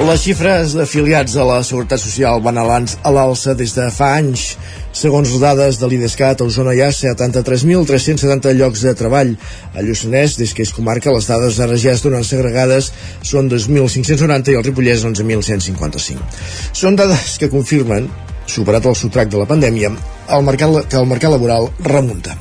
[0.00, 4.54] Les xifres d'afiliats a la Seguretat Social van a l'alça des de fa anys.
[4.96, 9.34] Segons dades de l'IDESCAT, a Osona hi ha 73.370 llocs de treball.
[9.76, 12.90] A Lluçanès, des que és comarca, les dades ara ja es donen segregades,
[13.20, 16.26] són 2.590 i al Ripollès 11.155.
[16.72, 18.08] Són dades que confirmen,
[18.48, 19.92] superat el sotrac de la pandèmia,
[20.32, 22.40] el mercat, que el mercat laboral remunta.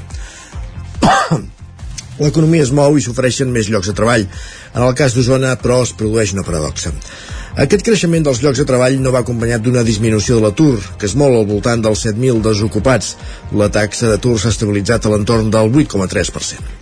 [2.19, 4.25] L'economia es mou i s'ofereixen més llocs de treball.
[4.73, 6.93] En el cas d'Osona, però, es produeix una paradoxa.
[7.59, 11.15] Aquest creixement dels llocs de treball no va acompanyat d'una disminució de l'atur, que és
[11.19, 13.15] molt al voltant dels 7.000 desocupats.
[13.63, 16.78] La taxa d'atur s'ha estabilitzat a l'entorn del 8,3%.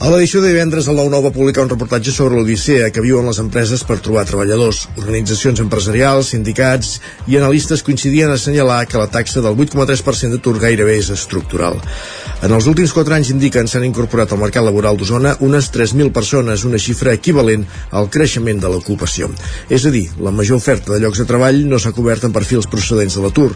[0.00, 3.36] A l'edició de divendres, el 9-9 va publicar un reportatge sobre l'odissea que viuen les
[3.42, 4.86] empreses per trobar treballadors.
[4.96, 6.94] Organitzacions empresarials, sindicats
[7.28, 11.76] i analistes coincidien a assenyalar que la taxa del 8,3% d'atur gairebé és estructural.
[12.40, 16.64] En els últims 4 anys indiquen s'han incorporat al mercat laboral d'Osona unes 3.000 persones,
[16.64, 19.28] una xifra equivalent al creixement de l'ocupació.
[19.68, 22.72] És a dir, la major oferta de llocs de treball no s'ha cobert en perfils
[22.72, 23.52] procedents de l'atur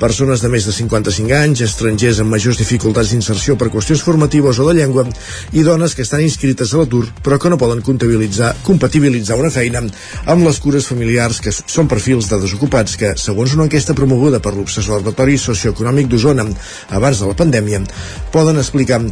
[0.00, 4.68] persones de més de 55 anys, estrangers amb majors dificultats d'inserció per qüestions formatives o
[4.68, 5.04] de llengua
[5.52, 9.84] i dones que estan inscrites a l'atur però que no poden comptabilitzar, compatibilitzar una feina
[10.24, 14.54] amb les cures familiars que són perfils de desocupats que, segons una enquesta promoguda per
[14.56, 16.48] l'Observatori Socioeconòmic d'Osona
[16.96, 17.84] abans de la pandèmia,
[18.32, 19.02] poden explicar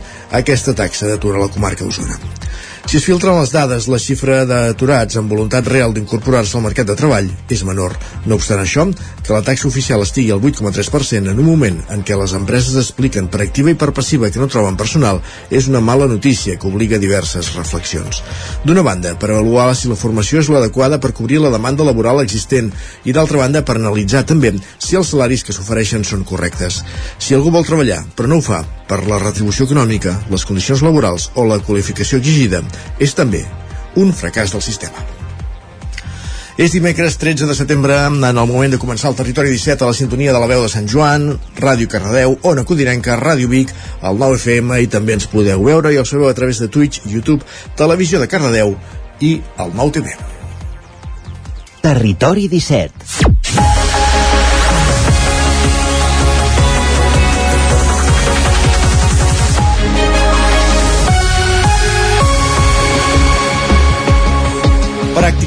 [0.40, 2.18] aquesta taxa d'atur a la comarca d'Osona.
[2.88, 6.94] Si es filtren les dades, la xifra d'aturats amb voluntat real d'incorporar-se al mercat de
[6.96, 7.92] treball és menor.
[8.24, 8.86] No obstant això,
[9.26, 13.28] que la taxa oficial estigui al 8,3% en un moment en què les empreses expliquen
[13.28, 15.20] per activa i per passiva que no troben personal
[15.52, 18.22] és una mala notícia que obliga diverses reflexions.
[18.64, 22.72] D'una banda, per avaluar si la formació és l'adequada per cobrir la demanda laboral existent
[23.04, 26.80] i d'altra banda per analitzar també si els salaris que s'ofereixen són correctes.
[27.20, 31.28] Si algú vol treballar però no ho fa per la retribució econòmica, les condicions laborals
[31.36, 32.62] o la qualificació exigida,
[32.98, 33.44] és també
[33.98, 35.04] un fracàs del sistema.
[36.58, 39.94] És dimecres 13 de setembre, en el moment de començar el Territori 17 a la
[39.94, 43.70] sintonia de la veu de Sant Joan, Ràdio Cardedeu, Ona Codinenca, Ràdio Vic,
[44.02, 47.06] el 9 FM i també ens podeu veure i el sabeu a través de Twitch,
[47.06, 47.46] YouTube,
[47.78, 48.74] Televisió de Cardedeu
[49.22, 50.18] i el 9 TV.
[51.78, 53.37] Territori 17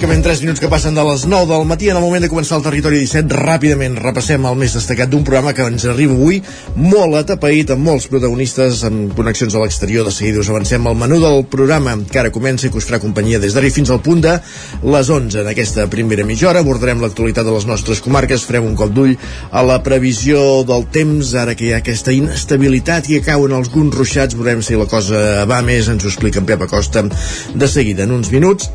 [0.01, 2.55] Pràcticament 3 minuts que passen de les 9 del matí en el moment de començar
[2.57, 3.35] el Territori 17.
[3.37, 6.39] Ràpidament repassem el més destacat d'un programa que ens arriba avui
[6.73, 10.09] molt atapeït, amb molts protagonistes, amb connexions a l'exterior.
[10.09, 12.97] De seguida us avancem al menú del programa que ara comença i que us farà
[13.05, 14.33] companyia des d'ara fins al punt de
[14.81, 15.43] les 11.
[15.45, 19.13] En aquesta primera mitja hora abordarem l'actualitat de les nostres comarques, farem un cop d'ull
[19.51, 24.33] a la previsió del temps, ara que hi ha aquesta inestabilitat i cauen alguns ruixats,
[24.33, 28.17] veurem si la cosa va més, ens ho explica en Pep Acosta de seguida en
[28.17, 28.73] uns minuts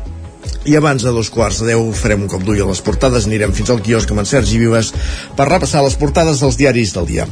[0.65, 3.53] i abans de dos quarts de deu farem un cop d'ull a les portades, anirem
[3.55, 4.93] fins al quiosc amb en Sergi Vives
[5.37, 7.27] per repassar les portades dels diaris del dia.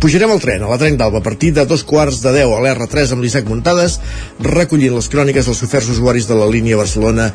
[0.00, 2.60] Pujarem al tren, a la tren d'Alba, a partir de dos quarts de deu a
[2.60, 3.98] l'R3 amb l'Isaac Muntades,
[4.44, 7.30] recollint les cròniques dels oferts usuaris de la línia Barcelona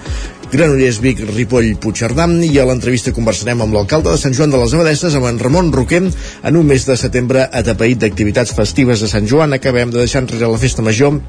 [0.52, 4.74] Granollers, Vic, Ripoll, Puigcerdà i a l'entrevista conversarem amb l'alcalde de Sant Joan de les
[4.74, 6.10] Abadesses, amb en Ramon Roquem,
[6.44, 9.54] en un mes de setembre atapeït d'activitats festives de Sant Joan.
[9.54, 11.22] Acabem de deixar enrere la festa major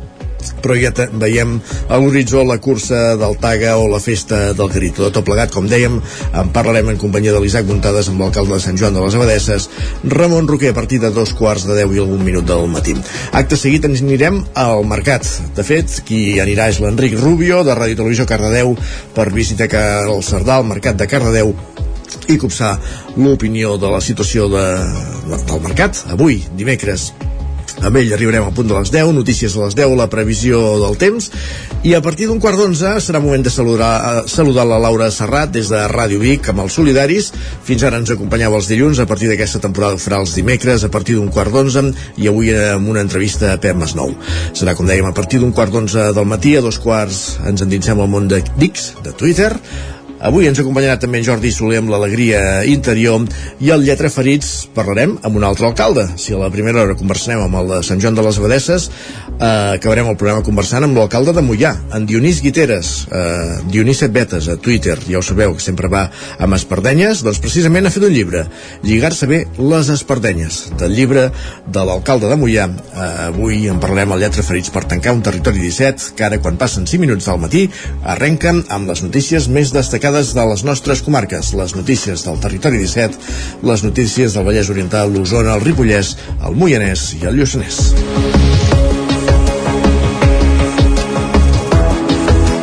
[0.62, 1.56] però ja veiem
[1.88, 5.04] a l'horitzó la cursa del Taga o la festa del Grito.
[5.06, 5.98] De tot plegat, com dèiem,
[6.32, 9.68] en parlarem en companyia de l'Isaac Muntades amb l'alcalde de Sant Joan de les Abadesses,
[10.04, 12.96] Ramon Roquer, a partir de dos quarts de deu i algun minut del matí.
[13.32, 15.26] Acte seguit ens anirem al mercat.
[15.56, 18.74] De fet, qui anirà és l'Enric Rubio, de Ràdio Televisió Cardedeu,
[19.14, 21.54] per visitar el Cerdà, el mercat de Cardedeu,
[22.30, 22.76] i copsar
[23.18, 24.64] l'opinió de la situació de,
[25.30, 26.04] del mercat.
[26.14, 27.10] Avui, dimecres,
[27.80, 30.96] amb ell arribarem al punt de les 10, notícies a les 10, la previsió del
[31.00, 31.30] temps,
[31.86, 35.52] i a partir d'un quart d'onze serà moment de saludar, eh, saludar la Laura Serrat
[35.54, 37.30] des de Ràdio Vic amb els Solidaris.
[37.64, 41.16] Fins ara ens acompanyava els dilluns, a partir d'aquesta temporada farà els dimecres a partir
[41.16, 44.12] d'un quart d'onze, i avui amb una entrevista a Pep Masnou.
[44.52, 48.00] Serà, com dèiem, a partir d'un quart d'onze del matí, a dos quarts ens endinsem
[48.00, 49.54] al món de Dix, de Twitter,
[50.20, 53.22] Avui ens acompanyarà també en Jordi Soler amb l'alegria interior
[53.64, 56.04] i el Lletra Ferits parlarem amb un altre alcalde.
[56.20, 58.90] Si a la primera hora conversarem amb el de Sant Joan de les Abadesses,
[59.38, 64.50] eh, acabarem el programa conversant amb l'alcalde de Mollà, en Dionís Guiteres, eh, Dionís Setbetes,
[64.52, 68.12] a Twitter, ja ho sabeu, que sempre va amb espardenyes, doncs precisament ha fet un
[68.12, 68.44] llibre,
[68.84, 71.30] Lligar-se bé les espardenyes, del llibre
[71.66, 72.68] de l'alcalde de Mollà.
[72.68, 76.60] Eh, avui en parlarem al Lletra Ferits per tancar un territori 17, que ara quan
[76.60, 77.66] passen 5 minuts del matí
[78.04, 82.78] arrenquen amb les notícies més destacades destacades de les nostres comarques, les notícies del territori
[82.78, 83.18] 17,
[83.62, 86.16] les notícies del Vallès Oriental, l'Osona, el Ripollès,
[86.46, 87.78] el Moianès i el Lluçanès.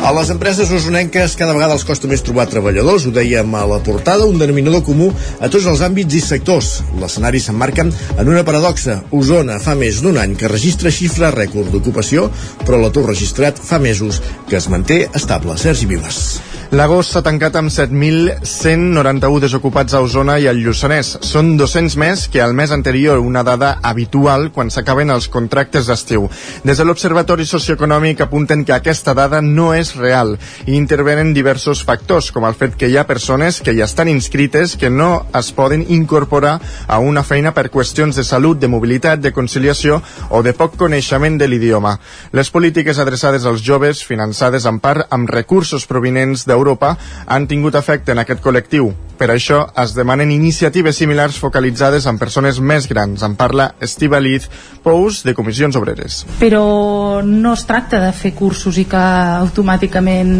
[0.08, 3.80] A les empreses usonenques cada vegada els costa més trobar treballadors, ho dèiem a la
[3.84, 6.82] portada, un denominador comú a tots els àmbits i sectors.
[7.00, 9.02] L'escenari s'emmarquen en una paradoxa.
[9.12, 12.30] Osona fa més d'un any que registra xifra rècord d'ocupació,
[12.64, 15.60] però l'atur registrat fa mesos que es manté estable.
[15.60, 16.47] Sergi Vives.
[16.68, 21.14] L'agost s'ha tancat amb 7.191 desocupats a Osona i al Lluçanès.
[21.24, 26.26] Són 200 més que el mes anterior, una dada habitual quan s'acaben els contractes d'estiu.
[26.68, 30.34] Des de l'Observatori Socioeconòmic apunten que aquesta dada no és real
[30.66, 34.76] i intervenen diversos factors, com el fet que hi ha persones que ja estan inscrites
[34.76, 39.32] que no es poden incorporar a una feina per qüestions de salut, de mobilitat, de
[39.32, 41.96] conciliació o de poc coneixement de l'idioma.
[42.36, 46.96] Les polítiques adreçades als joves, finançades en part amb recursos provinents de d'Europa
[47.26, 48.90] han tingut efecte en aquest col·lectiu.
[49.18, 53.24] Per això es demanen iniciatives similars focalitzades en persones més grans.
[53.26, 54.46] En parla Estivaliz
[54.84, 56.20] Pous, de Comissions Obreres.
[56.38, 59.02] Però no es tracta de fer cursos i que
[59.40, 60.30] automàticament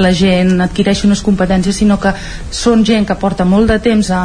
[0.00, 2.14] la gent adquireixi unes competències, sinó que
[2.48, 4.24] són gent que porta molt de temps a,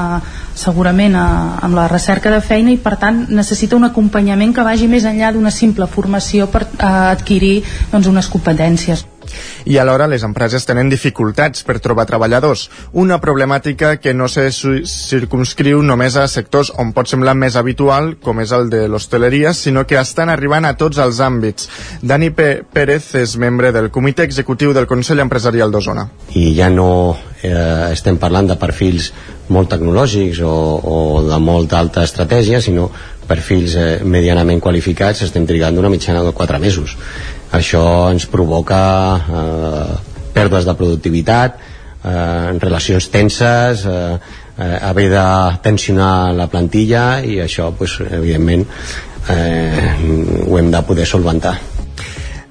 [0.55, 1.27] segurament a,
[1.67, 5.33] amb la recerca de feina i per tant necessita un acompanyament que vagi més enllà
[5.35, 7.57] d'una simple formació per a adquirir
[7.91, 9.03] doncs, unes competències
[9.65, 15.81] i alhora les empreses tenen dificultats per trobar treballadors, una problemàtica que no se circumscriu
[15.85, 19.99] només a sectors on pot semblar més habitual, com és el de l'hostaleria, sinó que
[19.99, 21.69] estan arribant a tots els àmbits.
[22.01, 22.49] Dani P.
[22.73, 26.07] Pérez és membre del comitè executiu del Consell Empresarial d'Osona.
[26.35, 26.89] I ja no
[27.41, 29.11] eh, estem parlant de perfils
[29.49, 32.89] molt tecnològics o, o de molta alta estratègia, sinó
[33.29, 36.97] perfils eh, medianament qualificats estem trigant una mitjana de 4 mesos
[37.51, 38.81] això ens provoca
[39.17, 39.95] eh,
[40.35, 44.17] pèrdues de productivitat eh, relacions tenses eh,
[44.59, 45.25] eh, haver de
[45.65, 48.67] tensionar la plantilla i això pues, evidentment
[49.29, 49.93] eh,
[50.45, 51.57] ho hem de poder solventar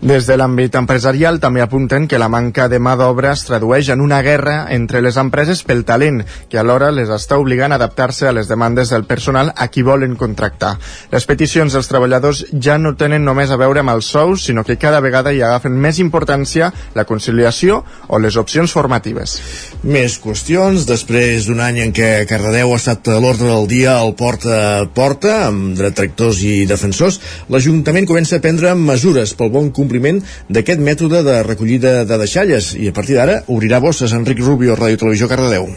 [0.01, 4.01] des de l'àmbit empresarial també apunten que la manca de mà d'obra es tradueix en
[4.01, 8.33] una guerra entre les empreses pel talent, que alhora les està obligant a adaptar-se a
[8.33, 10.77] les demandes del personal a qui volen contractar.
[11.11, 14.79] Les peticions dels treballadors ja no tenen només a veure amb els sous, sinó que
[14.79, 19.39] cada vegada hi agafen més importància la conciliació o les opcions formatives.
[19.83, 20.87] Més qüestions.
[20.87, 24.87] Després d'un any en què Cardedeu ha estat a l'ordre del dia al porta a
[24.95, 27.19] porta, amb detractors i defensors,
[27.51, 30.21] l'Ajuntament comença a prendre mesures pel bon compliment
[30.53, 35.01] d'aquest mètode de recollida de deixalles i a partir d'ara obrirà bosses Enric Rubio, Ràdio
[35.01, 35.73] Televisió Cardedeu.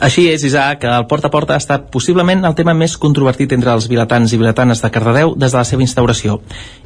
[0.00, 3.74] Així és, Isaac, el porta a porta ha estat possiblement el tema més controvertit entre
[3.76, 6.38] els vilatans i vilatanes de Cardedeu des de la seva instauració.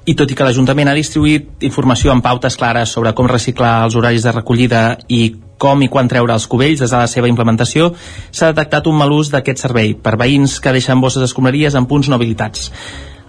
[0.05, 3.95] I tot i que l'Ajuntament ha distribuït informació amb pautes clares sobre com reciclar els
[3.95, 5.23] horaris de recollida i
[5.63, 7.93] com i quan treure els cubells des de la seva implementació,
[8.35, 12.11] s'ha detectat un mal ús d'aquest servei per veïns que deixen bosses d'escombraries en punts
[12.11, 12.73] no habilitats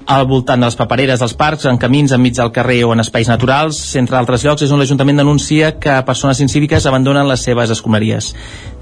[0.05, 3.29] al voltant de les papereres dels parcs, en camins enmig del carrer o en espais
[3.31, 8.33] naturals, entre altres llocs, és on l'Ajuntament denuncia que persones incíviques abandonen les seves escombraries.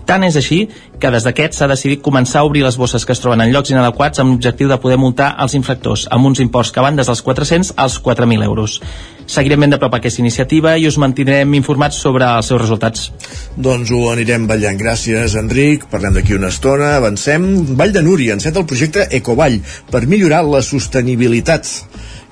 [0.05, 0.65] Tant és així
[0.99, 3.71] que des d'aquest s'ha decidit començar a obrir les bosses que es troben en llocs
[3.71, 7.21] inadequats amb l'objectiu de poder multar els infractors amb uns imports que van des dels
[7.23, 8.79] 400 als 4.000 euros.
[9.25, 13.11] Seguirem ben de prop aquesta iniciativa i us mantindrem informats sobre els seus resultats.
[13.55, 14.79] Doncs ho anirem ballant.
[14.79, 15.87] Gràcies, Enric.
[15.91, 16.97] Parlem d'aquí una estona.
[16.97, 17.47] Avancem.
[17.79, 21.69] Vall de Núria enceta el projecte Ecovall per millorar la sostenibilitat.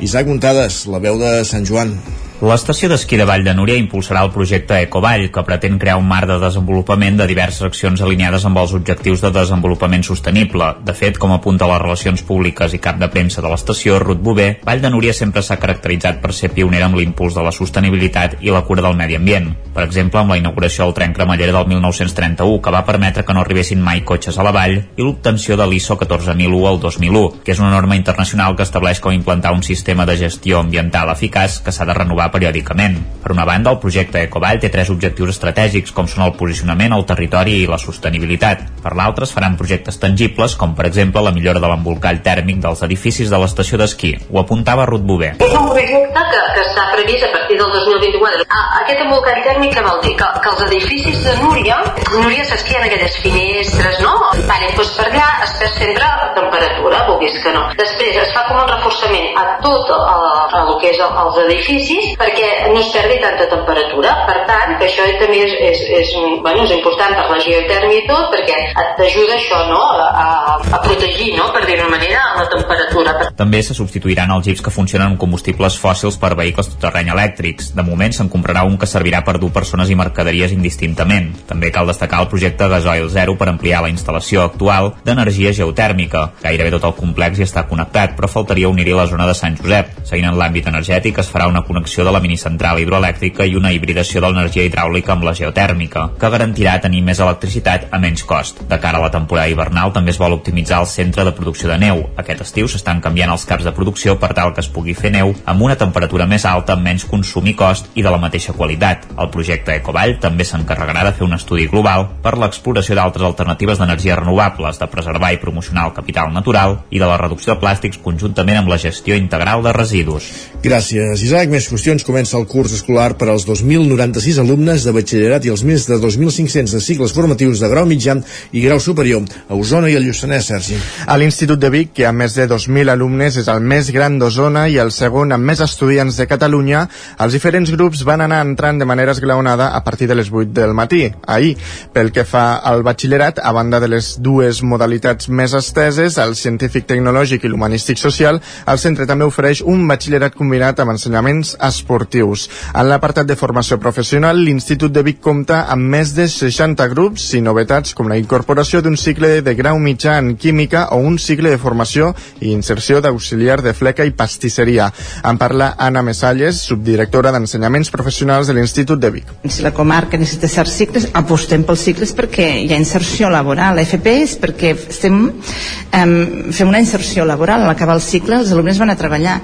[0.01, 1.95] Isaac Montades, la veu de Sant Joan.
[2.41, 6.25] L'estació d'esquí de Vall de Núria impulsarà el projecte Ecovall, que pretén crear un marc
[6.25, 10.71] de desenvolupament de diverses accions alineades amb els objectius de desenvolupament sostenible.
[10.81, 14.47] De fet, com apunta les relacions públiques i cap de premsa de l'estació, Ruth Bové,
[14.65, 18.49] Vall de Núria sempre s'ha caracteritzat per ser pionera amb l'impuls de la sostenibilitat i
[18.49, 19.51] la cura del medi ambient.
[19.77, 23.45] Per exemple, amb la inauguració del tren cremallera del 1931, que va permetre que no
[23.45, 27.61] arribessin mai cotxes a la vall, i l'obtenció de l'ISO 14001 al 2001, que és
[27.61, 31.85] una norma internacional que estableix com implantar un sistema de gestió ambiental eficaç que s'ha
[31.85, 32.97] de renovar periòdicament.
[33.21, 37.05] Per una banda, el projecte Ecovall té tres objectius estratègics, com són el posicionament, el
[37.09, 38.63] territori i la sostenibilitat.
[38.81, 42.81] Per l'altre, es faran projectes tangibles, com per exemple la millora de l'embolcall tèrmic dels
[42.87, 44.15] edificis de l'estació d'esquí.
[44.31, 45.33] Ho apuntava Ruth Bové.
[45.37, 48.47] És un projecte que, que està previst a partir del 2024.
[48.49, 50.15] Ah, aquest embolcall tèrmic que vol dir?
[50.19, 51.77] Que, que els edificis de Núria,
[52.15, 54.15] Núria s'esquien aquelles finestres, no?
[54.49, 57.63] Vale, doncs per allà es perd sempre temperatura, vulguis que no.
[57.79, 60.27] Després es fa com un reforçament a tot el,
[60.61, 64.13] el que és els edificis perquè no es perdi tanta temperatura.
[64.27, 66.13] Per tant, que això també és, és, és,
[66.43, 68.59] bueno, és important per la geotèrmia i tot, perquè
[68.99, 70.27] t'ajuda això, no?, a,
[70.61, 73.15] a protegir, no?, per dir-ho manera, la temperatura.
[73.37, 77.71] També se substituiran els jeeps que funcionen amb combustibles fòssils per vehicles tot terreny elèctrics.
[77.77, 81.31] De moment se'n comprarà un que servirà per dur persones i mercaderies indistintament.
[81.49, 86.27] També cal destacar el projecte Gasoil Zero per ampliar la instal·lació actual d'energia geotèrmica.
[86.43, 90.01] Gairebé tot el complex hi està connectat, però faltaria unir-hi la zona de Sant Josep.
[90.07, 94.21] Seguint en l'àmbit energètic, es farà una connexió de la minicentral hidroelèctrica i una hibridació
[94.21, 98.63] de l'energia hidràulica amb la geotèrmica, que garantirà tenir més electricitat a menys cost.
[98.69, 101.77] De cara a la temporada hivernal també es vol optimitzar el centre de producció de
[101.81, 102.03] neu.
[102.21, 105.33] Aquest estiu s'estan canviant els caps de producció per tal que es pugui fer neu
[105.45, 109.07] amb una temperatura més alta, menys consum i cost i de la mateixa qualitat.
[109.17, 114.19] El projecte Ecovall també s'encarregarà de fer un estudi global per l'exploració d'altres alternatives d'energies
[114.19, 118.61] renovables, de preservar i promocionar el capital natural i de la reducció de plàstics conjuntament
[118.61, 120.29] amb la gestió integral de residus.
[120.63, 121.49] Gràcies, Isaac.
[121.51, 121.90] Més qüestions.
[121.99, 126.71] Comença el curs escolar per als 2.096 alumnes de batxillerat i els més de 2.500
[126.71, 128.15] de cicles formatius de grau mitjà
[128.55, 130.77] i grau superior a Osona i al Lluçanès, Sergi.
[131.05, 134.69] A l'Institut de Vic, que amb més de 2.000 alumnes és el més gran d'Osona
[134.71, 136.85] i el segon amb més estudiants de Catalunya,
[137.19, 140.73] els diferents grups van anar entrant de manera esglaonada a partir de les 8 del
[140.73, 141.57] matí, ahir.
[141.91, 146.87] Pel que fa al batxillerat, a banda de les dues modalitats més esteses, el científic
[146.87, 152.47] tecnològic i l'humanístic social, el centre també ofereix un batxillerat combinat amb ensenyaments esportius.
[152.77, 157.41] En l'apartat de formació professional, l'Institut de Vic compta amb més de 60 grups i
[157.41, 161.59] novetats com la incorporació d'un cicle de grau mitjà en química o un cicle de
[161.61, 164.91] formació i inserció d'auxiliar de fleca i pastisseria.
[165.25, 169.33] En parla Anna Mesalles, subdirectora d'Ensenyaments Professionals de l'Institut de Vic.
[169.49, 173.79] Si la comarca necessita certs cicles, apostem pels cicles perquè hi ha inserció laboral.
[173.79, 176.15] L'FP és perquè estem, um,
[176.51, 177.65] fem una inserció laboral.
[177.65, 179.39] Al acabar el cicle els alumnes van a treballar.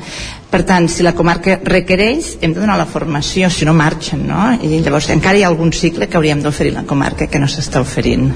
[0.47, 4.51] Per tant, si la comarca requereix, hem de donar la formació, si no marxen, no?
[4.61, 7.81] I llavors encara hi ha algun cicle que hauríem d'oferir la comarca que no s'està
[7.83, 8.29] oferint,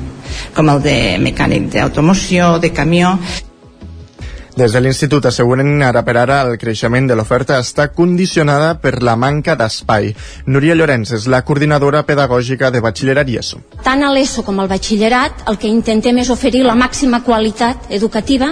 [0.56, 3.18] com el de mecànic d'automoció, de camió.
[4.52, 9.14] Des de l'Institut asseguren ara per ara el creixement de l'oferta està condicionada per la
[9.16, 10.10] manca d'espai.
[10.52, 13.62] Núria Llorenç és la coordinadora pedagògica de batxillerat i ESO.
[13.86, 18.50] Tant a l'ESO com al batxillerat el que intentem és oferir la màxima qualitat educativa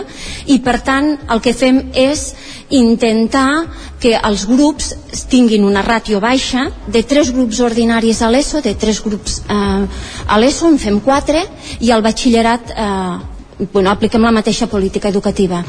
[0.47, 2.29] i per tant el que fem és
[2.69, 3.65] intentar
[3.99, 4.93] que els grups
[5.27, 9.83] tinguin una ràtio baixa de tres grups ordinaris a l'ESO, de tres grups eh,
[10.27, 11.43] a l'ESO en fem quatre
[11.83, 13.38] i al batxillerat eh,
[13.73, 15.63] bueno, apliquem la mateixa política educativa.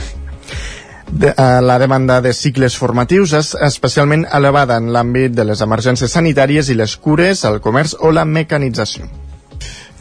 [1.11, 6.13] De, uh, la demanda de cicles formatius és especialment elevada en l'àmbit de les emergències
[6.15, 9.11] sanitàries i les cures, el comerç o la mecanització.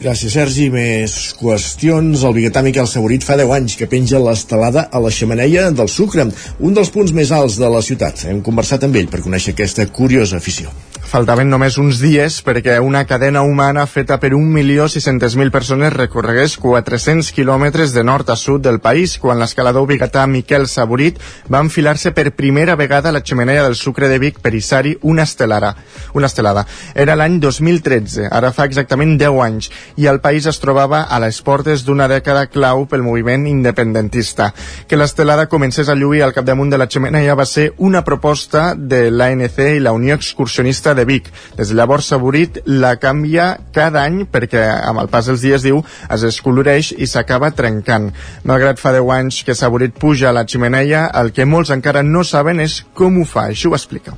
[0.00, 0.70] Gràcies, Sergi.
[0.72, 2.22] Més qüestions.
[2.24, 6.24] El biguetà Miquel Saborit fa 10 anys que penja l'estelada a la xamaneia del Sucre,
[6.58, 8.24] un dels punts més alts de la ciutat.
[8.30, 10.72] Hem conversat amb ell per conèixer aquesta curiosa afició.
[11.10, 17.90] Faltaven només uns dies perquè una cadena humana feta per 1.600.000 persones recorregués 400 quilòmetres
[17.90, 21.18] de nord a sud del país quan l'escalador biguetà Miquel Saborit
[21.50, 25.24] va enfilar-se per primera vegada a la xemeneia del Sucre de Vic per Isari una
[25.26, 25.72] estelada.
[26.14, 26.62] Una estelada.
[26.94, 31.42] Era l'any 2013, ara fa exactament 10 anys, i el país es trobava a les
[31.42, 34.52] portes d'una dècada clau pel moviment independentista.
[34.86, 39.08] Que l'estelada comencés a lluir al capdamunt de la xemeneia va ser una proposta de
[39.10, 41.30] l'ANC i la Unió Excursionista de Vic.
[41.58, 45.82] Des de llavors Saborit la canvia cada any perquè amb el pas dels dies diu
[46.10, 48.10] es escoloreix i s'acaba trencant.
[48.44, 52.24] Malgrat fa 10 anys que Saborit puja a la ximeneia, el que molts encara no
[52.24, 54.16] saben és com ho fa, això ho explica.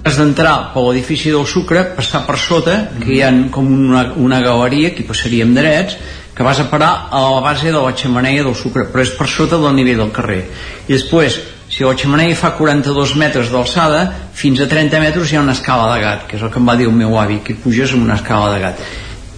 [0.00, 4.40] Has d'entrar per l'edifici del Sucre, passar per sota, que hi ha com una, una
[4.40, 5.98] galeria, que hi passaríem drets,
[6.34, 9.28] que vas a parar a la base de la xemeneia del Sucre, però és per
[9.28, 10.40] sota del nivell del carrer.
[10.88, 11.36] I després,
[11.80, 14.02] si la xemeneia fa 42 metres d'alçada,
[14.36, 16.68] fins a 30 metres hi ha una escala de gat, que és el que em
[16.68, 18.82] va dir el meu avi, que puges amb una escala de gat.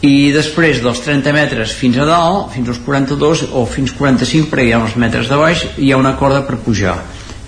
[0.03, 4.73] I després dels 30 metres fins a dalt, fins als 42 o fins 45, perquè
[4.73, 6.99] hi ha uns metres de baix, hi ha una corda per pujar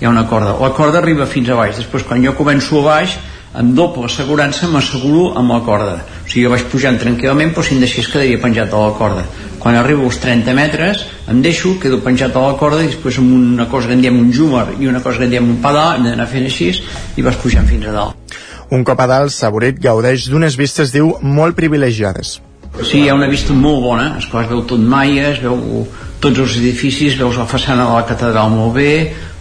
[0.00, 0.56] hi ha una corda.
[0.60, 1.78] La corda arriba fins a baix.
[1.78, 3.14] Després, quan jo començo a baix,
[3.54, 5.94] amb doble assegurança m'asseguro amb la corda.
[6.22, 9.24] O sigui, jo vaig pujant tranquil·lament, però si em deixés quedaria penjat a la corda.
[9.64, 13.30] Quan arribo als 30 metres, em deixo, quedo penjat a la corda i després amb
[13.32, 15.94] una cosa que en diem un júmer i una cosa que en diem un pedal,
[15.96, 16.68] hem d'anar fent així
[17.16, 18.34] i vas pujant fins a dalt.
[18.76, 22.34] Un cop a dalt, Saborit gaudeix d'unes vistes, diu, molt privilegiades.
[22.82, 25.86] Sí, hi ha una vista molt bona, esclar, es veu tot Maia, es veu
[26.20, 28.92] tots els edificis, veus la façana de la catedral molt bé,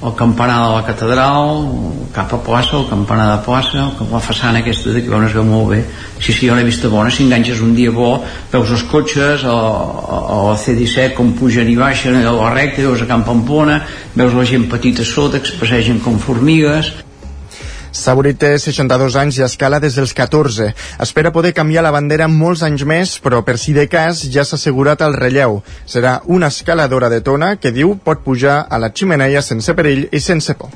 [0.04, 1.62] el campanar de la catedral
[2.14, 5.70] cap a plaça, el campanar de plaça la façana aquesta d'aquí on es veu molt
[5.72, 5.80] bé.
[6.20, 8.18] Sí, sí, una vista bona si enganxes un dia bo,
[8.52, 13.02] veus els cotxes a, a la C-17 com pugen i baixen a la recta, veus
[13.02, 13.80] a Camp Pamplona
[14.14, 16.92] veus la gent petita sota que es passegen com formigues
[17.94, 20.72] Saburi té 62 anys i escala des dels 14.
[21.06, 24.58] Espera poder canviar la bandera molts anys més, però per si de cas ja s'ha
[24.58, 25.62] assegurat el relleu.
[25.86, 30.20] Serà una escaladora de tona que diu pot pujar a la ximeneia sense perill i
[30.20, 30.74] sense por.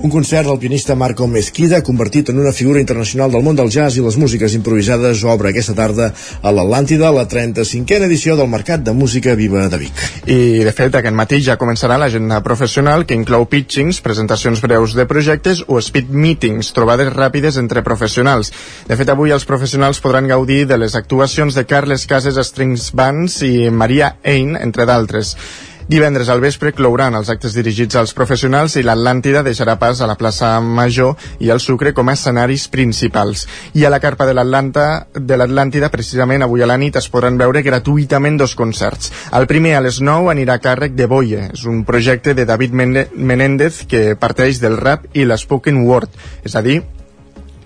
[0.00, 3.98] Un concert del pianista Marco Mesquida, convertit en una figura internacional del món del jazz
[3.98, 6.08] i les músiques improvisades, obre aquesta tarda
[6.40, 10.02] a l'Atlàntida la 35a edició del Mercat de Música Viva de Vic.
[10.24, 15.04] I, de fet, aquest matí ja començarà l'agenda professional que inclou pitchings, presentacions breus de
[15.10, 18.54] projectes o speed meetings, trobades ràpides entre professionals.
[18.88, 23.42] De fet, avui els professionals podran gaudir de les actuacions de Carles Cases Strings Bands
[23.44, 25.36] i Maria Ein, entre d'altres.
[25.90, 30.14] Divendres al vespre clouran els actes dirigits als professionals i l'Atlàntida deixarà pas a la
[30.14, 33.42] plaça Major i el Sucre com a escenaris principals.
[33.74, 38.38] I a la carpa de l'Atlàntida, precisament avui a la nit, es podran veure gratuïtament
[38.38, 39.10] dos concerts.
[39.34, 41.48] El primer a les 9 anirà a càrrec de Boye.
[41.58, 46.14] És un projecte de David Menéndez que parteix del rap i l'espoken word,
[46.46, 46.84] és a dir,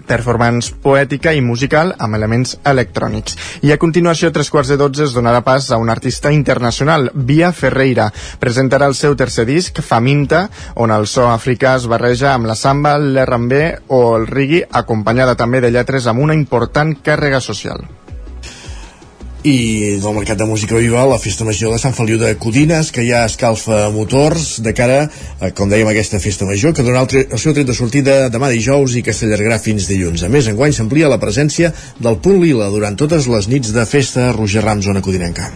[0.06, 3.38] performance poètica i musical amb elements electrònics.
[3.62, 7.10] I a continuació, a tres quarts de dotze, es donarà pas a un artista internacional,
[7.14, 8.10] Via Ferreira.
[8.40, 12.96] Presentarà el seu tercer disc, Faminta, on el so africà es barreja amb la samba,
[12.98, 17.84] l'R&B o el reggae, acompanyada també de lletres amb una important càrrega social
[19.44, 23.04] i del Mercat de Música Viva la Festa Major de Sant Feliu de Codines que
[23.04, 27.42] ja escalfa motors de cara a, com dèiem, aquesta Festa Major que donarà el, el
[27.42, 30.24] seu tret de sortida demà dijous i que s'allargarà fins dilluns.
[30.24, 34.32] A més, enguany s'amplia la presència del Punt Lila durant totes les nits de festa
[34.32, 35.52] Roger Ram, zona codinenca.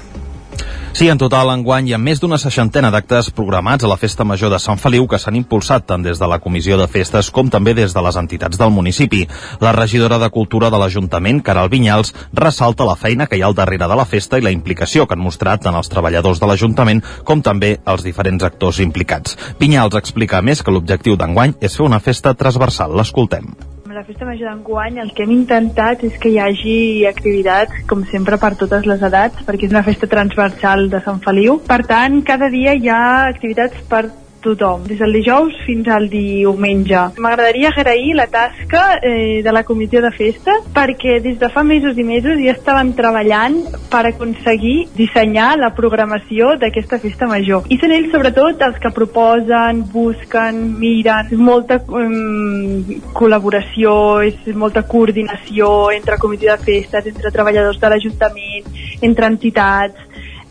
[0.98, 4.50] Sí, en total, enguany hi ha més d'una seixantena d'actes programats a la Festa Major
[4.50, 7.76] de Sant Feliu que s'han impulsat tant des de la Comissió de Festes com també
[7.78, 9.20] des de les entitats del municipi.
[9.62, 13.54] La regidora de Cultura de l'Ajuntament, Caral Vinyals, ressalta la feina que hi ha al
[13.54, 17.06] darrere de la festa i la implicació que han mostrat tant els treballadors de l'Ajuntament
[17.22, 19.38] com també els diferents actors implicats.
[19.62, 22.98] Vinyals explica més que l'objectiu d'enguany és fer una festa transversal.
[22.98, 23.54] L'escoltem
[23.98, 26.74] la Festa Major d'enguany el que hem intentat és que hi hagi
[27.08, 31.56] activitats, com sempre, per totes les edats, perquè és una festa transversal de Sant Feliu.
[31.66, 34.04] Per tant, cada dia hi ha activitats per
[34.42, 37.00] tothom, des del dijous fins al diumenge.
[37.18, 41.98] M'agradaria agrair la tasca eh, de la comissió de festes perquè des de fa mesos
[41.98, 43.58] i mesos ja estaven treballant
[43.90, 47.66] per aconseguir dissenyar la programació d'aquesta festa major.
[47.68, 52.82] I són ells sobretot els que proposen, busquen, miren, és molta um,
[53.16, 53.92] col·laboració,
[54.28, 58.72] és molta coordinació entre comissió de festes, entre treballadors de l'Ajuntament,
[59.02, 60.08] entre entitats,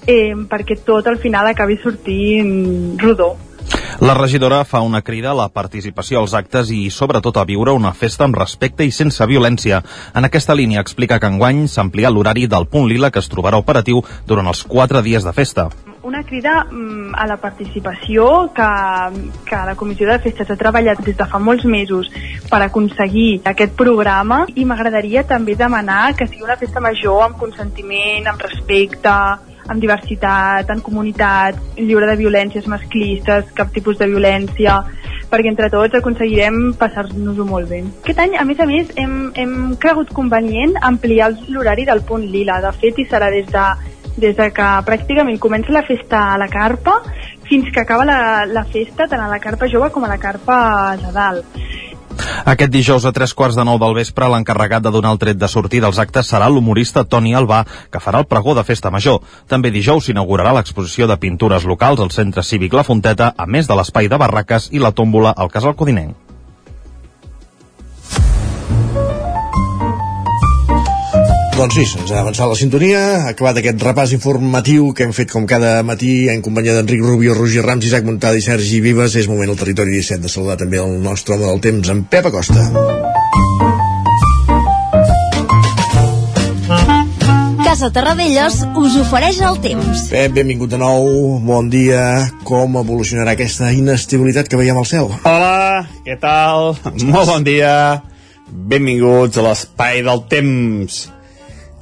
[0.07, 3.35] eh, perquè tot al final acabi sortint rodó.
[3.99, 7.93] La regidora fa una crida a la participació als actes i, sobretot, a viure una
[7.97, 9.81] festa amb respecte i sense violència.
[10.13, 14.03] En aquesta línia explica que enguany s'amplia l'horari del punt lila que es trobarà operatiu
[14.27, 15.69] durant els quatre dies de festa
[16.07, 18.67] una crida mm, a la participació que,
[19.45, 22.07] que la Comissió de Festes ha treballat des de fa molts mesos
[22.47, 28.31] per aconseguir aquest programa i m'agradaria també demanar que sigui una festa major amb consentiment,
[28.31, 29.17] amb respecte,
[29.67, 34.79] amb diversitat, en comunitat, lliure de violències masclistes, cap tipus de violència,
[35.31, 37.83] perquè entre tots aconseguirem passar-nos-ho molt bé.
[38.03, 42.61] Aquest any, a més a més, hem, hem cregut convenient ampliar l'horari del punt lila.
[42.63, 43.65] De fet, hi serà des de,
[44.17, 47.01] des de que pràcticament comença la festa a la carpa
[47.47, 50.95] fins que acaba la, la festa tant a la carpa jove com a la carpa
[50.99, 51.59] de dalt.
[52.45, 55.49] Aquest dijous a tres quarts de nou del vespre, l'encarregat de donar el tret de
[55.51, 59.19] sortir dels actes serà l'humorista Toni Albà, que farà el pregó de festa major.
[59.47, 63.75] També dijous s'inaugurarà l'exposició de pintures locals al Centre Cívic La Fonteta, a més de
[63.75, 66.36] l'espai de barraques i la tòmbola al Casal Codinenc.
[71.57, 75.31] Doncs sí, se'ns ha avançat la sintonia, ha acabat aquest repàs informatiu que hem fet
[75.31, 79.15] com cada matí en companyia d'Enric Rubio, Roger Rams, Isaac Montada i Sergi Vives.
[79.17, 82.29] És moment al territori 17 de saludar també el nostre home del temps, en Pep
[82.29, 82.67] Acosta.
[87.65, 90.05] Casa Terradellos us ofereix el temps.
[90.13, 91.09] Pep, benvingut de nou,
[91.41, 92.05] bon dia.
[92.45, 95.09] Com evolucionarà aquesta inestabilitat que veiem al cel?
[95.25, 96.75] Hola, què tal?
[97.01, 97.75] Molt bon dia.
[98.45, 101.07] Benvinguts a l'espai del temps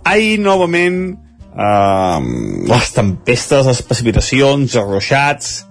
[0.06, 1.00] Ahir, novament,
[1.56, 2.20] eh,
[2.70, 5.65] les tempestes, les precipitacions, els ruixats,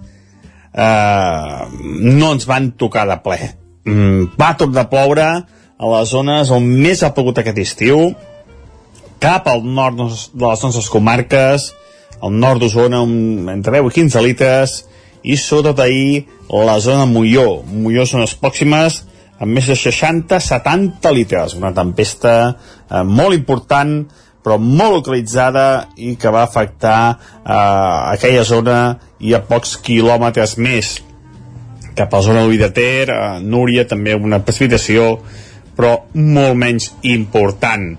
[0.75, 1.59] eh,
[2.19, 3.39] no ens van tocar de ple.
[3.85, 5.27] Mm, va tot de ploure
[5.77, 8.13] a les zones on més ha plogut aquest estiu,
[9.19, 11.71] cap al nord de les nostres comarques,
[12.21, 13.03] al nord d'Osona,
[13.53, 14.77] entre 10 i 15 litres,
[15.23, 17.63] i sobretot ahir la zona Molló.
[17.65, 19.01] Molló són les pròximes
[19.39, 21.55] amb més de 60-70 litres.
[21.57, 24.05] Una tempesta eh, molt important,
[24.45, 27.55] però molt localitzada i que va afectar eh,
[28.13, 28.77] aquella zona
[29.19, 30.99] i a pocs quilòmetres més.
[31.97, 35.17] Cap a la zona de Ter, eh, Núria també una precipitació
[35.75, 37.95] però molt menys important.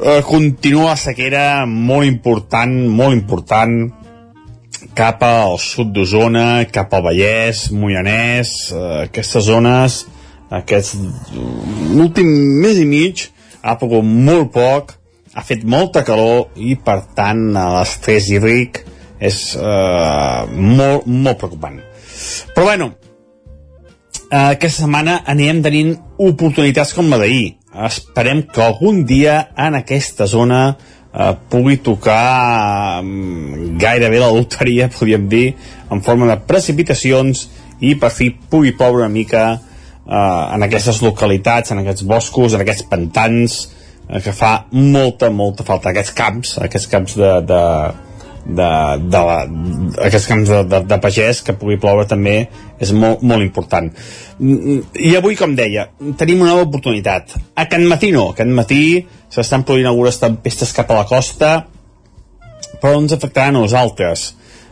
[0.00, 3.90] Eh, continua la sequera molt important molt important
[4.96, 10.04] cap al sud d'Osona, cap al Vallès, Moianès, eh, aquestes zones,
[10.50, 10.96] aquests
[11.94, 12.30] l'últim
[12.62, 13.26] mes i mig
[13.62, 14.96] ha pogut molt poc,
[15.34, 18.82] ha fet molta calor i per tant l'estrès hídric
[19.20, 21.78] és eh, molt, molt preocupant.
[22.54, 22.90] Però bueno,
[24.30, 27.56] eh, aquesta setmana anirem tenint oportunitats com la d'ahir.
[27.86, 35.28] Esperem que algun dia en aquesta zona eh, pugui tocar um, gairebé la loteria, podríem
[35.30, 35.46] dir,
[35.92, 37.48] en forma de precipitacions
[37.80, 42.64] i per fi pugui ploure una mica eh, en aquestes localitats, en aquests boscos, en
[42.64, 43.79] aquests pantans, eh,
[44.24, 45.92] que fa molta, molta falta.
[45.92, 47.62] Aquests camps, aquests camps de, de,
[48.44, 48.70] de,
[49.06, 49.38] de, la,
[50.08, 52.36] aquests camps de, de, de pagès que pugui ploure també
[52.82, 53.90] és molt, molt important.
[54.40, 57.36] I avui com deia tenim una nova oportunitat.
[57.54, 61.52] A Can Matí no, a Can Matí s'estan produint algunes tempestes cap a la costa
[62.80, 64.30] però ens afectaran a nosaltres.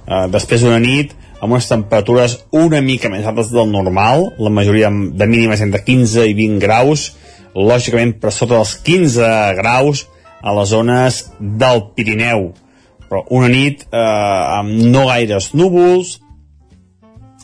[0.08, 4.88] Uh, després d'una nit amb unes temperatures una mica més altes del normal, la majoria
[4.90, 7.12] de mínimes entre 15 i 20 graus,
[7.54, 10.06] lògicament per sota dels 15 graus
[10.42, 12.50] a les zones del Pirineu.
[13.08, 16.18] Però una nit eh, amb no gaires núvols,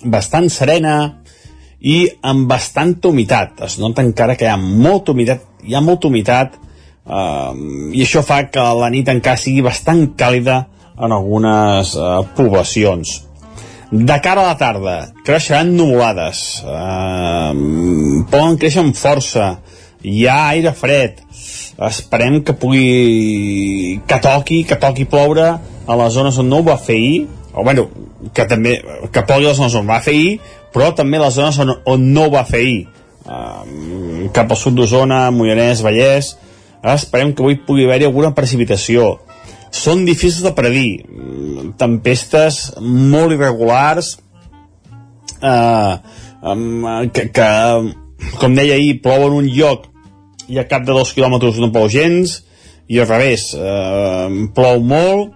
[0.04, 0.96] bastant serena
[1.80, 3.64] i amb bastanta humitat.
[3.64, 7.52] Es nota encara que hi ha molta humitat, hi ha molta humitat eh,
[7.96, 10.64] i això fa que la nit encara sigui bastant càlida
[10.94, 13.20] en algunes eh, poblacions.
[13.94, 14.94] De cara a la tarda,
[15.26, 17.50] creixeran nuvolades, eh,
[18.32, 19.54] poden créixer amb força,
[20.04, 21.22] hi ha aire fred,
[21.88, 25.46] esperem que pugui que toqui, que toqui ploure
[25.86, 27.88] a les zones on no ho va fer ahir, o bueno,
[28.34, 28.76] que també
[29.10, 30.34] que plogui a les zones on va fer ahir,
[30.74, 32.82] però també les zones on, on no ho va fer ahir.
[33.24, 36.34] Uh, cap al sud d'Osona, Moianès, Vallès,
[36.92, 39.14] esperem que avui pugui haver-hi alguna precipitació.
[39.74, 40.90] Són difícils de predir.
[41.80, 44.12] Tempestes molt irregulars
[45.42, 45.94] eh,
[47.16, 47.48] que, que
[48.38, 49.88] com deia ahir plou en un lloc
[50.48, 52.40] i a cap de dos quilòmetres no plou gens
[52.88, 55.32] i al revés eh, plou molt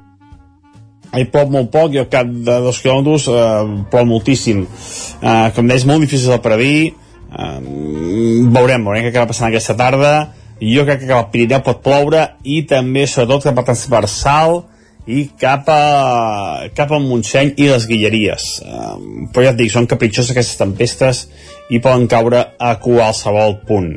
[1.16, 4.64] hi plou molt poc i al cap de dos quilòmetres eh, plou moltíssim.
[5.22, 6.90] Eh, com deia és molt difícil de predir.
[7.32, 7.60] Eh,
[8.52, 10.12] veurem, veurem què acaba passant aquesta tarda.
[10.60, 14.60] Jo crec que cap al Pirineu pot ploure i també sobretot cap a transversal
[15.08, 18.48] i cap a, cap al Montseny i les Guilleries.
[18.64, 21.22] Um, però ja et dic, són capritxoses aquestes tempestes
[21.72, 23.94] i poden caure a qualsevol punt.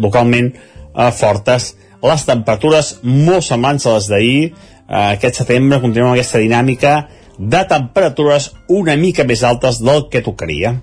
[0.00, 4.42] Localment uh, fortes les temperatures molt semblants a les d'ahir.
[4.88, 6.94] Uh, aquest setembre continuem amb aquesta dinàmica
[7.38, 10.78] de temperatures una mica més altes del que tocaria.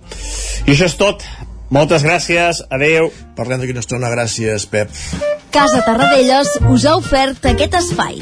[0.65, 1.25] I això és tot.
[1.73, 3.09] Moltes gràcies, adeu.
[3.35, 4.93] Parlem d'aquí una estona, gràcies, Pep.
[5.55, 8.21] Casa Tarradellas us ha ofert aquest espai.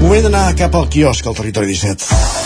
[0.00, 2.44] Moment d'anar cap al quiosc al territori 17.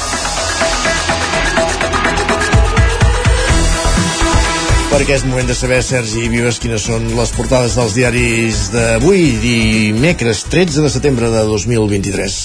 [4.91, 10.43] perquè és moment de saber, Sergi Vives, quines són les portades dels diaris d'avui, dimecres
[10.51, 12.37] 13 de setembre de 2023.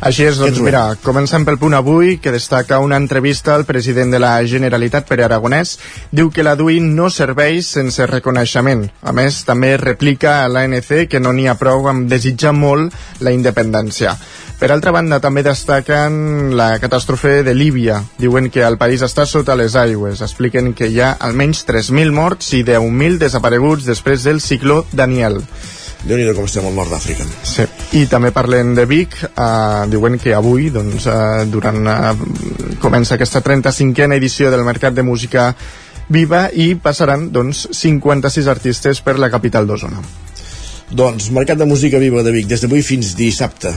[0.00, 4.20] Així és, doncs mira, comencem pel punt avui, que destaca una entrevista al president de
[4.22, 5.74] la Generalitat, Pere Aragonès.
[6.10, 8.86] Diu que la DUI no serveix sense reconeixement.
[9.04, 13.34] A més, també replica a l'ANC que no n'hi ha prou amb desitjar molt la
[13.36, 14.14] independència.
[14.60, 18.00] Per altra banda, també destaquen la catàstrofe de Líbia.
[18.20, 20.24] Diuen que el país està sota les aigües.
[20.24, 25.42] Expliquen que hi ha almenys 3.000 morts i 10.000 desapareguts després del cicló Daniel
[26.04, 27.26] déu nhi com estem al nord d'Àfrica.
[27.44, 27.66] Sí.
[27.90, 33.42] I també parlen de Vic, eh, diuen que avui, doncs, eh, durant, eh, comença aquesta
[33.42, 35.56] 35a edició del Mercat de Música
[36.08, 40.29] Viva i passaran, doncs, 56 artistes per la capital d'Osona.
[40.90, 43.70] Doncs, Mercat de Música Viva de Vic, des d'avui fins dissabte.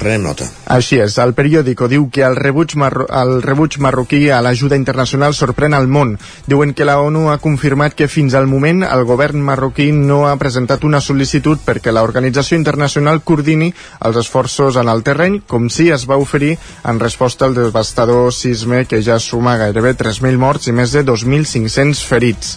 [0.00, 0.46] prenem nota.
[0.72, 5.34] Així és, el periòdico diu que el rebuig, marro el rebuig marroquí a l'ajuda internacional
[5.36, 6.16] sorprèn al món.
[6.48, 10.36] Diuen que la ONU ha confirmat que fins al moment el govern marroquí no ha
[10.40, 16.08] presentat una sol·licitud perquè l'organització internacional coordini els esforços en el terreny, com si es
[16.08, 20.96] va oferir en resposta al devastador sisme que ja suma gairebé 3.000 morts i més
[20.96, 22.56] de 2.500 ferits.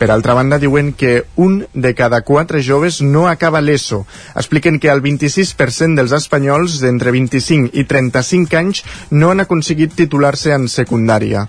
[0.00, 4.06] Per altra banda, diuen que un de cada quatre joves no acaba l'ESO.
[4.32, 10.56] Expliquen que el 26% dels espanyols d'entre 25 i 35 anys no han aconseguit titular-se
[10.56, 11.44] en secundària.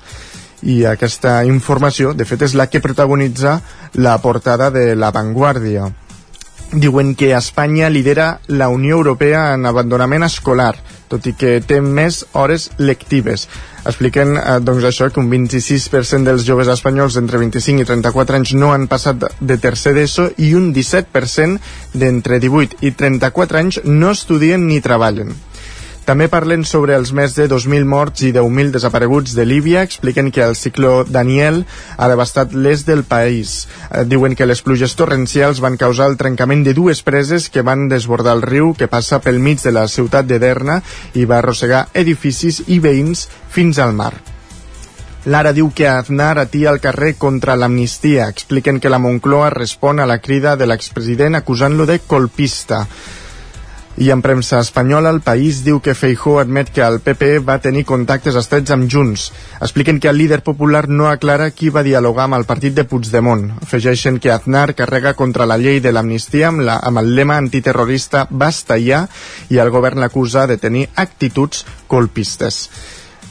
[0.67, 3.61] I aquesta informació, de fet, és la que protagonitza
[3.95, 5.87] la portada de La Vanguardia
[6.71, 10.75] diuen que Espanya lidera la Unió Europea en abandonament escolar,
[11.11, 13.47] tot i que té més hores lectives.
[13.85, 18.55] Expliquen eh, doncs això, que un 26% dels joves espanyols d'entre 25 i 34 anys
[18.57, 24.13] no han passat de tercer d'ESO i un 17% d'entre 18 i 34 anys no
[24.15, 25.33] estudien ni treballen.
[26.11, 29.85] També parlen sobre els més de 2.000 morts i 10.000 desapareguts de Líbia.
[29.87, 31.61] Expliquen que el cicló Daniel
[31.95, 33.53] ha devastat l'est del país.
[33.87, 37.87] Eh, diuen que les pluges torrencials van causar el trencament de dues preses que van
[37.87, 40.81] desbordar el riu que passa pel mig de la ciutat de Derna
[41.15, 44.11] i va arrossegar edificis i veïns fins al mar.
[45.31, 48.27] Lara diu que Aznar atia al carrer contra l'amnistia.
[48.27, 52.83] Expliquen que la Moncloa respon a la crida de l'expresident acusant-lo de colpista.
[53.97, 57.83] I en premsa espanyola, el país diu que Feijó admet que el PP va tenir
[57.89, 59.25] contactes estrets amb Junts.
[59.59, 63.49] Expliquen que el líder popular no aclara qui va dialogar amb el partit de Puigdemont.
[63.61, 68.25] Afegeixen que Aznar carrega contra la llei de l'amnistia amb, la, amb el lema antiterrorista
[68.29, 69.03] Basta ja
[69.49, 72.69] i el govern l'acusa de tenir actituds colpistes.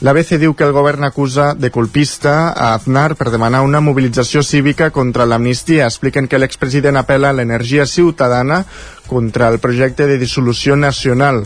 [0.01, 4.87] L'ABC diu que el govern acusa de colpista a Aznar per demanar una mobilització cívica
[4.89, 5.85] contra l'amnistia.
[5.85, 8.63] Expliquen que l'expresident apela a l'energia ciutadana
[9.05, 11.43] contra el projecte de dissolució nacional.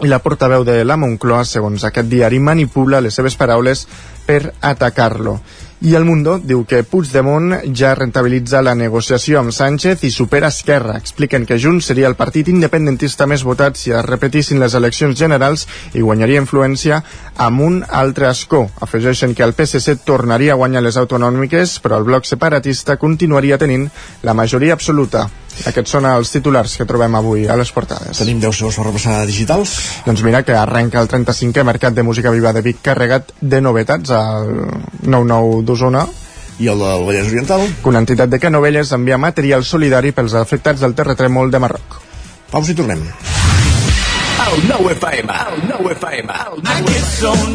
[0.00, 3.84] I la portaveu de la Moncloa, segons aquest diari, manipula les seves paraules
[4.24, 5.36] per atacar-lo.
[5.80, 10.96] I el Mundo diu que Puigdemont ja rentabilitza la negociació amb Sánchez i supera Esquerra.
[10.98, 15.68] Expliquen que Junts seria el partit independentista més votat si es repetissin les eleccions generals
[15.94, 16.98] i guanyaria influència
[17.46, 18.64] amb un altre escó.
[18.82, 23.86] Afegeixen que el PSC tornaria a guanyar les autonòmiques, però el bloc separatista continuaria tenint
[24.26, 25.28] la majoria absoluta.
[25.66, 28.20] Aquests són els titulars que trobem avui a les portades.
[28.20, 29.74] Tenim 10 segons per repassar digitals.
[30.06, 34.14] Doncs mira que arrenca el 35è Mercat de Música Viva de Vic carregat de novetats
[34.14, 34.52] al
[35.02, 36.06] 99 d'Osona
[36.58, 40.82] i el del Vallès Oriental que una entitat de Canovelles envia material solidari pels afectats
[40.82, 42.00] del terratrèmol de Marroc.
[42.50, 43.02] Pausa i tornem.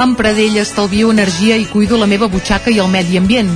[0.04, 3.56] Amb Pradell estalvio energia i cuido la meva butxaca i el medi ambient.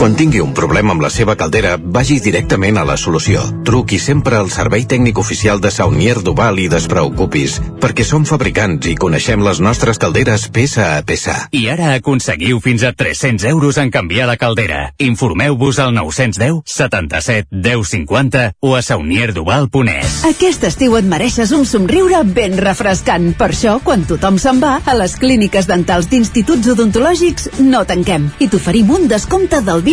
[0.00, 3.42] Quan tingui un problema amb la seva caldera, vagi directament a la solució.
[3.68, 8.94] Truqui sempre al servei tècnic oficial de Saunier Duval i despreocupis, perquè som fabricants i
[8.96, 11.34] coneixem les nostres calderes peça a peça.
[11.52, 14.94] I ara aconseguiu fins a 300 euros en canviar la caldera.
[14.96, 20.16] Informeu-vos al 910 77 10 50 o a saunierduval.es.
[20.30, 23.34] Aquest estiu et mereixes un somriure ben refrescant.
[23.36, 28.48] Per això, quan tothom se'n va, a les clíniques dentals d'instituts odontològics no tanquem i
[28.48, 29.89] t'oferim un descompte del 20%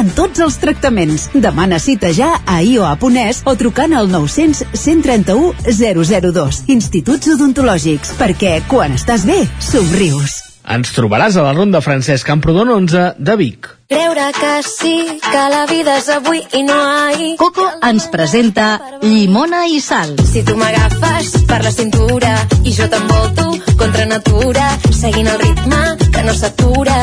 [0.00, 1.28] en tots els tractaments.
[1.34, 6.64] Demana cita ja a ioa.es o trucant al 900 131 002.
[6.68, 10.45] Instituts odontològics, perquè quan estàs bé, somrius.
[10.66, 13.68] Ens trobaràs a la Ronda Francesc Camprodon 11 de Vic.
[13.86, 17.36] Creure que sí, que la vida és avui i no ahir.
[17.38, 20.16] Coco ens presenta Llimona i Sal.
[20.26, 22.32] Si tu m'agafes per la cintura
[22.64, 26.98] i jo t'envolto contra natura, seguint el ritme que no s'atura.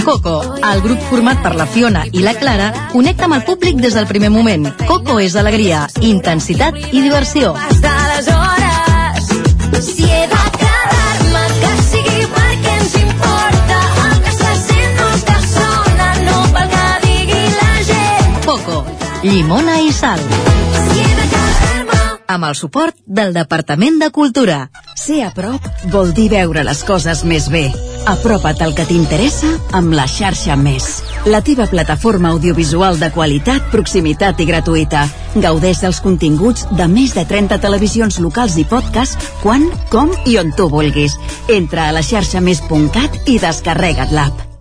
[0.00, 0.38] Coco,
[0.72, 4.08] el grup format per la Fiona i la Clara, connecta amb el públic des del
[4.08, 4.70] primer moment.
[4.88, 7.52] Coco és alegria, intensitat i diversió.
[7.68, 9.32] Hasta les hores,
[9.92, 10.08] si
[19.24, 20.20] Llimona i Sal.
[22.28, 24.58] Amb el suport del Departament de Cultura.
[25.00, 27.64] Ser a prop vol dir veure les coses més bé.
[28.10, 29.48] Apropa't al que t'interessa
[29.80, 31.00] amb la xarxa Més.
[31.24, 35.08] La teva plataforma audiovisual de qualitat, proximitat i gratuïta.
[35.40, 40.52] Gaudeix dels continguts de més de 30 televisions locals i podcast quan, com i on
[40.52, 41.16] tu vulguis.
[41.48, 44.53] Entra a la xarxa més.cat i descarrega't l'app.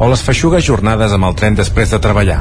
[0.00, 2.40] o les feixugues jornades amb el tren després de treballar.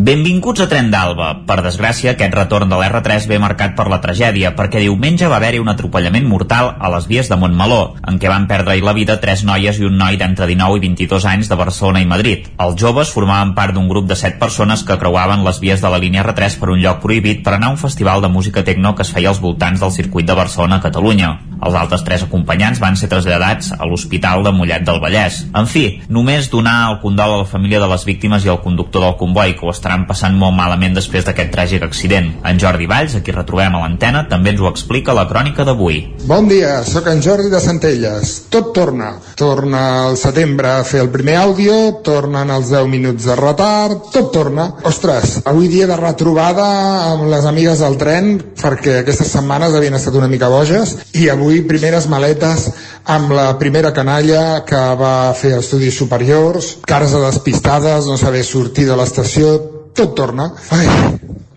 [0.00, 1.26] Benvinguts a Tren d'Alba.
[1.44, 5.58] Per desgràcia, aquest retorn de l'R3 ve marcat per la tragèdia, perquè diumenge va haver-hi
[5.60, 9.42] un atropellament mortal a les vies de Montmeló, en què van perdre-hi la vida tres
[9.44, 12.48] noies i un noi d'entre 19 i 22 anys de Barcelona i Madrid.
[12.56, 16.00] Els joves formaven part d'un grup de set persones que creuaven les vies de la
[16.00, 19.04] línia R3 per un lloc prohibit per anar a un festival de música tecno que
[19.04, 21.34] es feia als voltants del circuit de Barcelona-Catalunya.
[21.60, 25.42] Els altres tres acompanyants van ser traslladats a l'Hospital de Mollet del Vallès.
[25.52, 29.04] En fi, només donar el condol a la família de les víctimes i al conductor
[29.04, 32.30] del comboi, que ho estaran passant molt malament després d'aquest tràgic accident.
[32.46, 36.00] En Jordi Valls, a qui retrobem a l'antena, també ens ho explica la crònica d'avui.
[36.30, 38.34] Bon dia, sóc en Jordi de Centelles.
[38.52, 39.12] Tot torna.
[39.40, 44.30] Torna al setembre a fer el primer àudio, tornen els 10 minuts de retard, tot
[44.34, 44.70] torna.
[44.88, 46.66] Ostres, avui dia de retrobada
[47.10, 51.62] amb les amigues del tren, perquè aquestes setmanes havien estat una mica boges, i avui
[51.66, 52.68] primeres maletes
[53.10, 58.86] amb la primera canalla que va fer estudis superiors, cares a despistades, no saber sortir
[58.88, 59.54] de l'estació,
[59.96, 60.50] tot torna.
[60.76, 60.86] Ai,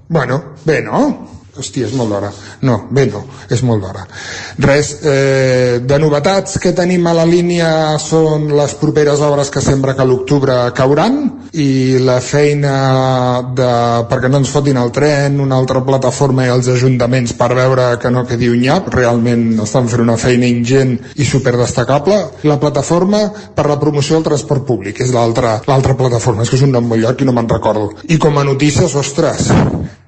[0.10, 1.33] bueno, bé, no?
[1.54, 2.32] Hòstia, és molt d'hora.
[2.66, 3.20] No, bé no,
[3.54, 4.08] és molt d'hora.
[4.66, 7.68] Res, eh, de novetats que tenim a la línia
[8.02, 11.20] són les properes obres que sembla que a l'octubre cauran
[11.54, 12.74] i la feina
[13.54, 13.70] de,
[14.10, 18.10] perquè no ens fotin el tren, una altra plataforma i els ajuntaments per veure que
[18.10, 22.18] no quedi un nyap, realment estan fent una feina ingent i super destacable.
[22.50, 26.74] La plataforma per la promoció del transport públic és l'altra plataforma, és que és un
[26.74, 27.92] nom molt llarg i no me'n recordo.
[28.10, 29.54] I com a notícies, ostres,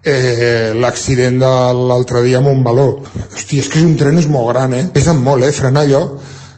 [0.06, 1.52] eh, l'accident de
[1.90, 2.88] l'altre dia a Montmeló.
[3.26, 4.88] Hòstia, és que és un tren és molt gran, eh?
[4.94, 5.54] Pesen molt, eh?
[5.56, 6.06] Frenar allò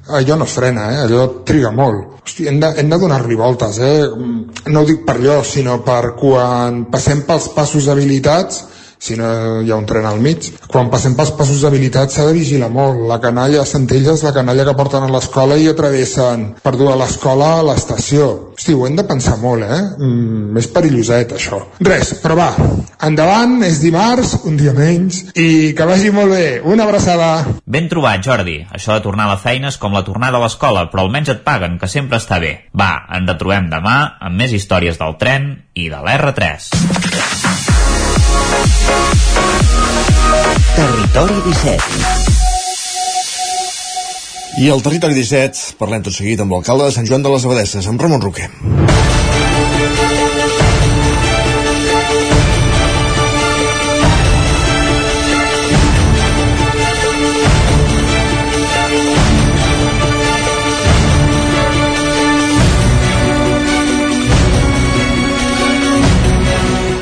[0.07, 1.01] allò no es frena, eh?
[1.03, 2.21] allò triga molt.
[2.23, 4.07] Hosti, hem de, hem de donar-li voltes, eh?
[4.71, 8.63] No ho dic per allò, sinó per quan passem pels passos habilitats,
[8.99, 10.49] si no hi ha un tren al mig.
[10.67, 13.05] Quan passem pels passos d'habilitat s'ha de vigilar molt.
[13.09, 16.97] La canalla a Centelles, la canalla que porten a l'escola i atravessen per dur a
[16.99, 18.29] l'escola a l'estació.
[18.57, 19.81] Hosti, ho hem de pensar molt, eh?
[20.01, 21.61] Mm, és perilloset, això.
[21.85, 22.47] Res, però va,
[23.05, 26.47] endavant, és dimarts, un dia menys, i que vagi molt bé.
[26.65, 27.29] Una abraçada.
[27.65, 28.57] Ben trobat, Jordi.
[28.73, 31.45] Això de tornar a la feina és com la tornada a l'escola, però almenys et
[31.45, 32.55] paguen, que sempre està bé.
[32.73, 37.46] Va, ens retrobem demà amb més històries del tren i de l'R3.
[40.77, 41.81] Territori 17.
[44.61, 47.89] I al Territori 17 parlem tot seguit amb l'alcalde de Sant Joan de les Abadesses,
[47.89, 48.49] amb Ramon Roquer.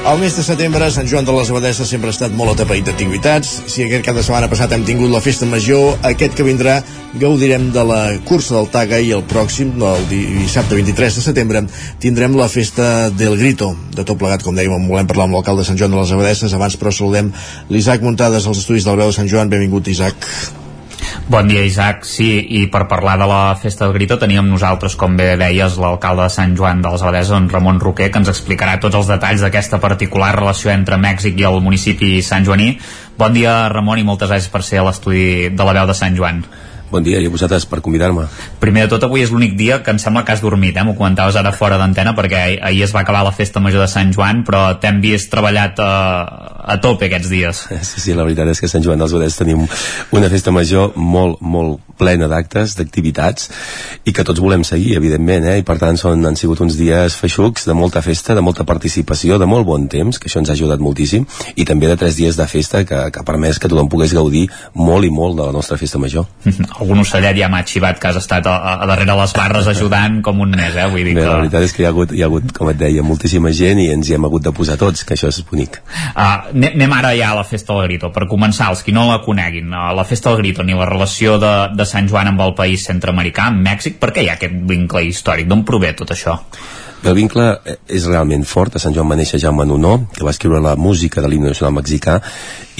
[0.06, 3.56] El mes de setembre, Sant Joan de les Abadesses sempre ha estat molt atapeït d'activitats.
[3.74, 6.76] Si aquest cap de setmana passat hem tingut la festa major, aquest que vindrà
[7.18, 11.64] gaudirem de la cursa del Taga i el pròxim, el dissabte 23 de setembre,
[12.04, 13.72] tindrem la festa del Grito.
[13.96, 16.54] De tot plegat, com dèiem, volem parlar amb l'alcalde de Sant Joan de les Abadesses.
[16.54, 17.34] Abans, però, saludem
[17.74, 19.50] l'Isaac Muntades als estudis del veu de Sant Joan.
[19.50, 20.30] Benvingut, Isaac.
[21.28, 22.04] Bon dia, Isaac.
[22.06, 26.28] Sí, i per parlar de la Festa del Grito teníem nosaltres, com bé deies, l'alcalde
[26.28, 29.42] de Sant Joan de les Abadeses, en Ramon Roquer, que ens explicarà tots els detalls
[29.42, 32.76] d'aquesta particular relació entre Mèxic i el municipi Sant Joaní.
[33.18, 36.14] Bon dia, Ramon, i moltes gràcies per ser a l'estudi de la veu de Sant
[36.14, 36.46] Joan.
[36.92, 38.28] Bon dia i a vosaltres per convidar-me.
[38.62, 40.84] Primer de tot, avui és l'únic dia que em sembla que has dormit, eh?
[40.86, 44.14] m'ho comentaves ara fora d'antena, perquè ahir es va acabar la festa major de Sant
[44.14, 47.66] Joan, però t'hem vist treballat eh, a tope aquests dies.
[47.86, 49.66] Sí, sí, la veritat és que Sant Joan dels Abadès tenim
[50.16, 53.50] una festa major molt, molt plena d'actes, d'activitats,
[54.04, 55.60] i que tots volem seguir, evidentment, eh?
[55.62, 59.40] i per tant són, han sigut uns dies feixucs de molta festa, de molta participació,
[59.40, 62.36] de molt bon temps, que això ens ha ajudat moltíssim, i també de tres dies
[62.36, 65.56] de festa que, que ha permès que tothom pogués gaudir molt i molt de la
[65.56, 66.28] nostra festa major.
[66.82, 70.44] Algun ocellet ja m'ha xivat que has estat a, a darrere les barres ajudant com
[70.44, 70.90] un mes, eh?
[70.92, 71.30] Vull dir Bé, que...
[71.30, 73.82] la veritat és que hi ha, hagut, hi ha hagut, com et deia, moltíssima gent
[73.84, 75.80] i ens hi hem hagut de posar tots, que això és bonic.
[76.16, 78.12] Uh, anem ara ja a la Festa del Grito.
[78.16, 81.54] Per començar, els qui no la coneguin, la Festa del Grito ni la relació de,
[81.76, 85.04] de Sant Joan amb el país centroamericà, amb Mèxic, per què hi ha aquest vincle
[85.06, 85.50] històric?
[85.52, 86.40] D'on prové tot això?
[87.06, 88.76] El vincle eh, és realment fort.
[88.76, 91.76] A Sant Joan va néixer Jaume Nunó, que va escriure la música de l'himne nacional
[91.78, 92.18] mexicà,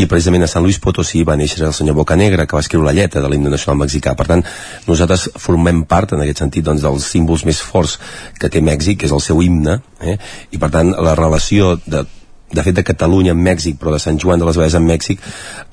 [0.02, 2.96] i precisament a Sant Luis Potosí va néixer el senyor Bocanegra, que va escriure la
[2.98, 4.16] lletra de l'himne nacional mexicà.
[4.18, 4.42] Per tant,
[4.88, 8.00] nosaltres formem part, en aquest sentit, doncs, dels símbols més forts
[8.40, 10.18] que té Mèxic, que és el seu himne, eh?
[10.52, 12.06] i per tant, la relació de
[12.54, 15.22] de fet de Catalunya amb Mèxic però de Sant Joan de les Abadès amb Mèxic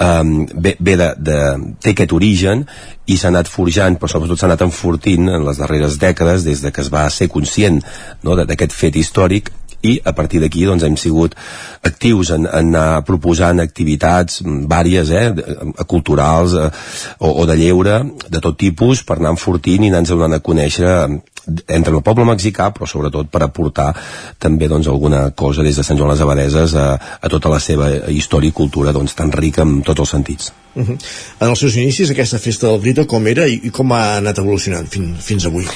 [0.01, 1.39] um, ve, ve de, de,
[1.85, 2.65] té aquest origen
[3.07, 6.73] i s'ha anat forjant però sobretot s'ha anat enfortint en les darreres dècades des de
[6.73, 7.83] que es va ser conscient
[8.23, 9.53] no, d'aquest fet històric
[9.83, 11.35] i a partir d'aquí doncs, hem sigut
[11.83, 16.69] actius en, en anar proposant activitats vàries, eh, de- culturals eh,
[17.19, 17.99] o, o de lleure
[18.29, 20.95] de tot tipus per anar enfortint i anar-nos donant a conèixer
[21.67, 23.91] entre el poble mexicà però sobretot per aportar
[24.39, 26.89] també doncs, alguna cosa des de Sant Joan les Abadeses a,
[27.21, 30.83] a tota la seva història i cultura doncs, tan rica en tots els sentits Uh
[30.83, 30.97] -huh.
[31.39, 34.39] En els seus inicis, aquesta festa del Grito, com era i, i com ha anat
[34.39, 35.67] evolucionant fin, fins avui?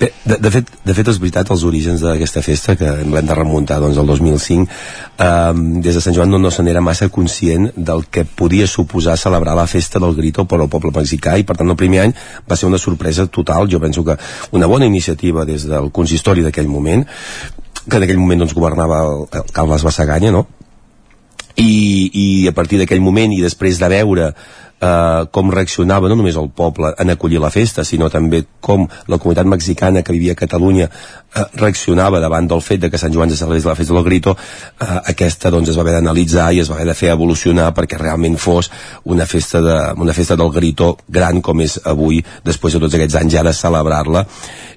[0.00, 3.34] Bé, de, de, fet, de fet és veritat els orígens d'aquesta festa que l'hem de
[3.34, 4.68] remuntar doncs, al 2005
[5.18, 5.52] eh,
[5.82, 9.56] des de Sant Joan no, no se n'era massa conscient del que podia suposar celebrar
[9.56, 12.14] la festa del Grito per al poble mexicà i per tant el primer any
[12.50, 14.16] va ser una sorpresa total jo penso que
[14.52, 14.86] una bona
[15.16, 17.06] iniciativa des del consistori d'aquell moment
[17.88, 20.46] que en aquell moment doncs, governava el, el Carles Bassaganya no?
[21.56, 24.32] i, i a partir d'aquell moment i després de veure
[24.80, 29.18] eh, com reaccionava no només el poble en acollir la festa, sinó també com la
[29.18, 33.30] comunitat mexicana que vivia a Catalunya eh, reaccionava davant del fet de que Sant Joan
[33.30, 36.70] se celebrés la festa del Grito, eh, aquesta doncs es va haver d'analitzar i es
[36.70, 38.70] va haver de fer evolucionar perquè realment fos
[39.04, 43.20] una festa, de, una festa del Grito gran com és avui, després de tots aquests
[43.22, 44.26] anys ja de celebrar-la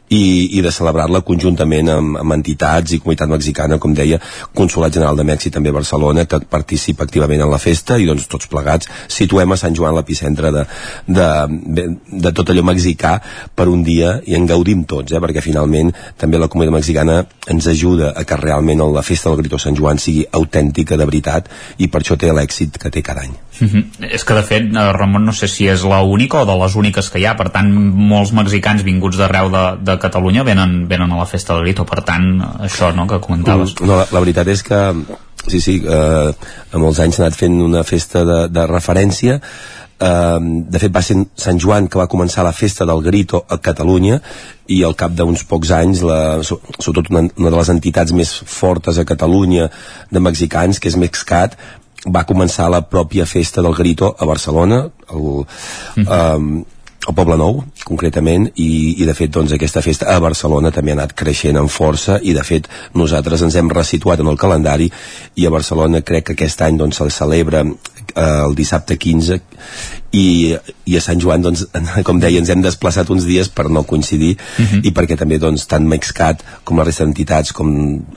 [0.10, 4.20] i, i de celebrar-la conjuntament amb, amb entitats i comunitat mexicana, com deia,
[4.58, 8.28] Consolat General de Mèxic també a Barcelona, que participa activament en la festa i doncs
[8.32, 10.66] tots plegats situem a Sant Joan l'epicentre de,
[11.08, 11.30] de,
[11.78, 11.88] de,
[12.26, 13.16] de tot allò mexicà
[13.56, 17.70] per un dia i en gaudim tots, eh, perquè finalment també la comunitat mexicana ens
[17.70, 21.90] ajuda a que realment la festa del Grito Sant Joan sigui autèntica de veritat i
[21.90, 23.36] per això té l'èxit que té cada any.
[23.60, 23.84] Uh -huh.
[24.10, 26.76] És que de fet, eh, Ramon, no sé si és la única o de les
[26.76, 31.12] úniques que hi ha, per tant molts mexicans vinguts d'arreu de, de Catalunya venen, venen
[31.12, 32.30] a la festa del Grito, per tant
[32.66, 33.76] això no, que comentaves.
[33.82, 34.80] No, la, la veritat és que
[35.48, 36.32] sí, sí, eh,
[36.74, 39.40] a molts anys s'ha anat fent una festa de, de referència.
[40.00, 40.40] Eh,
[40.72, 44.22] de fet va ser Sant Joan que va començar la festa del Grito a Catalunya
[44.72, 48.32] i al cap d'uns pocs anys la, so- sobretot una, una de les entitats més
[48.48, 49.68] fortes a Catalunya
[50.12, 51.58] de mexicans que és Mexcat
[52.16, 55.26] va començar la pròpia festa del Grito a Barcelona el,
[56.00, 56.64] eh,
[57.10, 61.00] al Poble Nou, concretament, i, i de fet doncs, aquesta festa a Barcelona també ha
[61.00, 64.90] anat creixent en força i de fet nosaltres ens hem resituat en el calendari
[65.36, 69.40] i a Barcelona crec que aquest any doncs, se celebra eh, el dissabte 15
[70.12, 70.56] i,
[70.90, 71.66] i a Sant Joan doncs,
[72.08, 74.82] com deia ens hem desplaçat uns dies per no coincidir Mhm.
[74.84, 77.70] i perquè també doncs, tant Mexcat com la resta d'entitats com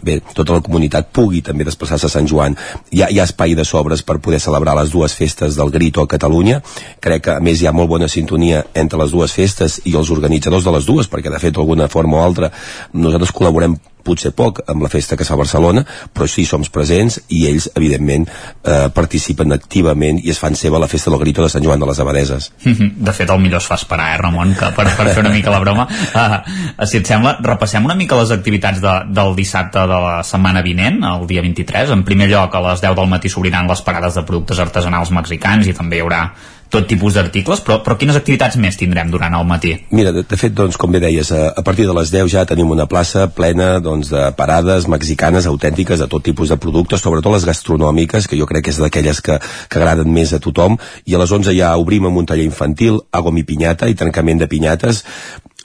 [0.02, 2.56] bé, tota la comunitat pugui també desplaçar-se a Sant Joan
[2.90, 6.02] hi ha, hi ha espai de sobres per poder celebrar les dues festes del Grito
[6.02, 6.62] a Catalunya
[7.00, 10.10] crec que a més hi ha molt bona sintonia entre les dues festes i els
[10.10, 12.50] organitzadors de les dues perquè de fet d'alguna forma o altra
[12.92, 17.18] nosaltres col·laborem potser poc amb la festa que fa a Barcelona, però sí som presents
[17.34, 18.28] i ells, evidentment,
[18.64, 21.86] eh, participen activament i es fan seva la festa del Grito de Sant Joan de
[21.86, 22.52] les Abadeses.
[22.64, 22.92] Mhm.
[23.04, 25.50] De fet, el millor es fa esperar, eh, Ramon, que per, per fer una mica
[25.50, 25.88] la broma.
[26.14, 30.62] Uh, si et sembla, repassem una mica les activitats de, del dissabte de la setmana
[30.62, 31.90] vinent, el dia 23.
[31.90, 35.66] En primer lloc, a les 10 del matí s'obriran les parades de productes artesanals mexicans
[35.66, 36.24] i també hi haurà
[36.72, 39.74] tot tipus d'articles, però, però quines activitats més tindrem durant el matí?
[39.92, 42.46] Mira, de, de fet, doncs, com bé deies, a, a partir de les 10 ja
[42.48, 47.36] tenim una plaça plena doncs, de parades mexicanes autèntiques de tot tipus de productes, sobretot
[47.36, 49.36] les gastronòmiques, que jo crec que és d'aquelles que,
[49.68, 53.02] que agraden més a tothom, i a les 11 ja obrim amb un taller infantil,
[53.12, 55.04] agua mi pinyata i trencament de pinyates,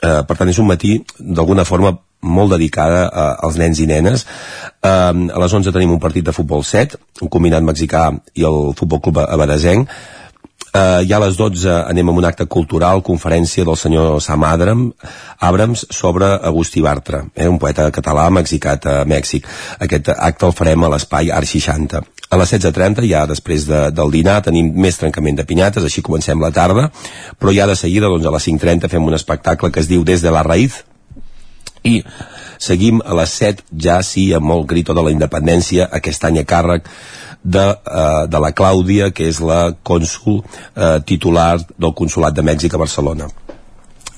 [0.02, 4.26] eh, per tant és un matí d'alguna forma molt dedicada a, als nens i nenes.
[4.84, 8.72] Eh, a les 11 tenim un partit de futbol 7, un combinat mexicà i el
[8.76, 9.88] Futbol Club Abadesenc,
[10.68, 14.82] Uh, ja a les 12 anem a un acte cultural, conferència del senyor Sam Adram,
[15.40, 19.48] Abrams sobre Agustí Bartra, eh, un poeta català mexicat a Mèxic.
[19.80, 22.02] Aquest acte el farem a l'espai Art 60.
[22.28, 26.42] A les 16.30, ja després de, del dinar, tenim més trencament de pinyates, així comencem
[26.44, 26.90] la tarda,
[27.40, 30.20] però ja de seguida, doncs a les 5.30 fem un espectacle que es diu Des
[30.20, 30.82] de la Raïz,
[31.82, 32.02] i
[32.58, 36.44] seguim a les 7 ja sí amb el grito de la independència aquest any a
[36.44, 36.90] càrrec
[37.42, 42.74] de, uh, de la Clàudia que és la cònsul uh, titular del Consolat de Mèxic
[42.74, 43.28] a Barcelona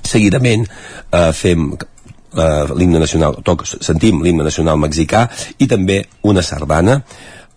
[0.01, 5.27] seguidament uh, fem uh, l'himne nacional toc, sentim l'himne nacional mexicà
[5.59, 7.03] i també una sardana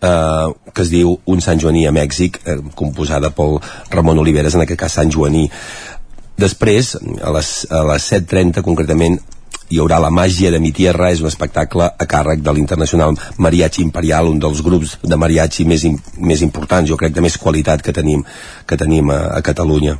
[0.03, 3.59] eh, que es diu Un Sant Joaní a Mèxic, eh, composada pel
[3.89, 5.47] Ramon Oliveres, en aquest cas Sant Joaní.
[6.38, 9.20] Després, a les, a les 7.30 concretament,
[9.70, 13.84] hi haurà La màgia de mi tierra, és un espectacle a càrrec de l'Internacional Mariachi
[13.84, 15.86] Imperial, un dels grups de mariachi més,
[16.18, 18.26] més importants, jo crec de més qualitat que tenim,
[18.68, 19.99] que tenim a, a Catalunya.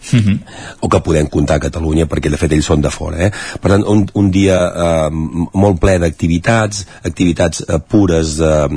[0.00, 0.38] Mm -hmm.
[0.80, 3.30] o que podem comptar a Catalunya perquè de fet ells són de fora eh?
[3.60, 5.10] per tant un, un dia eh,
[5.52, 8.68] molt ple d'activitats activitats eh, pures eh,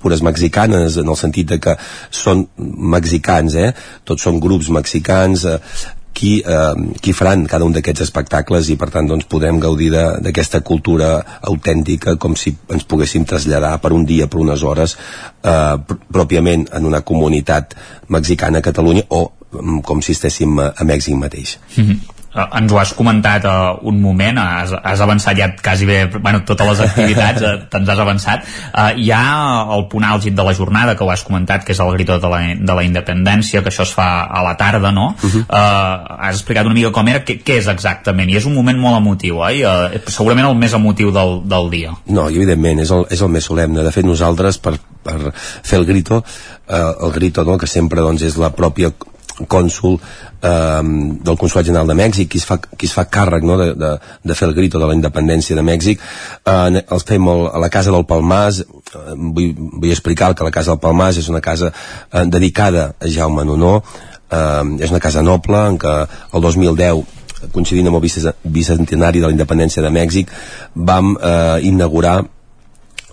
[0.00, 1.76] pures mexicanes en el sentit de que
[2.10, 3.74] són mexicans eh?
[4.04, 5.58] tots són grups mexicans eh,
[6.12, 10.60] qui, eh, qui faran cada un d'aquests espectacles i per tant doncs, podem gaudir d'aquesta
[10.60, 16.00] cultura autèntica com si ens poguéssim traslladar per un dia, per unes hores eh, pr
[16.12, 17.74] pròpiament en una comunitat
[18.08, 21.58] mexicana a Catalunya o mm, com si estéssim a, Mèxic mateix.
[21.76, 26.06] Mm -hmm ens ho has comentat uh, un moment, has, has avançat ja quasi bé,
[26.14, 28.46] bueno, totes les activitats uh, te'ns has avançat.
[28.72, 29.22] Uh, hi ha
[29.76, 32.30] el punt àlgid de la jornada que ho has comentat, que és el grito de
[32.32, 35.10] la, de la independència, que això es fa a la tarda, no?
[35.12, 35.44] Uh -huh.
[35.44, 38.30] uh, has explicat una mica com era, què, què és exactament?
[38.30, 39.64] I és un moment molt emotiu, oi?
[39.64, 41.92] Uh, segurament el més emotiu del, del dia.
[42.06, 43.82] No, i evidentment, és el, és el més solemne.
[43.82, 46.24] De fet, nosaltres, per, per fer el grito,
[46.68, 48.92] eh, el grito, no?, que sempre doncs, és la pròpia
[49.48, 50.82] cònsul eh,
[51.24, 53.92] del Consolat General de Mèxic qui es fa, qui es fa càrrec no, de, de,
[54.24, 56.02] de fer el grito de la independència de Mèxic.
[56.44, 58.66] Eh, els fem el, a la Casa del Palmàs eh,
[59.16, 63.46] vull, vull explicar que la Casa del Palmàs és una casa eh, dedicada a Jaume
[63.48, 63.80] Nonó.
[64.32, 65.96] Eh, és una casa noble en què
[66.32, 67.20] el 2010
[67.52, 68.04] coincidint amb el
[68.54, 70.30] bicentenari de la independència de Mèxic
[70.74, 72.20] vam eh, inaugurar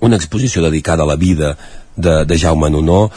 [0.05, 1.55] una exposició dedicada a la vida
[1.95, 3.09] de, de Jaume Nonó.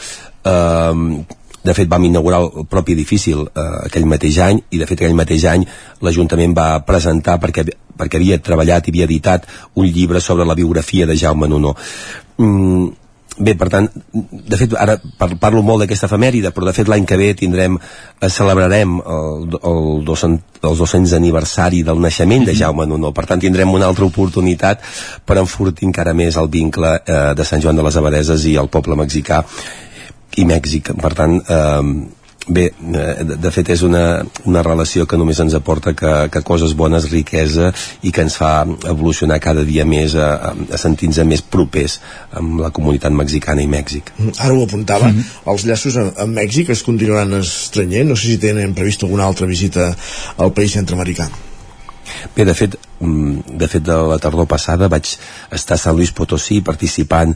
[0.43, 1.23] Eh,
[1.63, 5.17] de fet vam inaugurar el propi edifici eh, aquell mateix any i de fet aquell
[5.17, 5.67] mateix any
[6.03, 7.65] l'Ajuntament va presentar perquè,
[7.97, 11.75] perquè havia treballat i havia editat un llibre sobre la biografia de Jaume Nonó
[12.37, 12.91] mm,
[13.33, 14.93] Bé, per tant, de fet, ara
[15.41, 19.79] parlo molt d'aquesta efemèride, però de fet l'any que ve tindrem, eh, celebrarem el, el,
[20.05, 23.09] 200, el 200 aniversari del naixement de Jaume Nonó.
[23.09, 24.85] Per tant, tindrem una altra oportunitat
[25.25, 28.69] per enfortir encara més el vincle eh, de Sant Joan de les Abadeses i el
[28.69, 29.41] poble mexicà
[30.37, 30.93] i Mèxic.
[30.99, 31.81] Per tant, eh,
[32.47, 36.75] bé, de, de fet és una, una relació que només ens aporta que, que coses
[36.75, 37.71] bones, riquesa
[38.03, 38.51] i que ens fa
[38.89, 41.99] evolucionar cada dia més a, a, sentir-nos més propers
[42.39, 44.13] amb la comunitat mexicana i Mèxic.
[44.17, 45.53] Mm, ara ho apuntava, mm -hmm.
[45.53, 49.95] els llaços amb Mèxic es continuaran estrenyent, no sé si tenen previst alguna altra visita
[50.37, 51.29] al país centroamericà.
[52.35, 55.17] Bé, de fet, mm, de fet de la tardor passada vaig
[55.51, 57.35] estar a Sant Luis Potosí participant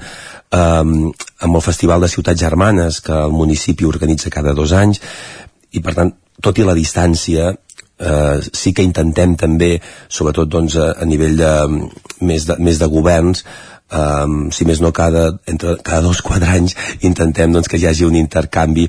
[0.55, 5.01] um, amb el Festival de Ciutats Germanes que el municipi organitza cada dos anys
[5.71, 9.77] i per tant, tot i la distància eh, sí que intentem també
[10.07, 11.53] sobretot doncs, a, a nivell de,
[12.21, 13.43] més, de, més de governs
[13.91, 16.75] um, si més no cada, entre, cada dos quatre anys
[17.07, 18.87] intentem doncs, que hi hagi un intercanvi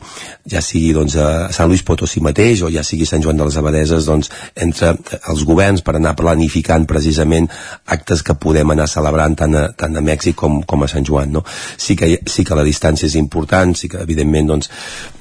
[0.48, 3.58] ja sigui doncs, a Sant Luis Potosí mateix o ja sigui Sant Joan de les
[3.60, 7.48] Abadeses doncs, entre els governs per anar planificant precisament
[7.86, 11.32] actes que podem anar celebrant tant a, tant a Mèxic com, com a Sant Joan
[11.38, 11.44] no?
[11.76, 14.70] sí, que, sí que la distància és important sí que evidentment doncs,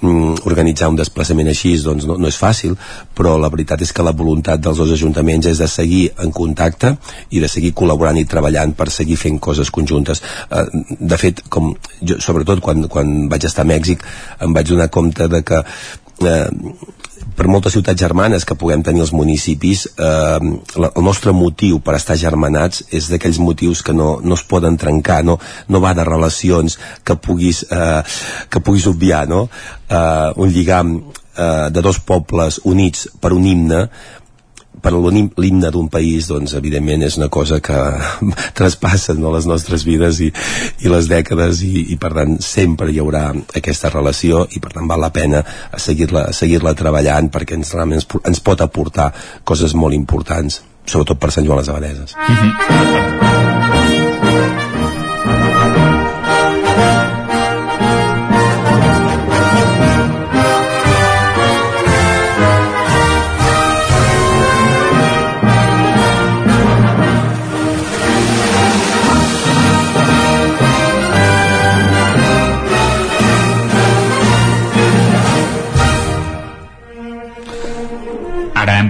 [0.02, 2.74] mm, organitzar un desplaçament així doncs, no, no és fàcil
[3.18, 6.96] però la veritat és que la voluntat dels dos ajuntaments és de seguir en contacte
[7.30, 10.22] i de seguir col·laborant i treballant per seguir fent coses coses conjuntes.
[10.52, 10.66] Eh,
[11.00, 14.04] de fet, com jo, sobretot quan, quan vaig estar a Mèxic,
[14.42, 15.64] em vaig donar compte de que
[16.24, 16.50] eh,
[17.38, 22.18] per moltes ciutats germanes que puguem tenir els municipis, eh, el nostre motiu per estar
[22.18, 25.38] germanats és d'aquells motius que no, no es poden trencar, no,
[25.68, 28.02] no va de relacions que puguis, eh,
[28.50, 29.48] que puguis obviar, no?
[29.90, 30.98] Eh, un lligam
[31.38, 33.88] eh, de dos pobles units per un himne
[34.88, 37.76] per l'himne d'un país doncs evidentment és una cosa que
[38.58, 40.30] traspassa no, les nostres vides i,
[40.86, 43.26] i les dècades i, i per tant sempre hi haurà
[43.60, 45.44] aquesta relació i per tant val la pena
[45.76, 49.12] seguir-la seguir, -la, treballant perquè ens, ens, ens pot aportar
[49.44, 53.47] coses molt importants sobretot per Sant Joan les Abadeses mm -hmm.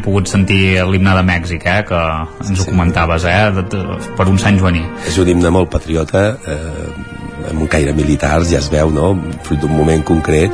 [0.08, 2.02] Pogut sentir l'himne de Mèxic, eh, que
[2.48, 4.86] ens ho comentaves, eh, de, de, per un Sant Joaní.
[5.12, 9.14] És un himne molt patriota, eh, amb un caire militar, ja es veu, no?,
[9.48, 10.54] fruit d'un moment concret,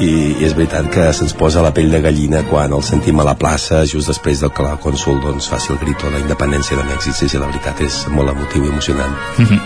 [0.00, 0.08] i,
[0.40, 3.34] i és veritat que se'ns posa la pell de gallina quan el sentim a la
[3.38, 6.86] plaça just després del que la cònsul doncs, faci el grito de la independència de
[6.88, 9.14] Mèxic sí, sí, la veritat és molt emotiu i emocionant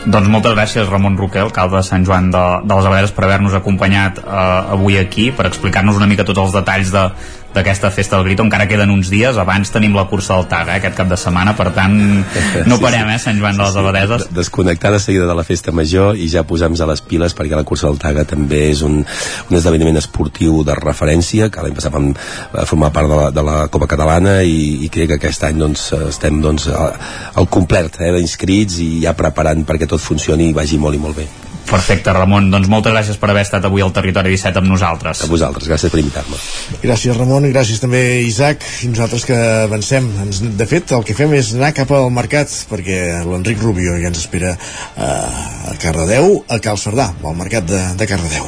[0.04, 3.56] doncs moltes gràcies Ramon Roquer, alcalde de Sant Joan de, de les Abaderes per haver-nos
[3.58, 7.06] acompanyat eh, avui aquí, per explicar-nos una mica tots els detalls de
[7.56, 10.76] d'aquesta festa del Grito encara queden uns dies, abans tenim la cursa del TAG eh,
[10.80, 11.96] aquest cap de setmana, per tant
[12.70, 14.28] no parem, eh, Sant Joan de les Abadeses.
[14.36, 17.64] Desconnectar de seguida de la festa major i ja posar-nos a les piles perquè la
[17.68, 22.12] cursa del Taga també és un, un esdeveniment esportiu de referència que l'any passat vam
[22.12, 25.60] eh, formar part de la, de la Copa Catalana i, i crec que aquest any
[25.62, 26.94] doncs, estem doncs, al,
[27.40, 31.22] al complet eh, d'inscrits i ja preparant perquè tot funcioni i vagi molt i molt
[31.22, 32.48] bé Perfecte, Ramon.
[32.52, 35.24] Doncs moltes gràcies per haver estat avui al Territori 17 amb nosaltres.
[35.24, 36.38] A vosaltres, gràcies per invitar-me.
[36.82, 38.62] Gràcies, Ramon, i gràcies també, Isaac.
[38.86, 40.06] I nosaltres que avancem.
[40.22, 44.12] Ens, de fet, el que fem és anar cap al mercat, perquè l'Enric Rubio ja
[44.12, 45.10] ens espera eh,
[45.72, 48.46] a Cardedeu, a Cal Cerdà, al mercat de, de Cardedeu.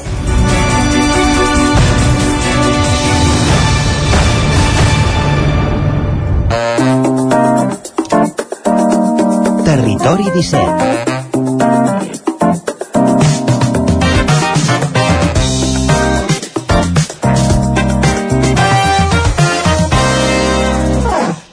[9.68, 12.07] Territori 17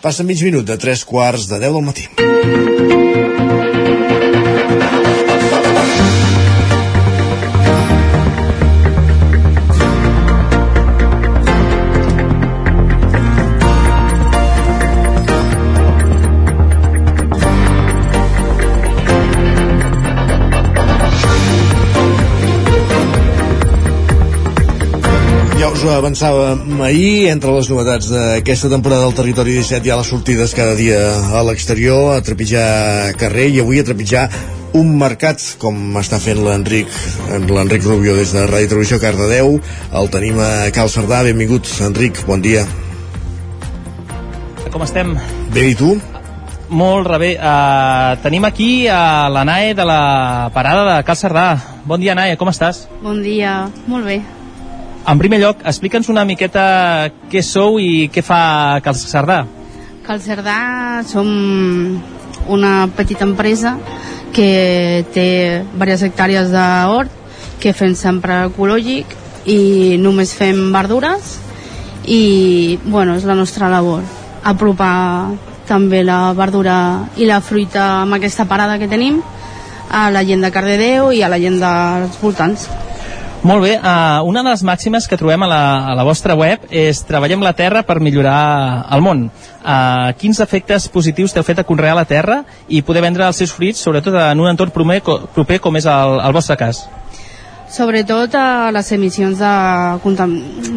[0.06, 3.15] Passa mig minut de 3 quarts de 10 del matí.
[25.98, 30.76] Avançàvem ahir, entre les novetats d'aquesta temporada del Territori 17 hi ha les sortides cada
[30.76, 31.00] dia
[31.32, 34.26] a l'exterior, a trepitjar carrer i avui a trepitjar
[34.76, 36.92] un mercat, com està fent l'Enric
[37.48, 39.56] l'Enric Rubio des de Ràdio Televisió Cardedeu.
[39.96, 41.22] El tenim a Cal Cerdà.
[41.24, 42.66] Benvingut, Enric, bon dia.
[44.74, 45.16] Com estem?
[45.56, 45.96] Bé, i tu?
[46.76, 47.36] Molt rebé.
[47.40, 51.50] Uh, tenim aquí a la Nae de la parada de Cal Cerdà.
[51.88, 52.90] Bon dia, Nae, com estàs?
[53.06, 54.20] Bon dia, molt bé.
[55.06, 59.44] En primer lloc, explica'ns una miqueta què sou i què fa Cal Cerdà.
[60.06, 60.56] Cal Cerdà
[61.06, 61.28] som
[62.50, 63.76] una petita empresa
[64.34, 65.28] que té
[65.76, 67.12] diverses hectàrees d'hort,
[67.62, 69.14] que fem sempre ecològic
[69.46, 71.36] i només fem verdures
[72.10, 74.02] i, bueno, és la nostra labor.
[74.42, 75.36] Apropar
[75.70, 76.80] també la verdura
[77.18, 79.22] i la fruita amb aquesta parada que tenim
[79.90, 82.66] a la gent de Cardedeu i a la gent dels voltants.
[83.46, 86.64] Molt bé, uh, una de les màximes que trobem a la, a la vostra web
[86.74, 89.28] és treballem la terra per millorar el món.
[89.62, 93.54] Uh, quins efectes positius t'heu fet a conrear la terra i poder vendre els seus
[93.54, 94.98] fruits, sobretot en un entorn proper,
[95.36, 96.88] proper com és el, el vostre cas?
[97.70, 99.54] Sobretot a les emissions de,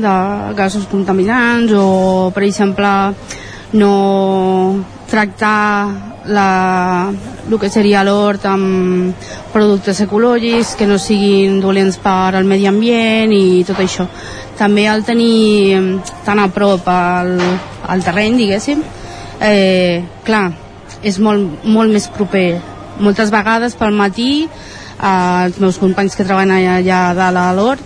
[0.05, 0.15] de
[0.61, 1.89] gasos contaminants o,
[2.37, 2.91] per exemple,
[3.73, 5.89] no tractar
[6.29, 7.13] la,
[7.49, 9.17] el que seria l'hort amb
[9.53, 14.07] productes ecològics que no siguin dolents per al medi ambient i tot això.
[14.59, 15.79] També al tenir
[16.27, 17.37] tan a prop al,
[17.89, 18.83] al terreny, diguéssim,
[19.41, 20.51] eh, clar,
[21.03, 22.59] és molt, molt més proper.
[23.01, 27.85] Moltes vegades pel matí eh, els meus companys que treballen allà dalt a l'hort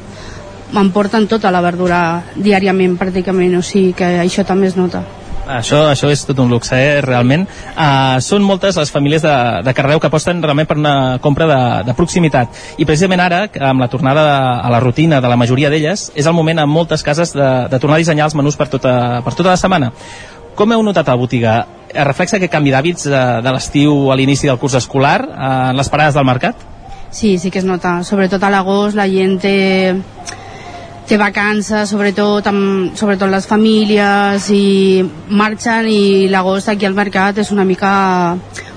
[0.72, 5.04] m'emporten tota la verdura diàriament pràcticament, o sigui que això també es nota.
[5.43, 7.49] Això, això és tot un luxe, eh, realment.
[7.74, 9.34] Uh, són moltes les famílies de,
[9.66, 12.55] de Cardeu que aposten realment per una compra de, de proximitat.
[12.78, 16.26] I precisament ara, amb la tornada de, a la rutina de la majoria d'elles, és
[16.26, 19.34] el moment en moltes cases de, de tornar a dissenyar els menús per tota, per
[19.34, 19.90] tota la setmana.
[20.55, 21.57] Com heu notat a la botiga?
[21.90, 25.80] Es reflexa aquest canvi d'hàbits de, de l'estiu a l'inici del curs escolar uh, en
[25.80, 26.68] les parades del mercat?
[27.11, 27.99] Sí, sí que es nota.
[28.07, 29.57] Sobretot a l'agost la gent té
[31.09, 37.50] té vacances, sobretot, amb, sobretot les famílies, i marxen i l'agost aquí al mercat és
[37.55, 37.92] una mica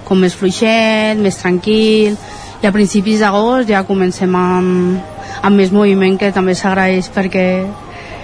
[0.05, 2.17] com més fluixet, més tranquil,
[2.61, 4.99] i a principis d'agost ja comencem amb,
[5.41, 7.47] amb més moviment que també s'agraeix perquè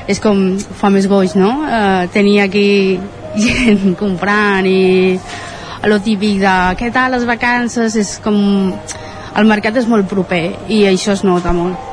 [0.10, 1.52] és com fa més goig, no?
[1.68, 2.68] Eh, tenir aquí
[3.46, 5.20] gent comprant i
[5.90, 8.36] lo típic de què tal les vacances és com
[8.72, 11.91] el mercat és molt proper i això es nota molt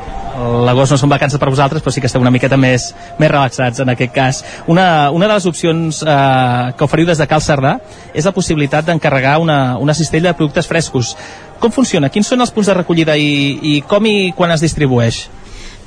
[0.67, 3.83] l'agost no són vacances per vosaltres, però sí que esteu una miqueta més, més relaxats
[3.85, 4.43] en aquest cas.
[4.67, 7.79] Una, una de les opcions eh, que oferiu des de Cal Cerdà
[8.15, 11.15] és la possibilitat d'encarregar una, una cistella de productes frescos.
[11.59, 12.11] Com funciona?
[12.15, 15.27] Quins són els punts de recollida i, i com i quan es distribueix?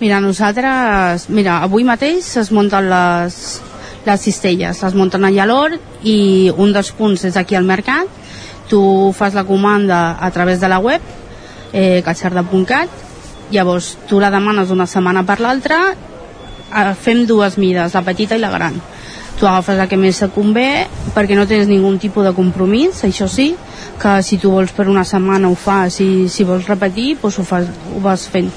[0.01, 3.35] Mira, nosaltres, mira, avui mateix es munten les,
[4.07, 8.09] les cistelles, les munten allà a l'hort i un dels punts és aquí al mercat,
[8.71, 8.81] tu
[9.13, 11.05] fas la comanda a través de la web,
[11.71, 13.10] eh, catxarda.cat,
[13.51, 18.41] llavors tu la demanes una setmana per l'altra, eh, fem dues mides, la petita i
[18.41, 18.79] la gran.
[19.39, 23.27] Tu agafes la que més et convé perquè no tens ningun tipus de compromís, això
[23.27, 23.51] sí,
[24.01, 27.45] que si tu vols per una setmana ho fas i si vols repetir, doncs ho,
[27.47, 28.51] fas, ho vas fent.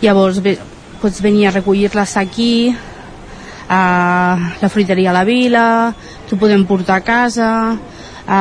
[0.00, 0.56] Llavors ve,
[1.00, 2.74] pots venir a recollir-les aquí,
[3.70, 5.94] a la fruiteria a la vila,
[6.28, 7.50] t'ho podem portar a casa,
[8.26, 8.40] a,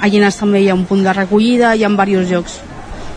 [0.00, 2.71] a també hi ha un punt de recollida, hi ha diversos llocs.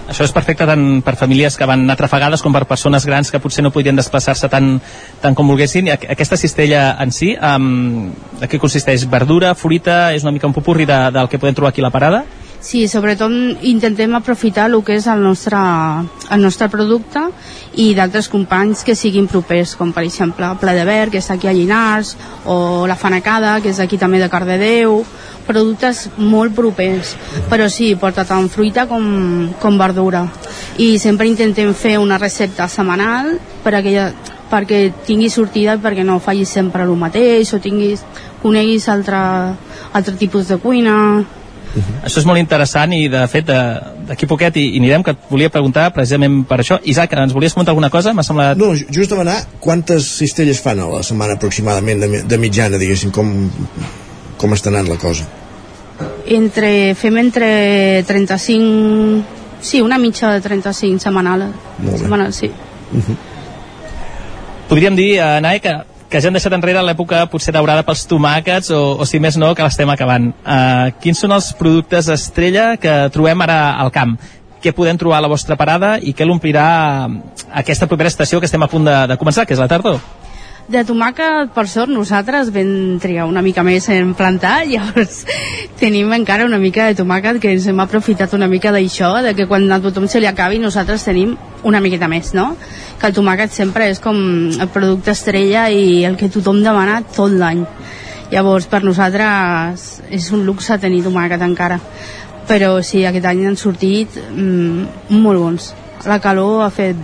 [0.06, 3.64] Això és perfecte tant per famílies que van atrafegades com per persones grans que potser
[3.66, 4.76] no podien desplaçar-se tant,
[5.22, 5.90] tant com volguessin.
[5.96, 9.08] Aquesta cistella en si, um, de què consisteix?
[9.10, 11.96] Verdura, fruita, és una mica un popurri de, del que podem trobar aquí a la
[11.96, 12.26] parada?
[12.66, 13.30] Sí, sobretot
[13.68, 15.58] intentem aprofitar el que és el nostre,
[16.34, 17.22] el nostre producte
[17.78, 21.50] i d'altres companys que siguin propers, com per exemple Pla de Ver, que és aquí
[21.50, 25.04] a Llinars, o La Fanacada, que és aquí també de Cardedeu,
[25.48, 27.16] productes molt propers,
[27.52, 30.26] però sí, porta tant fruita com, com verdura.
[30.82, 34.10] I sempre intentem fer una recepta setmanal per aquella,
[34.52, 38.04] perquè tingui sortida i perquè no fallis sempre el mateix o tinguis,
[38.44, 39.18] coneguis altre,
[39.94, 40.98] altre tipus de cuina
[42.06, 45.26] Això és molt interessant i, de fet, de- d'aquí poquet i, i anirem, que et
[45.28, 46.78] volia preguntar precisament per això.
[46.88, 48.14] Isaac, ens volies comentar alguna cosa?
[48.16, 48.56] M'ha semblat...
[48.56, 53.12] No, ju- just demanar quantes cistelles fan a la setmana aproximadament de, de mitjana, diguéssim,
[53.12, 53.34] com,
[54.46, 55.26] com està anant la cosa.
[56.28, 57.48] entre, fem entre
[58.06, 59.24] 35
[59.62, 61.98] sí, una mitja de 35 setmanal Molt bé.
[62.02, 62.52] setmanal, sí
[64.68, 65.72] Podríem dir, eh, Nae, que,
[66.10, 69.52] que ja han deixat enrere l'època potser daurada pels tomàquets o, o si més no,
[69.54, 70.32] que l'estem acabant.
[70.42, 74.16] Uh, quins són els productes estrella que trobem ara al camp?
[74.64, 76.66] Què podem trobar a la vostra parada i què l'omplirà
[77.06, 77.20] eh,
[77.62, 80.02] aquesta propera estació que estem a punt de, de començar, que és la tardor?
[80.68, 85.22] De tomàquet, per sort, nosaltres vam trigar una mica més en plantar, llavors
[85.78, 89.46] tenim encara una mica de tomàquet que ens hem aprofitat una mica d'això, de que
[89.50, 92.56] quan a tothom se li acabi nosaltres tenim una miqueta més, no?
[93.00, 94.18] Que el tomàquet sempre és com
[94.50, 97.62] el producte estrella i el que tothom demana tot l'any.
[98.32, 101.78] Llavors, per nosaltres és un luxe tenir tomàquet encara.
[102.50, 105.70] Però sí, aquest any han sortit mm, molt bons.
[106.10, 106.98] La calor ha fet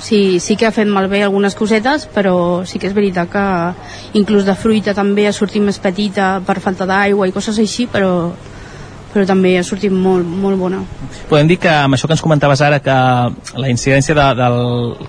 [0.00, 3.46] sí, sí que ha fet malbé algunes cosetes, però sí que és veritat que
[4.18, 8.30] inclús de fruita també ha sortit més petita per falta d'aigua i coses així, però,
[9.12, 10.82] però també ha sortit molt, molt bona.
[11.28, 12.98] Podem dir que amb això que ens comentaves ara, que
[13.60, 14.58] la incidència de, del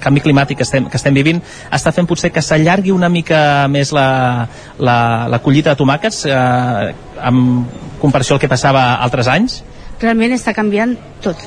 [0.04, 3.94] canvi climàtic que estem, que estem vivint està fent potser que s'allargui una mica més
[3.96, 4.48] la,
[4.80, 4.98] la,
[5.30, 9.62] la collita de tomàquets eh, amb comparació al que passava altres anys?
[10.00, 11.42] Realment està canviant tot,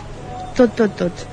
[0.56, 1.26] tot, tot, tot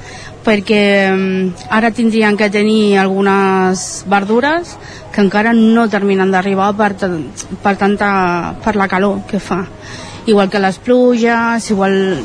[0.45, 4.77] perquè mm, ara tindrien que tenir algunes verdures
[5.13, 8.11] que encara no terminen d'arribar per, per, tanta,
[8.63, 9.65] per la calor que fa.
[10.25, 12.19] Igual que les pluges igual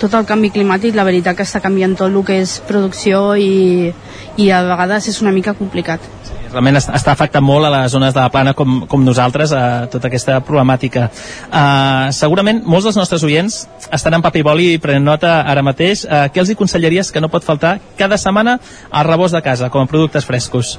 [0.00, 3.92] tot el canvi climàtic la veritat que està canviant tot el que és producció i,
[4.36, 6.21] i a vegades és una mica complicat
[6.52, 9.86] realment es- està afectant molt a les zones de la plana com, com nosaltres, a
[9.90, 11.08] tota aquesta problemàtica.
[11.48, 16.04] Uh, segurament molts dels nostres oients estan en paper i boli prenent nota ara mateix.
[16.04, 18.58] Uh, què els hi aconsellaries que no pot faltar cada setmana
[18.90, 20.78] al rebost de casa, com a productes frescos?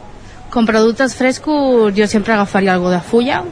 [0.54, 3.44] Com productes frescos jo sempre agafaria algo de fulla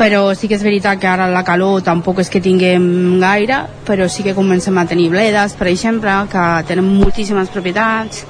[0.00, 4.06] però sí que és veritat que ara la calor tampoc és que tinguem gaire però
[4.08, 8.22] sí que comencem a tenir bledes per exemple, que tenen moltíssimes propietats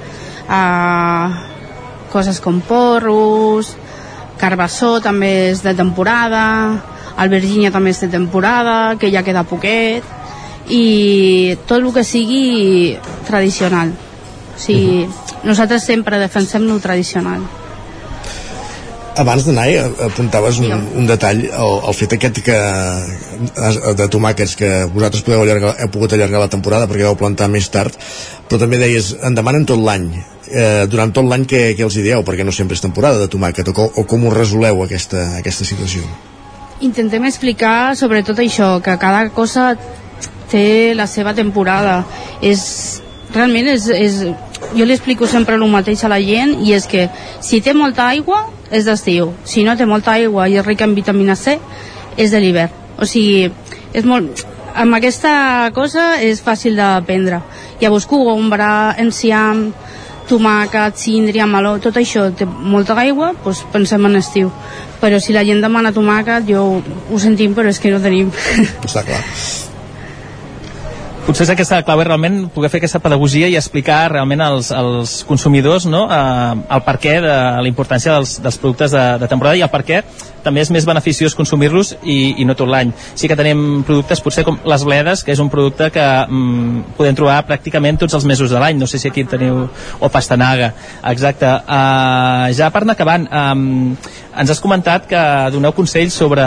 [0.51, 1.27] eh,
[2.13, 3.75] coses com porros
[4.41, 6.43] carbassó també és de temporada
[7.21, 10.05] el Virginia també és de temporada que ja queda poquet
[10.71, 12.97] i tot el que sigui
[13.27, 13.91] tradicional.
[13.91, 15.09] O sigui,
[15.43, 17.43] nosaltres sempre defensem lo tradicional
[19.21, 19.67] Abans d'anar
[20.07, 22.57] apuntaves un, un detall, el, el fet aquest que
[23.99, 27.69] de tomàquets que vosaltres podeu allargar, heu pogut allargar la temporada perquè vau plantar més
[27.73, 27.97] tard,
[28.49, 30.09] però també deies, en demanen tot l'any.
[30.51, 32.25] Eh, durant tot l'any què, què els hi dieu?
[32.27, 36.09] Perquè no sempre és temporada de tomàquet, o, o com ho resoleu aquesta, aquesta situació?
[36.81, 39.75] intentem explicar sobretot això, que cada cosa
[40.51, 42.01] té la seva temporada
[42.43, 42.63] és,
[43.35, 44.23] realment és, és
[44.75, 47.07] jo li explico sempre el mateix a la gent i és que
[47.45, 50.95] si té molta aigua és d'estiu, si no té molta aigua i és rica en
[50.95, 51.59] vitamina C
[52.17, 53.51] és de l'hivern o sigui,
[53.93, 54.45] és molt
[54.75, 57.41] amb aquesta cosa és fàcil d'aprendre
[57.81, 58.69] llavors cogombre,
[59.01, 59.71] enciam
[60.31, 64.53] tomàquet, síndria, meló, tot això té molta aigua, doncs pensem en estiu.
[65.01, 66.69] Però si la gent demana tomàquet, jo
[67.11, 68.31] ho sentim, però és que no tenim.
[68.85, 69.25] Està clar.
[71.31, 74.73] Potser és aquesta la clau, és realment poder fer aquesta pedagogia i explicar realment als,
[74.75, 76.07] als consumidors no?
[76.11, 79.71] eh, el per què de la importància dels, dels productes de, de temporada i el
[79.71, 80.01] per què
[80.45, 82.93] també és més beneficiós consumir-los i, i no tot l'any.
[83.15, 87.19] Sí que tenim productes potser com les bledes, que és un producte que mm, podem
[87.19, 89.67] trobar pràcticament tots els mesos de l'any, no sé si aquí teniu
[90.01, 90.73] o pastanaga,
[91.11, 93.95] exacte uh, ja per anar acabant um,
[94.31, 95.23] ens has comentat que
[95.55, 96.45] doneu consells sobre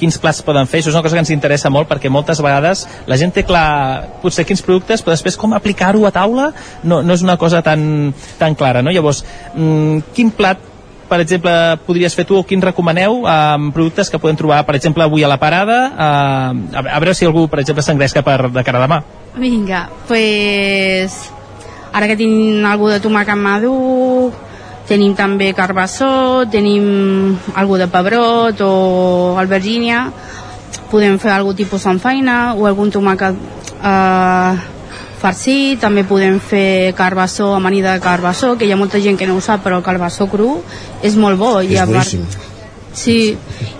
[0.00, 2.86] quins plats poden fer, això és una cosa que ens interessa molt perquè moltes vegades
[3.10, 6.50] la gent té clar potser quins productes, però després com aplicar-ho a taula
[6.82, 8.92] no, no és una cosa tan, tan clara, no?
[8.94, 9.22] Llavors,
[9.54, 10.69] mm, quin plat
[11.10, 11.52] per exemple,
[11.86, 15.30] podries fer tu o quin recomaneu amb productes que podem trobar, per exemple, avui a
[15.30, 18.86] la parada, eh, a, a veure si algú, per exemple, s'engresca per de cara a
[18.86, 19.00] demà.
[19.34, 21.18] Vinga, pues
[21.92, 24.30] ara que tinc algú de tomàquet madur,
[24.88, 28.74] tenim també carbassó, tenim algú de pebrot o
[29.38, 30.08] albergínia,
[30.90, 33.34] podem fer algun tipus amb feina o algun tomàquet
[33.82, 34.79] eh,
[35.20, 39.36] farcit, també podem fer carbassó, amanida de carbassó, que hi ha molta gent que no
[39.36, 40.54] ho sap, però el carbassó cru
[41.02, 41.58] és molt bo.
[41.60, 42.48] És i a part-.
[42.96, 43.36] Sí,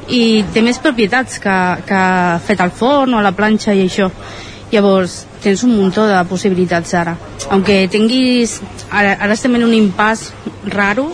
[0.08, 0.20] i
[0.54, 1.56] té més propietats que,
[1.88, 2.02] que
[2.46, 4.10] fet al forn o a la planxa i això.
[4.70, 7.16] Llavors, tens un muntó de possibilitats ara.
[7.50, 8.60] Aunque tinguis...
[8.90, 10.28] Ara, ara estem en un impàs
[10.70, 11.08] raro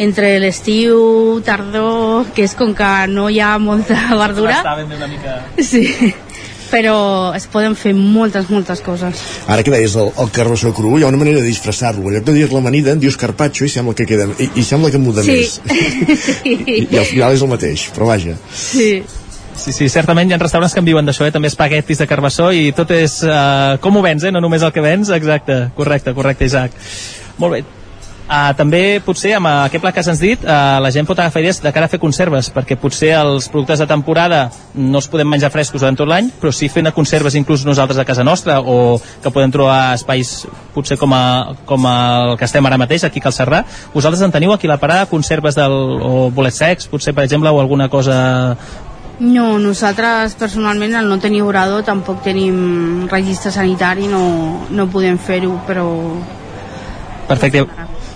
[0.00, 4.56] entre l'estiu, tardor, que és com que no hi ha molta verdura.
[4.62, 5.36] Està bé una mica...
[5.60, 5.84] Sí,
[6.74, 9.20] però es poden fer moltes, moltes coses.
[9.46, 12.10] Ara que deies el, el carbassó cru, hi ha una manera de disfressar-lo.
[12.10, 15.22] Lloc de dir l'amanida, dius carpaccio i sembla que queda, i, i sembla que muda
[15.26, 15.60] més.
[16.44, 18.34] I, I al final és el mateix, però vaja.
[18.50, 18.96] Sí.
[19.54, 21.32] Sí, sí, certament hi ha restaurants que en viuen d'això, eh?
[21.32, 24.34] també espaguetis de carbassó i tot és uh, com ho vens, eh?
[24.34, 26.74] no només el que vens, exacte, correcte, correcte, Isaac.
[27.38, 27.83] Molt bé.
[28.24, 31.58] Uh, també potser amb aquest pla que has dit uh, la gent pot agafar idees
[31.60, 34.38] de cara a fer conserves perquè potser els productes de temporada
[34.74, 38.06] no els podem menjar frescos durant tot l'any però sí fent conserves inclús nosaltres a
[38.08, 42.78] casa nostra o que podem trobar espais potser com, a, com el que estem ara
[42.80, 43.60] mateix aquí a Cal Cerdà.
[43.92, 47.52] Vosaltres en teniu aquí a la parada conserves del, o bolets secs potser per exemple
[47.52, 48.16] o alguna cosa?
[49.20, 55.58] No, nosaltres personalment al no tenir orador tampoc tenim registre sanitari, no, no podem fer-ho,
[55.68, 55.84] però
[57.28, 57.66] Perfecte.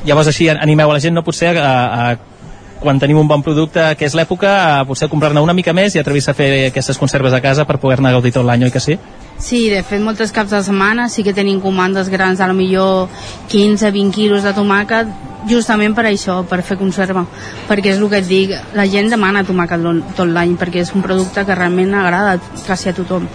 [0.07, 1.25] Llavors així animeu a la gent, no?
[1.27, 2.39] Potser a, a,
[2.81, 6.31] quan tenim un bon producte, que és l'època, potser comprar-ne una mica més i atrevir-se
[6.31, 8.99] a fer aquestes conserves a casa per poder-ne gaudir tot l'any, oi que sí?
[9.39, 13.09] sí, de fet moltes caps de setmana sí que tenim comandes grans, a lo millor
[13.53, 15.11] 15-20 quilos de tomàquet
[15.49, 17.25] justament per això, per fer conserva.
[17.69, 19.87] Perquè és el que et dic, la gent demana tomàquet
[20.19, 23.31] tot l'any perquè és un producte que realment agrada quasi a tothom.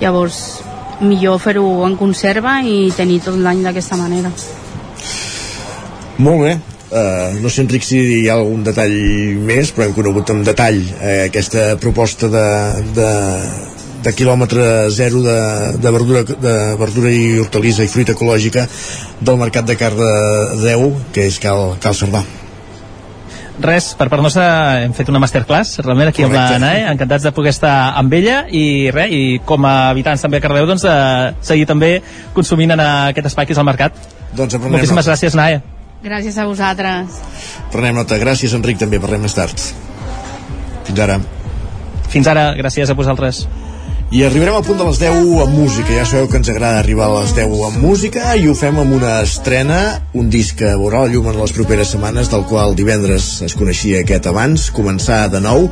[0.00, 0.62] Llavors
[1.00, 4.32] millor fer-ho en conserva i tenir tot l'any d'aquesta manera
[6.22, 6.54] Molt bé.
[6.92, 8.92] Uh, no sé, Enric, si hi ha algun detall
[9.48, 12.44] més, però hem conegut en detall eh, aquesta proposta de,
[12.98, 13.08] de,
[14.04, 15.38] de quilòmetre zero de,
[15.80, 18.66] de, verdura, de verdura i hortalissa i fruita ecològica
[19.24, 22.22] del Mercat de Cardedeu, que és Cal, Cal Cerdà.
[23.62, 24.46] Res, per part nostra
[24.84, 26.62] hem fet una masterclass, realment aquí amb la Correcte.
[26.62, 30.44] Nae, encantats de poder estar amb ella i res, i com a habitants també a
[30.44, 30.96] Cardeu, doncs de
[31.40, 31.94] seguir també
[32.36, 33.96] consumint en aquest espai que és el mercat.
[34.36, 35.12] Doncs Moltíssimes nota.
[35.14, 35.62] gràcies, Nae.
[36.02, 37.22] Gràcies a vosaltres
[37.72, 38.18] Prenem nota.
[38.20, 39.00] Gràcies, Enric, també.
[39.00, 39.56] Parlem més tard.
[40.84, 41.18] Fins ara.
[42.12, 43.46] Fins ara, gràcies a vosaltres.
[44.12, 45.88] I arribarem al punt de les 10 amb música.
[45.96, 48.92] Ja sabeu que ens agrada arribar a les 10 amb música i ho fem amb
[48.92, 49.78] una estrena,
[50.12, 54.02] un disc que veurà la llum en les properes setmanes, del qual divendres es coneixia
[54.02, 55.64] aquest abans, començar de nou.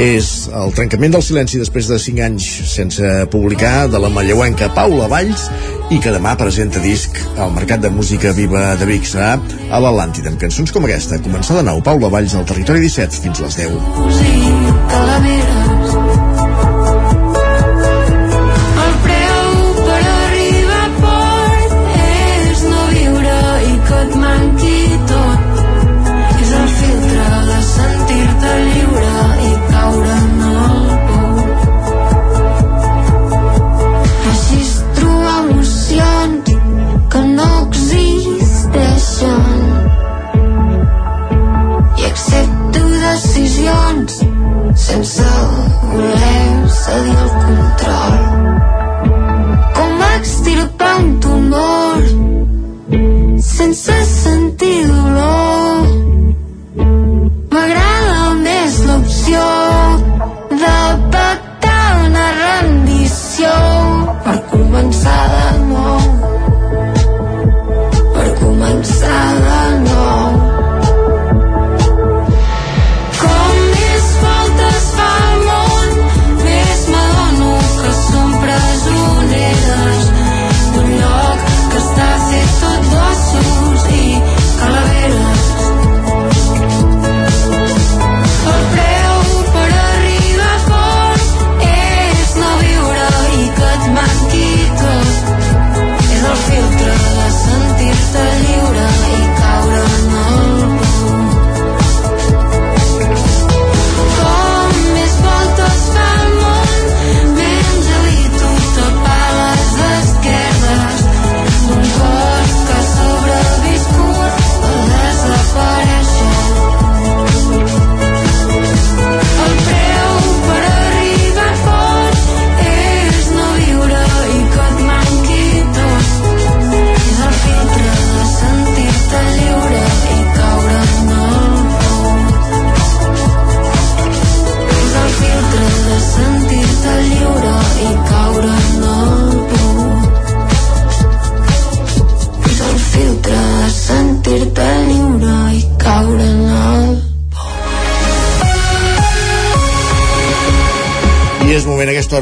[0.00, 5.10] És el trencament del silenci després de 5 anys sense publicar de la malleuenca Paula
[5.12, 5.50] Valls
[5.92, 9.04] i que demà presenta disc al Mercat de Música Viva de Vic.
[9.12, 11.20] Serà a l'Atlàntida, amb cançons com aquesta.
[11.28, 13.76] Començar de nou, Paula Valls al Territori 17 fins les 10.
[14.88, 15.54] calaveres.
[15.54, 15.63] El
[44.84, 45.24] sense
[45.90, 48.16] voler cedir el control.
[49.76, 52.02] Com extirpar un tumor
[53.44, 55.86] sense sentir dolor.
[57.54, 59.44] M'agrada més l'opció
[60.64, 60.74] de
[61.16, 63.54] pactar una rendició
[64.26, 66.13] per començar de nou.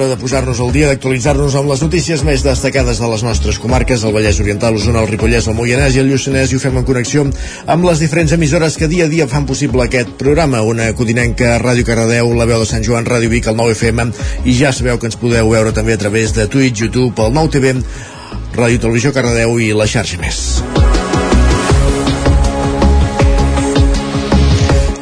[0.03, 4.03] Hora de posar-nos al dia, d'actualitzar-nos amb les notícies més destacades de les nostres comarques,
[4.03, 6.86] el Vallès Oriental, Osona, el Ripollès, el Moianès i el Lluçanès, i ho fem en
[6.88, 7.22] connexió
[7.70, 10.64] amb les diferents emissores que dia a dia fan possible aquest programa.
[10.66, 14.09] Una codinenca, Ràdio Cardedeu, la veu de Sant Joan, Ràdio Vic, el 9 FM,
[14.44, 17.55] i ja sabeu que ens podeu veure també a través de Twitch, YouTube, el 9
[17.55, 17.76] TV,
[18.59, 21.01] Ràdio Televisió Cardedeu i la xarxa més.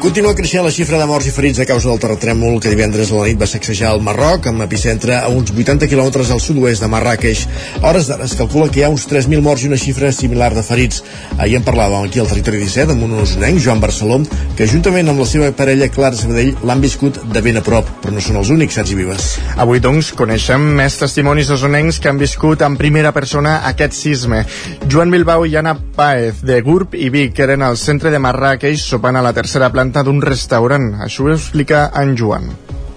[0.01, 3.19] Continua creixent la xifra de morts i ferits a causa del terratrèmol que divendres a
[3.19, 6.87] la nit va sacsejar el Marroc amb epicentre a uns 80 quilòmetres al sud-oest de
[6.89, 7.43] Marrakeix.
[7.77, 10.55] A hores d'ara es calcula que hi ha uns 3.000 morts i una xifra similar
[10.55, 11.03] de ferits.
[11.37, 14.17] Ahir en parlàvem aquí al Territori 17 amb un usonenc, Joan Barceló,
[14.57, 18.15] que juntament amb la seva parella Clara Sabadell l'han viscut de ben a prop, però
[18.17, 19.29] no són els únics sants i vives.
[19.61, 24.41] Avui, doncs, coneixem més testimonis osonencs que han viscut en primera persona aquest sisme.
[24.89, 29.21] Joan Bilbao i Anna Paez, de Gurb i Vic, eren al centre de Marrakeix sopant
[29.21, 30.93] a la tercera planta d'un restaurant.
[31.03, 32.47] Això ho explica en Joan.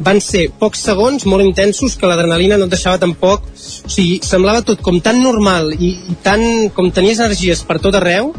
[0.07, 3.51] Van ser pocs segons molt intensos que l'adrenalina no et deixava tampoc...
[3.85, 6.41] O sigui, semblava tot com tan normal i, i tan...
[6.75, 8.31] com tenies energies per tot arreu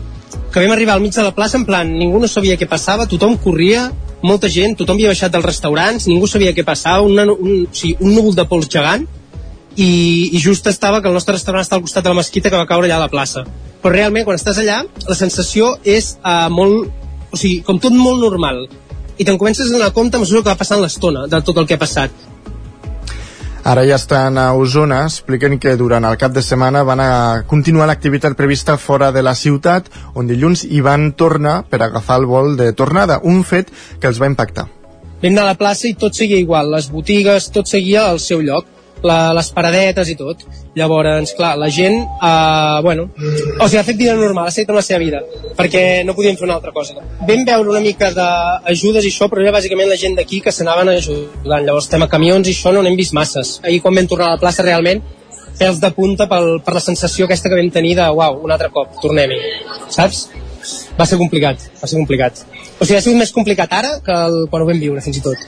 [0.52, 3.06] que vam arribar al mig de la plaça en plan, ningú no sabia què passava,
[3.12, 3.90] tothom corria,
[4.24, 7.98] molta gent, tothom havia baixat dels restaurants, ningú sabia què passava, una, un, o sigui,
[8.00, 9.04] un núvol de pols gegant
[9.76, 9.90] i,
[10.32, 12.68] i just estava que el nostre restaurant està al costat de la mesquita que va
[12.70, 13.44] caure allà a la plaça.
[13.84, 16.88] Però realment, quan estàs allà, la sensació és uh, molt,
[17.32, 18.66] o sigui, com tot molt normal
[19.18, 21.68] i te'n comences a donar compte a mesura que va passant l'estona de tot el
[21.68, 22.26] que ha passat
[23.66, 27.88] Ara ja estan a Osona, expliquen que durant el cap de setmana van a continuar
[27.90, 32.54] l'activitat prevista fora de la ciutat, on dilluns hi van tornar per agafar el vol
[32.60, 34.68] de tornada, un fet que els va impactar.
[35.24, 38.46] vam anar a la plaça i tot seguia igual, les botigues, tot seguia al seu
[38.46, 38.70] lloc
[39.04, 40.46] la, les paradetes i tot.
[40.76, 44.80] Llavors, clar, la gent, eh, bueno, o sigui, ha fet vida normal, ha seguit amb
[44.80, 45.22] la seva vida,
[45.58, 47.00] perquè no podien fer una altra cosa.
[47.28, 50.94] Vam veure una mica d'ajudes i això, però era bàsicament la gent d'aquí que s'anaven
[50.96, 51.66] ajudant.
[51.66, 53.60] Llavors, tema camions i això no n'hem vist masses.
[53.64, 55.04] Ahir, quan vam tornar a la plaça, realment,
[55.60, 58.72] pèls de punta pel, per la sensació aquesta que vam tenir de, uau, un altre
[58.74, 59.40] cop, tornem-hi,
[59.94, 60.28] saps?
[60.98, 62.42] Va ser complicat, va ser complicat.
[62.80, 65.24] O sigui, ha sigut més complicat ara que el, quan ho vam viure, fins i
[65.24, 65.46] tot.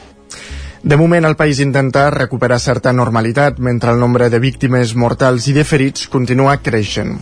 [0.83, 5.55] De moment, el país intenta recuperar certa normalitat, mentre el nombre de víctimes mortals i
[5.57, 7.17] de ferits continua creixent.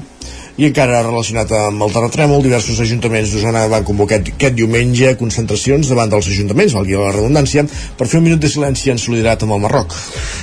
[0.55, 6.13] I encara relacionat amb el terratrèmol, diversos ajuntaments d'Osona van convocar aquest diumenge concentracions davant
[6.13, 7.65] dels ajuntaments, valgui la redundància,
[7.99, 9.91] per fer un minut de silenci en solidaritat amb el Marroc.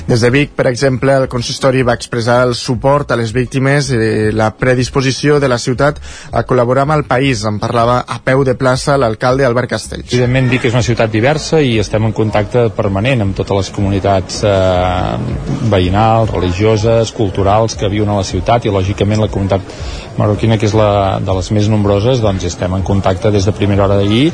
[0.04, 4.34] Des de Vic, per exemple, el consistori va expressar el suport a les víctimes i
[4.36, 7.46] la predisposició de la ciutat a col·laborar amb el país.
[7.48, 10.12] En parlava a peu de plaça l'alcalde Albert Castells.
[10.12, 14.42] Evidentment, Vic és una ciutat diversa i estem en contacte permanent amb totes les comunitats
[14.44, 20.68] eh, veïnals, religioses, culturals que viuen a la ciutat i, lògicament, la comunitat marroquina, que
[20.68, 24.30] és la de les més nombroses, doncs estem en contacte des de primera hora d'ahir.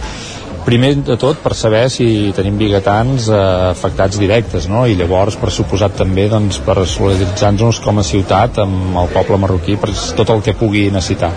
[0.68, 2.06] Primer de tot per saber si
[2.36, 3.38] tenim biguetans eh,
[3.70, 4.82] afectats directes no?
[4.84, 9.78] i llavors per suposat també doncs, per solidaritzar-nos com a ciutat amb el poble marroquí
[9.80, 11.32] per tot el que pugui necessitar.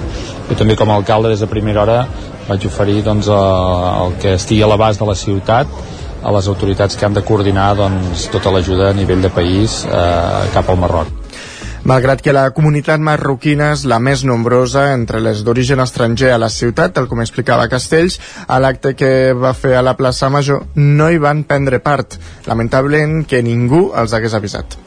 [0.49, 2.01] Jo també com a alcalde des de primera hora
[2.49, 5.79] vaig oferir doncs, el, el que estigui a l'abast de la ciutat
[6.21, 10.47] a les autoritats que han de coordinar doncs, tota l'ajuda a nivell de país eh,
[10.51, 11.20] cap al Marroc
[11.81, 16.51] Malgrat que la comunitat marroquina és la més nombrosa entre les d'origen estranger a la
[16.53, 21.09] ciutat, tal com explicava Castells, a l'acte que va fer a la plaça Major no
[21.09, 22.19] hi van prendre part.
[22.45, 24.77] Lamentablement que ningú els hagués avisat.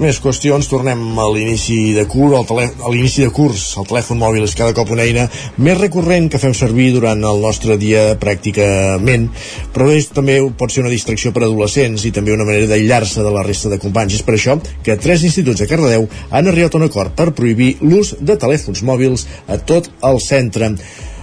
[0.00, 3.66] Més qüestions, tornem a l'inici de curs, al a l'inici de curs.
[3.76, 5.26] El telèfon mòbil és cada cop una eina
[5.60, 9.26] més recurrent que fem servir durant el nostre dia pràcticament,
[9.74, 13.34] però és, també pot ser una distracció per adolescents i també una manera d'aïllar-se de
[13.34, 14.16] la resta de companys.
[14.16, 17.74] És per això que tres instituts de Cardedeu han arribat a un acord per prohibir
[17.84, 20.72] l'ús de telèfons mòbils a tot el centre.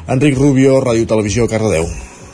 [0.06, 1.90] Enric Rubio, Ràdio Televisió, Cardedeu.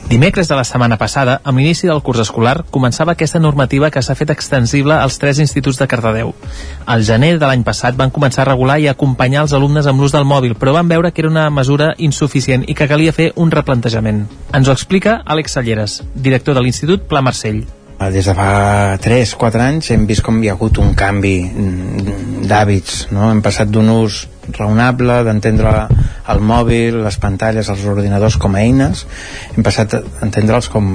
[0.08, 4.14] Dimecres de la setmana passada, amb l'inici del curs escolar, començava aquesta normativa que s'ha
[4.14, 6.34] fet extensible als tres instituts de Cardedeu.
[6.84, 10.12] Al gener de l'any passat van començar a regular i acompanyar els alumnes amb l'ús
[10.12, 13.50] del mòbil, però van veure que era una mesura insuficient i que calia fer un
[13.50, 14.26] replantejament.
[14.52, 17.64] Ens ho explica Àlex Salleres, director de l'Institut Pla Marcell.
[18.12, 23.06] Des de fa 3-4 anys hem vist com hi ha hagut un canvi mm, d'hàbits,
[23.14, 23.30] no?
[23.30, 24.24] Hem passat d'un ús
[24.56, 25.72] raonable, d'entendre
[26.32, 29.04] el mòbil, les pantalles, els ordinadors com a eines,
[29.54, 30.86] hem passat a entendre'ls com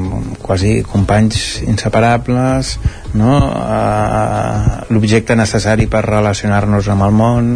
[0.42, 2.78] quasi companys inseparables,
[3.20, 3.36] no?
[3.50, 7.52] Uh, l'objecte necessari per relacionar-nos amb el món,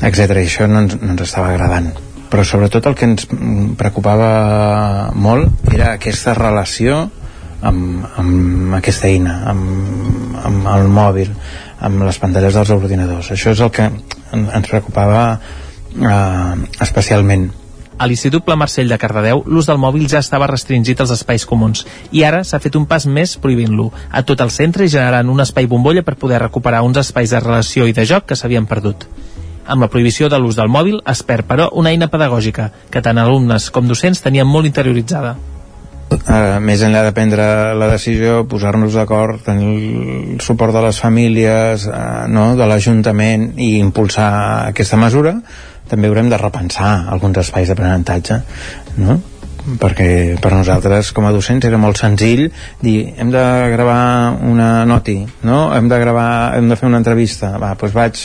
[0.00, 0.38] etc.
[0.38, 1.92] I això no ens, no ens estava agradant
[2.30, 3.24] però sobretot el que ens
[3.74, 7.08] preocupava molt era aquesta relació
[7.66, 11.32] amb, amb aquesta eina, amb, amb el mòbil,
[11.80, 13.32] amb les pantalles dels ordinadors.
[13.32, 13.88] Això és el que
[14.32, 17.50] ens preocupava eh, especialment.
[18.00, 21.82] A l'Institut Pla Marcell de Cardedeu, l'ús del mòbil ja estava restringit als espais comuns
[22.16, 25.44] i ara s'ha fet un pas més prohibint-lo a tot el centre i generant un
[25.44, 29.04] espai bombolla per poder recuperar uns espais de relació i de joc que s'havien perdut.
[29.66, 33.20] Amb la prohibició de l'ús del mòbil es perd, però, una eina pedagògica que tant
[33.20, 35.36] alumnes com docents tenien molt interioritzada.
[36.10, 37.44] Uh, més enllà de prendre
[37.78, 39.74] la decisió, posar-nos d'acord, tenir
[40.34, 44.30] el suport de les famílies, uh, no, de l'Ajuntament i impulsar
[44.72, 45.36] aquesta mesura,
[45.90, 48.40] també haurem de repensar alguns espais d'aprenentatge,
[48.98, 49.20] no?
[49.80, 52.46] Perquè per nosaltres com a docents era molt senzill
[52.80, 53.42] dir hem de
[53.74, 55.68] gravar una noti no?
[55.74, 58.22] hem de gravar hem de fer una entrevista va, doncs vaig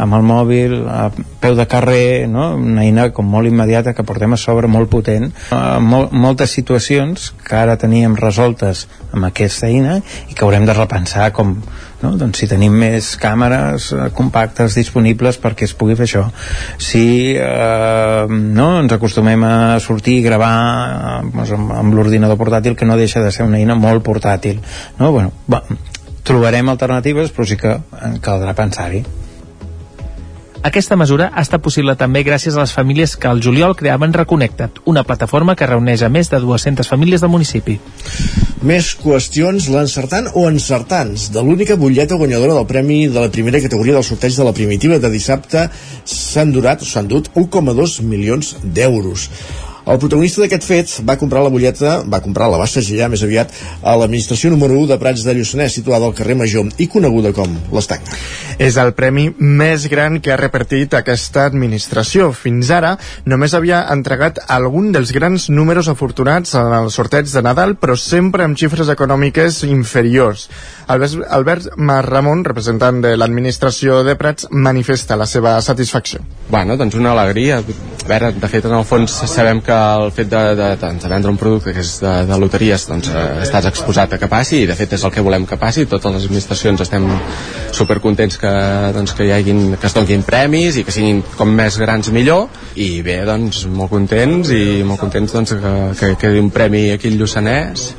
[0.00, 1.10] amb el mòbil a
[1.42, 2.54] peu de carrer no?
[2.56, 7.30] una eina com molt immediata que portem a sobre molt potent uh, mol moltes situacions
[7.44, 11.58] que ara teníem resoltes amb aquesta eina i que haurem de repensar com
[12.02, 12.14] no?
[12.20, 16.26] doncs si tenim més càmeres eh, compactes disponibles perquè es pugui fer això
[16.80, 17.04] si
[17.36, 22.88] eh, no, ens acostumem a sortir i gravar eh, doncs amb, amb l'ordinador portàtil que
[22.88, 24.60] no deixa de ser una eina molt portàtil
[24.98, 25.12] no?
[25.12, 25.64] bueno, va,
[26.26, 27.76] trobarem alternatives però sí que
[28.24, 29.04] caldrà pensar-hi
[30.62, 34.82] aquesta mesura ha estat possible també gràcies a les famílies que al juliol creaven Reconnecta't,
[34.84, 37.78] una plataforma que reuneix a més de 200 famílies del municipi.
[38.60, 43.96] Més qüestions, l'encertant o encertants de l'única butlleta guanyadora del premi de la primera categoria
[43.96, 45.64] del sorteig de la primitiva de dissabte
[46.04, 49.30] s'han durat, s'han dut 1,2 milions d'euros.
[49.88, 53.52] El protagonista d'aquest fet va comprar la butlleta, va comprar la va segellar més aviat
[53.80, 57.54] a l'administració número 1 de Prats de Lluçanès, situada al carrer Major i coneguda com
[57.72, 58.18] l'Estanca.
[58.60, 62.28] És el premi més gran que ha repartit aquesta administració.
[62.36, 67.74] Fins ara només havia entregat algun dels grans números afortunats en el sorteig de Nadal,
[67.80, 70.48] però sempre amb xifres econòmiques inferiors.
[70.92, 76.20] Albert, Albert Marramon, representant de l'administració de Prats, manifesta la seva satisfacció.
[76.50, 77.62] Bueno, doncs una alegria.
[78.10, 81.30] Veure, de fet, en el fons sabem que el fet de, de, doncs, de vendre
[81.30, 84.66] un producte que és de, de loteries doncs, eh, estàs exposat a que passi i
[84.66, 85.86] de fet és el que volem que passi.
[85.86, 87.06] Totes les administracions estem
[87.76, 88.52] supercontents que,
[88.98, 92.48] doncs, que hi hagin, que es donguin premis i que siguin com més grans millor.
[92.74, 97.14] I bé, doncs molt contents i molt contents doncs, que, que quedi un premi aquí
[97.14, 97.92] al Lluçanès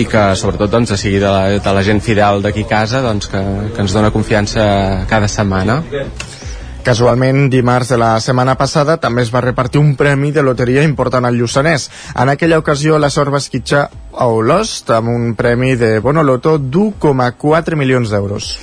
[0.00, 3.42] i que sobretot doncs, sigui de la, de la gent fidel d'aquí casa doncs, que,
[3.76, 4.64] que ens dona confiança
[5.12, 5.82] cada setmana
[6.82, 11.28] Casualment, dimarts de la setmana passada també es va repartir un premi de loteria important
[11.28, 11.88] al Lluçanès.
[12.18, 17.78] En aquella ocasió la sort va esquitxar a Olost amb un premi de Bonoloto d'1,4
[17.78, 18.56] milions d'euros.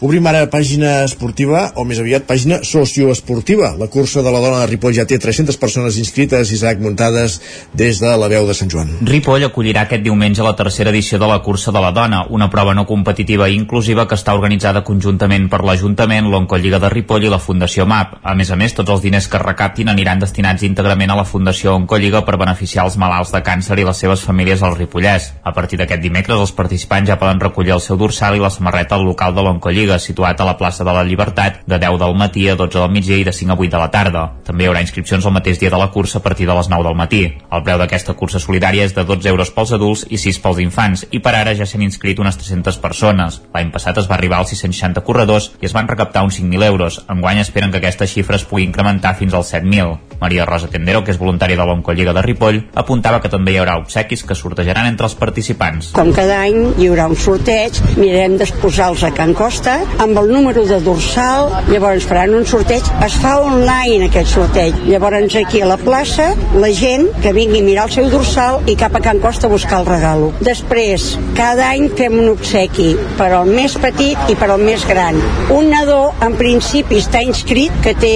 [0.00, 3.74] Obrim ara pàgina esportiva, o més aviat pàgina socioesportiva.
[3.76, 7.34] La cursa de la dona de Ripoll ja té 300 persones inscrites, Isaac, muntades
[7.76, 8.94] des de la veu de Sant Joan.
[9.04, 12.72] Ripoll acollirà aquest diumenge la tercera edició de la cursa de la dona, una prova
[12.72, 17.42] no competitiva i inclusiva que està organitzada conjuntament per l'Ajuntament, l'Oncolliga de Ripoll i la
[17.50, 18.16] Fundació MAP.
[18.24, 21.76] A més a més, tots els diners que recaptin aniran destinats íntegrament a la Fundació
[21.76, 25.28] Oncolliga per beneficiar els malalts de càncer i les seves famílies al Ripollès.
[25.44, 28.96] A partir d'aquest dimecres, els participants ja poden recollir el seu dorsal i la samarreta
[28.96, 32.14] al local de l'Oncolliga Lliga, situat a la plaça de la Llibertat, de 10 del
[32.14, 34.22] matí a 12 del migdia i de 5 a 8 de la tarda.
[34.46, 36.84] També hi haurà inscripcions el mateix dia de la cursa a partir de les 9
[36.86, 37.22] del matí.
[37.50, 41.06] El preu d'aquesta cursa solidària és de 12 euros pels adults i 6 pels infants,
[41.10, 43.40] i per ara ja s'han inscrit unes 300 persones.
[43.54, 47.00] L'any passat es va arribar als 660 corredors i es van recaptar uns 5.000 euros.
[47.08, 49.98] Enguany esperen que aquesta xifra es pugui incrementar fins als 7.000.
[50.20, 53.78] Maria Rosa Tendero, que és voluntària de l'Oncolliga de Ripoll, apuntava que també hi haurà
[53.80, 55.94] obsequis que sortejaran entre els participants.
[55.96, 60.64] Com cada any hi haurà un sorteig, mirem d'exposar-los a Can Costa amb el número
[60.68, 65.78] de dorsal, llavors faran un sorteig, es fa online aquest sorteig, llavors aquí a la
[65.80, 69.48] plaça la gent que vingui a mirar el seu dorsal i cap a Can Costa
[69.48, 70.30] a buscar el regalo.
[70.40, 75.18] Després, cada any fem un obsequi per al més petit i per al més gran.
[75.54, 78.14] Un nadó en principi està inscrit, que té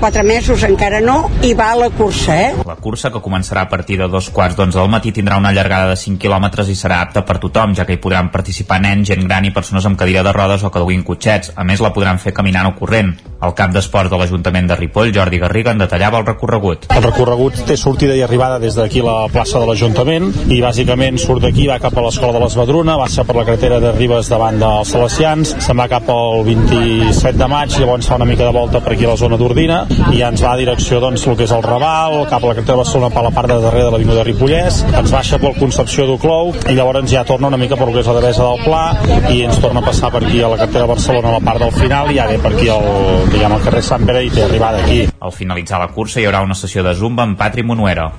[0.00, 2.64] 4 mesos encara no, i va a la cursa, eh?
[2.66, 5.90] La cursa, que començarà a partir de dos quarts d'onze del matí, tindrà una llargada
[5.92, 9.26] de 5 quilòmetres i serà apta per tothom, ja que hi podran participar nens, gent
[9.26, 11.50] gran i persones amb cadira de rodes o que duguin cotxets.
[11.58, 13.16] A més, la podran fer caminant o corrent.
[13.46, 16.86] El cap d'esports de l'Ajuntament de Ripoll, Jordi Garriga, en detallava el recorregut.
[16.94, 21.44] El recorregut té sortida i arribada des d'aquí la plaça de l'Ajuntament i bàsicament surt
[21.44, 24.56] d'aquí, va cap a l'escola de les Badruna, baixa per la carretera de Ribes davant
[24.62, 28.80] dels Salesians, se'n va cap al 27 de maig, llavors fa una mica de volta
[28.80, 29.82] per aquí a la zona d'Ordina
[30.14, 32.56] i ja ens va a direcció doncs, el que és el Raval, cap a la
[32.56, 36.08] carretera de Barcelona per la part de darrere de l'Avinguda Ripollès, ens baixa pel Concepció
[36.08, 39.30] d'Uclou i llavors ja torna una mica per el que és la Devesa del Pla
[39.34, 41.60] i ens torna a passar per aquí a la carretera de Barcelona a la part
[41.60, 42.86] del final i ja ve per aquí al,
[43.30, 45.04] diguem, al carrer Sant Pere i té arribada aquí.
[45.20, 48.10] Al finalitzar la cursa hi haurà una sessió de zumba amb Patri Monuera.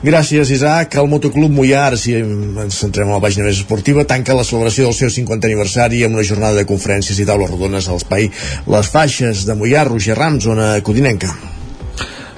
[0.00, 0.96] Gràcies, Isaac.
[0.96, 4.88] El Motoclub Mollà, ara sí ens centrem a la pàgina més esportiva, tanca la celebració
[4.88, 8.30] del seu 50 aniversari amb una jornada de conferències i taules rodones a l'espai
[8.72, 11.34] Les Faixes de Mollà, Roger Rams, zona codinenca.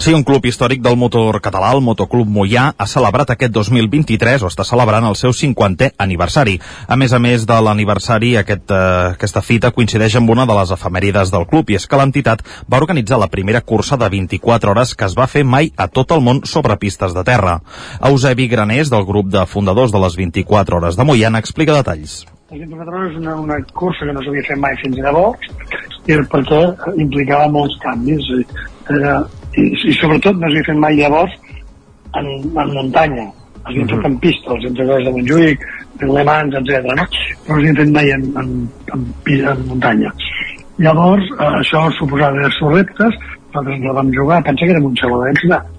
[0.02, 4.48] Sí, un club històric del motor català, el Motoclub Mollà, ha celebrat aquest 2023 o
[4.50, 6.56] està celebrant el seu 50è aniversari.
[6.90, 10.72] A més a més de l'aniversari, aquest, eh, aquesta fita coincideix amb una de les
[10.74, 14.96] efemèrides del club i és que l'entitat va organitzar la primera cursa de 24 hores
[14.96, 17.60] que es va fer mai a tot el món sobre pistes de terra.
[18.02, 22.24] Eusebi Granés, del grup de fundadors de les 24 hores de Mollà, explica detalls.
[22.50, 25.46] Les 24 hores és una, una cursa que no s'havia fet mai fins llavors
[26.10, 26.60] i perquè
[26.98, 29.22] implicava molts canvis eh,
[29.56, 31.34] i, i sobretot no s'havia fet mai llavors
[32.18, 32.28] en,
[32.62, 35.68] en muntanya es havia fet en pista, els entrenadors de Montjuïc
[36.02, 36.88] Le Mans, etc.
[36.98, 37.04] No?
[37.46, 38.54] però no s'havia fet mai en, en,
[38.94, 40.14] en, en, en muntanya
[40.82, 43.20] llavors eh, això suposava diversos reptes
[43.52, 45.71] nosaltres la vam jugar, pensa que érem un segon de ciutat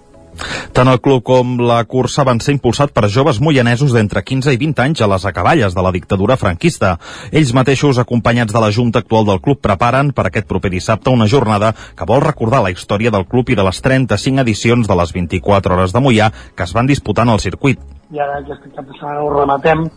[0.73, 4.59] Tant el club com la cursa van ser impulsat per joves moianesos d'entre 15 i
[4.61, 6.95] 20 anys a les acaballes de la dictadura franquista.
[7.31, 11.27] Ells mateixos, acompanyats de la Junta actual del club, preparen per aquest proper dissabte una
[11.27, 15.13] jornada que vol recordar la història del club i de les 35 edicions de les
[15.13, 17.79] 24 hores de Mollà que es van disputant al circuit.
[18.13, 19.87] i ara aquest cap de setmana ho rematem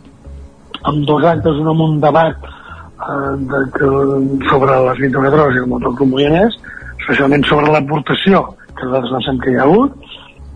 [0.83, 3.89] amb dos actes, un amb un debat eh, de, que,
[4.49, 6.57] sobre les 24 hores i el motoclub moianès,
[7.01, 8.43] especialment sobre l'aportació
[8.77, 10.06] que nosaltres pensem que hi ha hagut,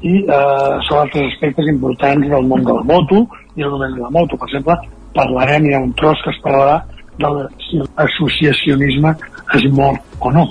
[0.02, 3.26] i eh, sobre altres aspectes importants del món de la moto
[3.56, 4.38] i no només de la moto.
[4.38, 4.78] Per exemple,
[5.16, 6.80] parlarem, hi ha un tros que es parlarà
[7.22, 7.32] de
[7.68, 9.14] si l'associacionisme
[9.58, 10.48] és mort o no.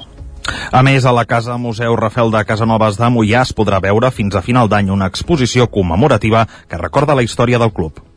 [0.72, 4.36] A més, a la Casa Museu Rafel de Casanovas de Mollà es podrà veure fins
[4.36, 8.09] a final d'any una exposició commemorativa que recorda la història del club.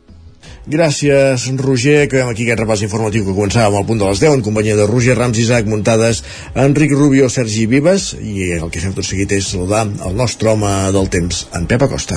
[0.64, 2.06] Gràcies, Roger.
[2.06, 4.86] Acabem aquí aquest repàs informatiu que començàvem al punt de les 10 en companyia de
[4.88, 6.22] Roger Rams, Isaac Muntades,
[6.56, 10.72] Enric Rubio, Sergi Vives i el que fem tot seguit és saludar el nostre home
[10.96, 12.16] del temps, en Pep Acosta.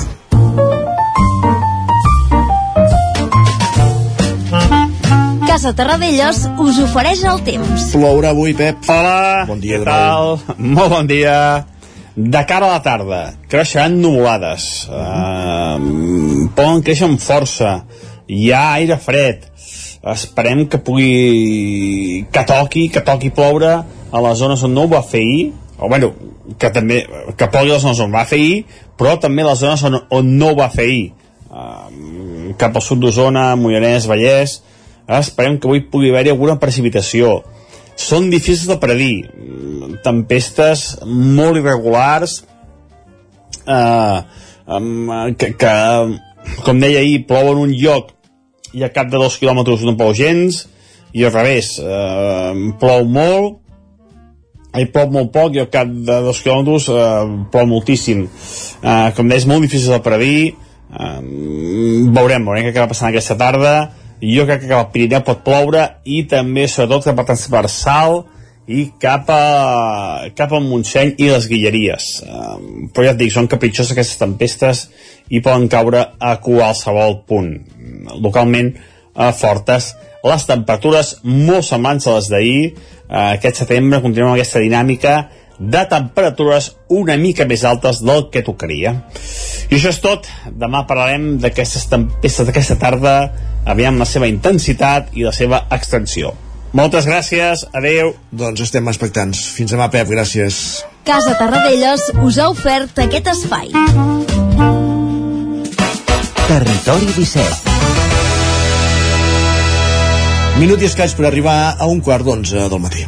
[5.44, 7.90] Casa Terradellos us ofereix el temps.
[7.92, 8.80] Plourà avui, Pep.
[8.88, 10.38] Hola, bon dia què tal?
[10.56, 11.38] Molt bon dia.
[12.18, 13.22] De cara a la tarda,
[13.52, 15.76] creixeran nuvolades, uh,
[16.58, 17.82] poden créixer amb força,
[18.28, 19.46] hi ha aire fred,
[20.12, 23.74] esperem que pugui que toqui, que toqui ploure
[24.12, 26.14] a les zones on no ho va fer ahir, o bueno,
[26.60, 27.04] que també
[27.38, 28.66] que pogui a les zones on va fer ahir,
[28.98, 31.06] però també les zones on, on no ho va fer ahir.
[31.48, 34.62] Uh, cap al sud d'Osona, Mollanès, Vallès,
[35.08, 37.42] esperem que avui pugui haver-hi alguna precipitació.
[37.98, 39.28] Són difícils de predir.
[40.06, 42.44] Tempestes molt irregulars.
[43.68, 44.20] Eh,
[45.40, 45.72] que, que
[46.64, 48.14] com deia ahir plou en un lloc
[48.78, 50.66] i a cap de dos quilòmetres no plou gens
[51.18, 52.52] i al revés eh,
[52.82, 53.64] plou molt
[54.78, 58.26] hi plou molt poc i al cap de dos quilòmetres eh, plou moltíssim.
[58.28, 60.42] Eh, com deia és molt difícil de predir.
[60.54, 61.20] Eh,
[62.14, 63.74] veurem, veurem què acaba passant aquesta tarda.
[64.22, 68.24] Jo crec que al Pirineu pot ploure i també sobretot cap a transversal
[68.68, 73.48] i cap a, cap al Montseny i les Guilleries um, però ja et dic, són
[73.52, 74.84] capritxoses aquestes tempestes
[75.32, 77.54] i poden caure a qualsevol punt
[78.20, 79.94] localment uh, fortes
[80.28, 85.18] les temperatures molt semblants a les d'ahir uh, aquest setembre continuem aquesta dinàmica
[85.58, 88.94] de temperatures una mica més altes del que tocaria.
[89.72, 90.28] I això és tot.
[90.54, 93.16] Demà parlarem d'aquestes tempestes d'aquesta tarda,
[93.66, 96.36] aviam la seva intensitat i la seva extensió.
[96.78, 98.12] Moltes gràcies, adeu.
[98.30, 99.40] Doncs estem expectants.
[99.56, 100.84] Fins demà, Pep, gràcies.
[101.08, 103.72] Casa Tarradellas us ha ofert aquest espai.
[106.48, 107.76] Territori 17
[110.62, 113.04] Minut i escaig per arribar a un quart d'onze del matí.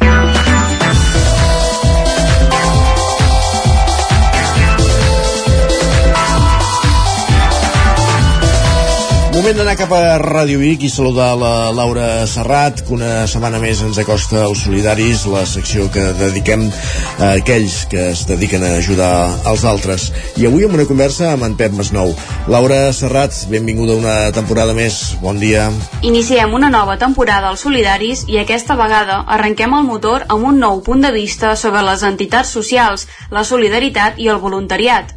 [9.40, 13.78] Moment d'anar cap a Ràdio Vic i saludar la Laura Serrat, que una setmana més
[13.80, 19.14] ens acosta als solidaris, la secció que dediquem a aquells que es dediquen a ajudar
[19.48, 20.10] els altres.
[20.36, 22.12] I avui amb una conversa amb en Pep Masnou.
[22.52, 24.98] Laura Serrat, benvinguda una temporada més.
[25.22, 25.70] Bon dia.
[26.04, 30.84] Iniciem una nova temporada als Solidaris i aquesta vegada arrenquem el motor amb un nou
[30.84, 35.16] punt de vista sobre les entitats socials, la solidaritat i el voluntariat.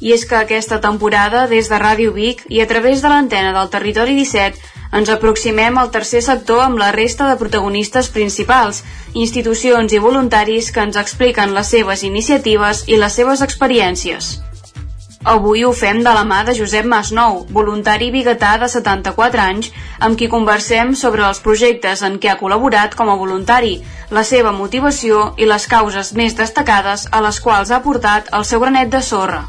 [0.00, 3.70] I és que aquesta temporada, des de Ràdio Vic i a través de l'antena del
[3.72, 4.60] Territori 17,
[4.98, 8.82] ens aproximem al tercer sector amb la resta de protagonistes principals,
[9.14, 14.38] institucions i voluntaris que ens expliquen les seves iniciatives i les seves experiències.
[15.28, 20.16] Avui ho fem de la mà de Josep Masnou, voluntari biguetà de 74 anys, amb
[20.16, 23.74] qui conversem sobre els projectes en què ha col·laborat com a voluntari,
[24.14, 28.62] la seva motivació i les causes més destacades a les quals ha portat el seu
[28.62, 29.42] granet de sorra.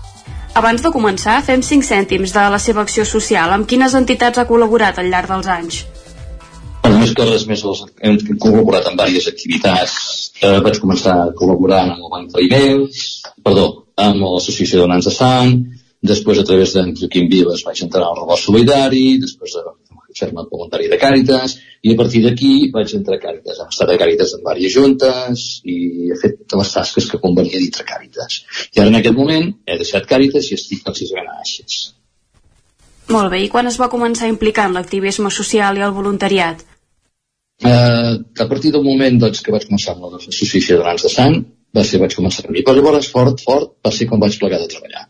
[0.57, 3.53] Abans de començar, fem 5 cèntims de la seva acció social.
[3.53, 5.81] Amb quines entitats ha col·laborat al llarg dels anys?
[6.87, 9.97] En més coses més les, hem col·laborat en diverses activitats.
[10.41, 13.05] Eh, vaig començar col·laborant amb el Banc d'Aliments,
[13.45, 13.67] perdó,
[13.99, 15.53] amb l'Associació de Donants de Sang,
[16.13, 19.65] després a través d'en Joaquim Vives vaig entrar al Rebost Solidari, després de
[20.19, 23.59] fer-me voluntari de Càritas, i a partir d'aquí vaig entrar a Càritas.
[23.59, 25.77] Hem estat a Càritas en diverses juntes i
[26.09, 28.41] he fet totes les tasques que convenia dintre Càritas.
[28.75, 31.79] I ara en aquest moment he deixat Càritas i estic precisament a Aixes.
[33.09, 36.61] Molt bé, i quan es va començar a implicar en l'activisme social i el voluntariat?
[37.59, 38.13] Eh,
[38.43, 41.39] a partir del moment doncs, que vaig començar amb l'associació de Donants de Sang,
[41.75, 42.61] va ser, vaig començar a mi.
[42.65, 45.08] Però llavors, fort, fort, va ser quan vaig plegar de treballar.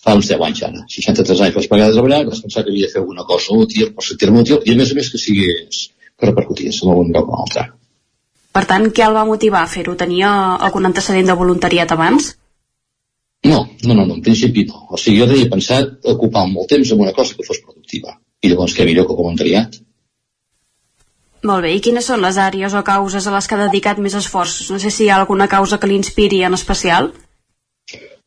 [0.00, 0.84] Fa uns 10 anys ara.
[0.88, 3.92] 63 anys vaig plegar de treballar, vaig pensar que havia de fer alguna cosa útil
[3.96, 5.82] per sentir-me útil, i a més a més que sigués,
[6.16, 7.66] que repercutís en algun lloc o altre.
[8.56, 9.94] Per tant, què el va motivar a fer-ho?
[9.98, 10.30] Tenia
[10.68, 12.32] algun antecedent de voluntariat abans?
[13.44, 14.86] No, no, no, no, en principi no.
[14.90, 18.16] O sigui, jo tenia pensat ocupar molt temps en una cosa que fos productiva.
[18.42, 19.78] I llavors què millor que voluntariat?
[21.48, 24.16] Molt bé, i quines són les àrees o causes a les que ha dedicat més
[24.18, 24.68] esforços?
[24.72, 27.12] No sé si hi ha alguna causa que l'inspiri en especial?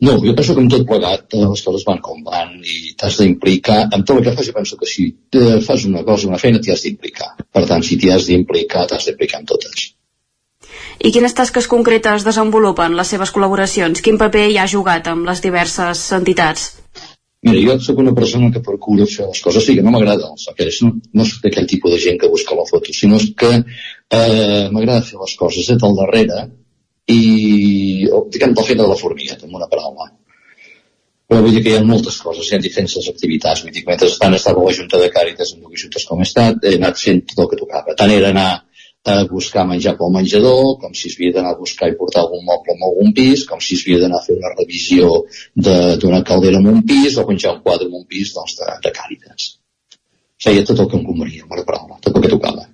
[0.04, 3.20] No, jo penso que amb tot plegat eh, les coses van com van i t'has
[3.22, 3.80] d'implicar.
[3.96, 6.60] En tot el que fas jo penso que si eh, fas una cosa, una feina,
[6.60, 7.34] t'hi has d'implicar.
[7.44, 9.92] Per tant, si t'hi has d'implicar, t'has d'implicar en totes.
[11.04, 14.02] I quines tasques concretes desenvolupen les seves col·laboracions?
[14.04, 16.72] Quin paper hi ha jugat amb les diverses entitats?
[17.44, 20.92] Mira, jo sóc una persona que procuro fer les coses, sí que no m'agrada no,
[21.20, 25.20] no soc d'aquell tipus de gent que busca la foto, sinó que eh, m'agrada fer
[25.20, 26.46] les coses des del darrere
[27.12, 30.12] i, o, diguem, del fet de la formigueta, amb una paraula.
[31.30, 33.64] Però vull dir que hi ha moltes coses, hi ha diferents activitats.
[33.64, 36.28] Vull dir que mentre estan estava a la Junta de Càritas, dues juntes com he
[36.28, 37.96] estat, he anat fent tot el que tocava.
[38.00, 38.50] Tant era anar
[39.04, 42.46] a buscar menjar pel menjador, com si es havia d'anar a buscar i portar algun
[42.48, 45.10] moble en algun pis, com si es havia d'anar a fer una revisió
[45.56, 48.94] d'una caldera en un pis o penjar un quadre en un pis doncs, de, de
[48.96, 49.50] Càritas.
[50.44, 52.68] Feia tot el que em convenia, amb una paraula, tot el que tocava.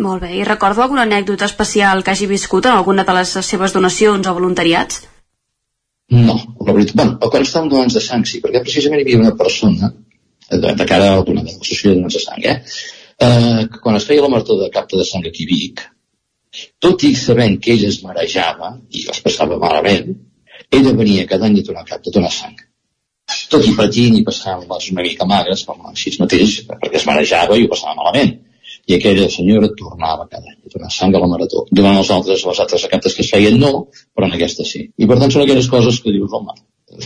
[0.00, 3.74] Molt bé, i recordo alguna anècdota especial que hagi viscut en alguna de les seves
[3.76, 5.02] donacions o voluntariats?
[6.10, 6.36] No,
[6.66, 9.92] la veritat, bueno, quan estàvem donants de sang sí, perquè precisament hi havia una persona,
[10.48, 12.56] eh, de, de cara a una de l'associació de donants de sang, eh,
[13.26, 15.84] eh, que quan es feia la marató de capta de sang aquí a Vic,
[16.82, 20.10] tot i sabent que ell es marejava i es passava malament,
[20.80, 22.58] ella venia cada any a donar cap, a donar sang.
[23.50, 27.58] Tot i patint i passant les una mica magres, com així mateix, perquè es marejava
[27.58, 28.38] i ho passava malament.
[28.90, 31.62] I aquella senyora tornava cada any a donar sang a la marató.
[31.70, 33.86] Durant els altres, les altres captes que es feien no,
[34.16, 34.88] però en aquesta sí.
[34.98, 36.56] I per tant són aquelles coses que dius, home,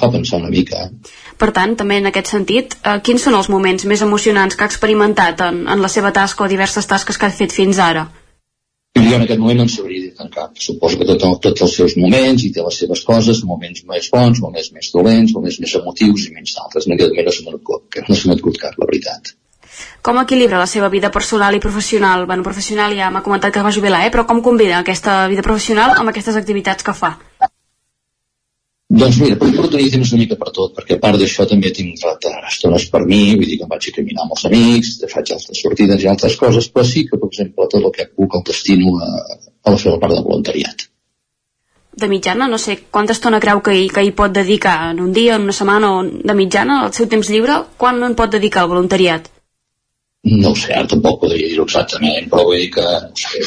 [0.01, 0.87] fa pensar una mica.
[0.87, 1.15] Eh?
[1.41, 4.71] Per tant, també en aquest sentit, eh, quins són els moments més emocionants que ha
[4.73, 8.09] experimentat en, en la seva tasca o diverses tasques que ha fet fins ara?
[8.95, 10.57] I jo en aquest moment no en sabria dir tant cap.
[10.65, 14.41] Suposo que tot, tots els seus moments i té les seves coses, moments més bons,
[14.41, 16.87] moments més dolents, moments més emotius i menys d'altres.
[16.87, 17.57] En aquest moment no se m'ha
[18.09, 19.35] no se m'ha acut cap, la veritat.
[20.03, 22.27] Com equilibra la seva vida personal i professional?
[22.27, 24.13] Bueno, professional ja m'ha comentat que es va jubilar, eh?
[24.15, 27.17] però com combina aquesta vida professional amb aquestes activitats que fa?
[28.95, 32.05] Doncs mira, procuro tenir temps una mica per tot, perquè a part d'això també tinc
[32.51, 35.63] estones per mi, vull dir que em vaig a caminar amb els amics, faig altres
[35.65, 38.95] sortides i altres coses, però sí que, per exemple, tot el que puc el destino
[39.03, 39.11] a,
[39.65, 40.87] a la la part de voluntariat.
[41.97, 45.13] De mitjana, no sé, quanta estona creu que hi, que hi pot dedicar en un
[45.13, 48.63] dia, en una setmana o de mitjana, al seu temps lliure, quan en pot dedicar
[48.63, 49.34] al voluntariat?
[50.25, 53.45] No ho sé, ara tampoc podria dir-ho exactament, però vull dir que, no sé,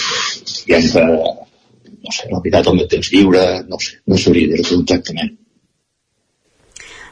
[0.67, 4.19] hi ha que, no sé, la veritat, el meu temps lliure, no ho sé, no
[4.21, 5.33] sabria dir-ho exactament.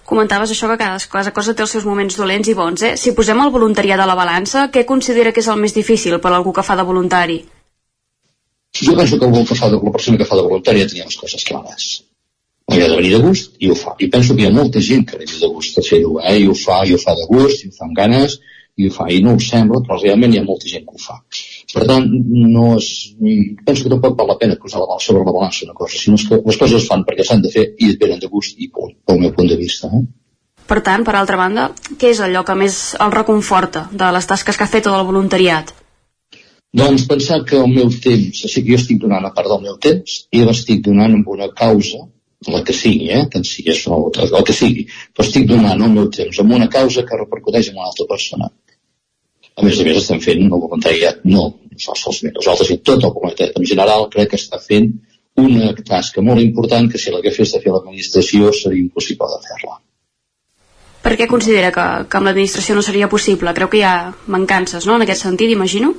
[0.06, 2.94] Comentaves això que cada, cada cosa té els seus moments dolents i bons, eh?
[3.02, 6.30] Si posem el voluntariat a la balança, què considera que és el més difícil per
[6.32, 7.40] a algú que fa de voluntari?
[8.84, 11.44] Jo penso que que fa de, la persona que fa de voluntària tenia les coses
[11.48, 11.88] clares.
[12.70, 13.96] Li ha de venir de gust i ho fa.
[13.98, 16.38] I penso que hi ha molta gent que li ve de gust de fer-ho, eh?
[16.44, 18.38] I ho fa, i ho fa de gust, i ho fa amb ganes,
[18.76, 21.02] i ho fa, i no ho sembla, però realment hi ha molta gent que ho
[21.02, 21.16] fa.
[21.74, 22.10] Per tant,
[22.56, 22.90] no és,
[23.68, 26.42] penso que tampoc val la pena posar la, sobre la balança una cosa, sinó que
[26.44, 28.94] les coses es fan perquè s'han de fer i et venen de gust i punt,
[29.08, 29.92] pel meu punt de vista.
[29.92, 30.04] Eh?
[30.66, 31.70] Per tant, per altra banda,
[32.02, 35.08] què és allò que més el reconforta de les tasques que ha fet o del
[35.08, 35.72] voluntariat?
[36.76, 39.78] Doncs pensar que el meu temps, o sigui, jo estic donant a part del meu
[39.80, 42.02] temps i l'estic donant amb una causa,
[42.52, 43.24] la que sigui, eh?
[43.32, 44.84] tant sigui això o el que sigui,
[45.14, 48.50] però estic donant el meu temps amb una causa que repercuteix en una altra persona.
[49.56, 51.46] A més a més estem fent el voluntariat, no
[51.76, 54.92] nosaltres, nosaltres i tot el voluntariat en general crec que està fent
[55.42, 59.80] una tasca molt important que si l'hagués de fer l'administració seria impossible de fer-la.
[61.06, 63.54] Per què considera que, que amb l'administració no seria possible?
[63.54, 63.96] Creu que hi ha
[64.32, 65.94] mancances, no?, en aquest sentit, imagino?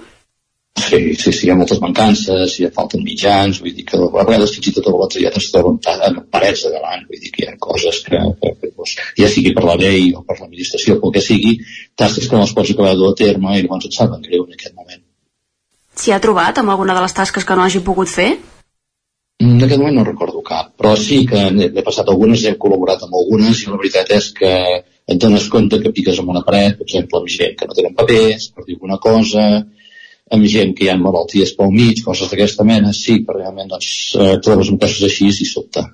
[0.77, 4.24] Sí, sí, sí, hi ha moltes mancances, hi ha falten mitjans, vull dir que a
[4.28, 5.78] vegades fins i tot el voluntariat es troben
[6.09, 9.31] en parets de davant, vull dir que hi ha coses que, que, que doncs, ja
[9.32, 11.55] sigui per la llei o per l'administració, pel que sigui,
[11.97, 14.44] tasques que no les pots acabar de dur a terme i llavors et saben greu
[14.44, 15.01] en aquest moment.
[15.97, 18.35] S'hi ha trobat amb alguna de les tasques que no hagi pogut fer?
[19.40, 23.16] En aquest moment no recordo cap, però sí que n'he passat algunes, hem col·laborat amb
[23.16, 24.53] algunes i la veritat és que
[25.07, 27.97] et dones compte que piques amb una paret, per exemple, amb gent que no tenen
[27.97, 29.48] papers, per dir alguna cosa,
[30.32, 33.90] amb gent que hi ha malalties pel mig, coses d'aquesta mena, sí, però realment doncs,
[34.19, 35.85] eh, trobes amb casos així i sobte.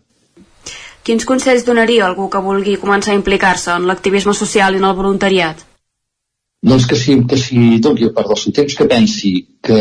[1.03, 4.97] Quins consells donaria algú que vulgui començar a implicar-se en l'activisme social i en el
[4.97, 5.65] voluntariat?
[6.63, 9.33] Doncs que si, que si doni part del seu temps que pensi
[9.67, 9.79] que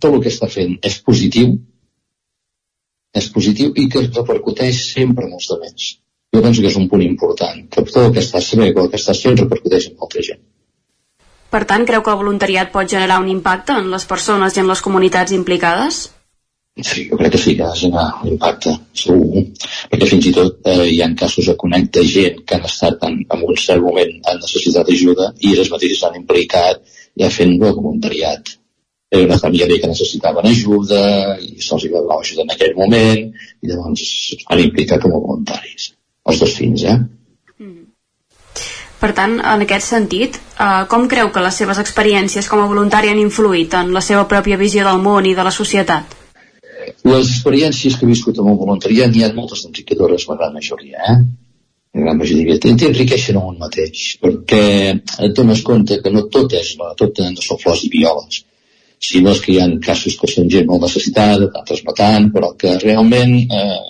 [0.00, 1.52] tot el que està fent és positiu,
[3.14, 5.92] és positiu i que repercuteix sempre en els altres.
[6.34, 8.98] Jo penso que és un punt important, que tot el que estàs fent, el que
[8.98, 10.40] estàs fent repercuteix en molta gent.
[11.54, 14.70] Per tant, creu que el voluntariat pot generar un impacte en les persones i en
[14.70, 16.00] les comunitats implicades?
[16.82, 19.44] Sí, jo crec que sí que ha de generar un impacte, segur,
[19.92, 23.06] perquè fins i tot eh, hi ha casos de conec de gent que han estat
[23.06, 26.82] en, en un cert moment en necessitat d'ajuda i ells mateixos s'han implicat
[27.22, 28.56] ja fent el voluntariat.
[29.14, 31.04] Era una família que necessitaven ajuda
[31.38, 35.92] i se'ls va donar ajuda en aquell moment i llavors s'han implicat com a voluntaris.
[36.26, 36.98] Els dos fills, eh?
[39.04, 43.10] Per tant, en aquest sentit, eh, com creu que les seves experiències com a voluntari
[43.12, 46.14] han influït en la seva pròpia visió del món i de la societat?
[47.10, 51.04] Les experiències que he viscut amb el voluntariat n'hi ha moltes enriquidores, la gran majoria,
[51.12, 51.18] eh?
[51.94, 52.56] La gran majoria.
[52.64, 54.64] T'enriqueixen a un mateix, perquè
[54.96, 58.42] et dones compte que no tot és, la, tot no són flors i violes,
[59.12, 62.78] sinó que hi ha casos que són gent molt necessitada, d'altres no tant, però que
[62.80, 63.82] realment eh,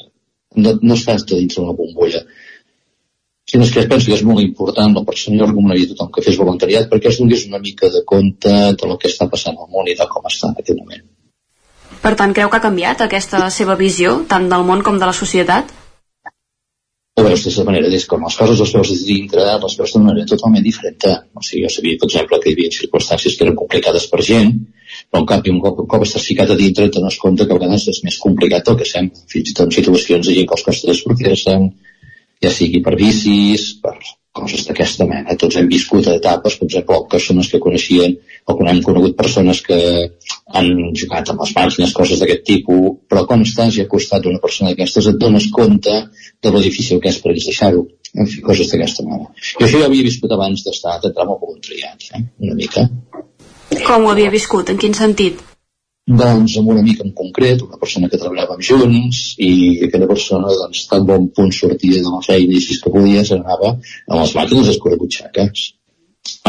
[0.59, 2.27] no, no estàs dins d'una bombolla
[3.51, 6.39] sinó que penso que és molt important la persona jo recomanaria a tothom que fes
[6.41, 9.91] voluntariat perquè es donés una mica de compte de lo que està passant al món
[9.91, 11.05] i de com està en aquest moment.
[12.05, 15.17] Per tant, creu que ha canviat aquesta seva visió, tant del món com de la
[15.17, 15.73] societat?
[17.15, 19.93] Ho veus d'aquesta manera, és com les coses les veus des de dintre, les veus
[19.95, 21.05] d'una manera totalment diferent.
[21.39, 24.51] O sigui, jo sabia, per exemple, que hi havia circumstàncies que eren complicades per gent,
[25.11, 27.55] però en canvi, un cop, un cop estàs ficat a dintre, et dones compte que
[27.55, 29.23] a vegades és més complicat del que sembla.
[29.31, 31.57] Fins i tot en situacions de gent que els costa de sortir-se,
[32.43, 33.97] ja sigui per bicis, per
[34.35, 35.37] coses d'aquesta mena.
[35.39, 39.79] Tots hem viscut etapes, per exemple, persones que coneixien o que hem conegut persones que
[40.59, 44.43] han jugat amb les màquines, coses d'aquest tipus, però quan estàs ja al costat d'una
[44.43, 45.95] persona d'aquestes et dones compte
[46.43, 47.87] de lo difícil que és per ells deixar-ho.
[48.15, 49.31] En fi, coses d'aquesta mena.
[49.59, 52.23] I això ja havia viscut abans d'estar d'entrar amb el voluntariat, eh?
[52.47, 52.87] una mica.
[53.87, 54.71] Com ho havia viscut?
[54.71, 55.43] En quin sentit?
[56.07, 59.53] Doncs amb una mica en concret, una persona que treballàvem junts i
[59.87, 63.39] aquella persona doncs tan bon punt sortia de la feina i es que podia se
[63.39, 65.65] n'anava amb les màquines escurabutxaques.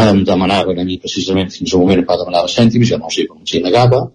[0.01, 3.27] Em demanaven a mi precisament fins al moment va demanar cèntims, jo no els hi,
[3.31, 4.05] els hi negava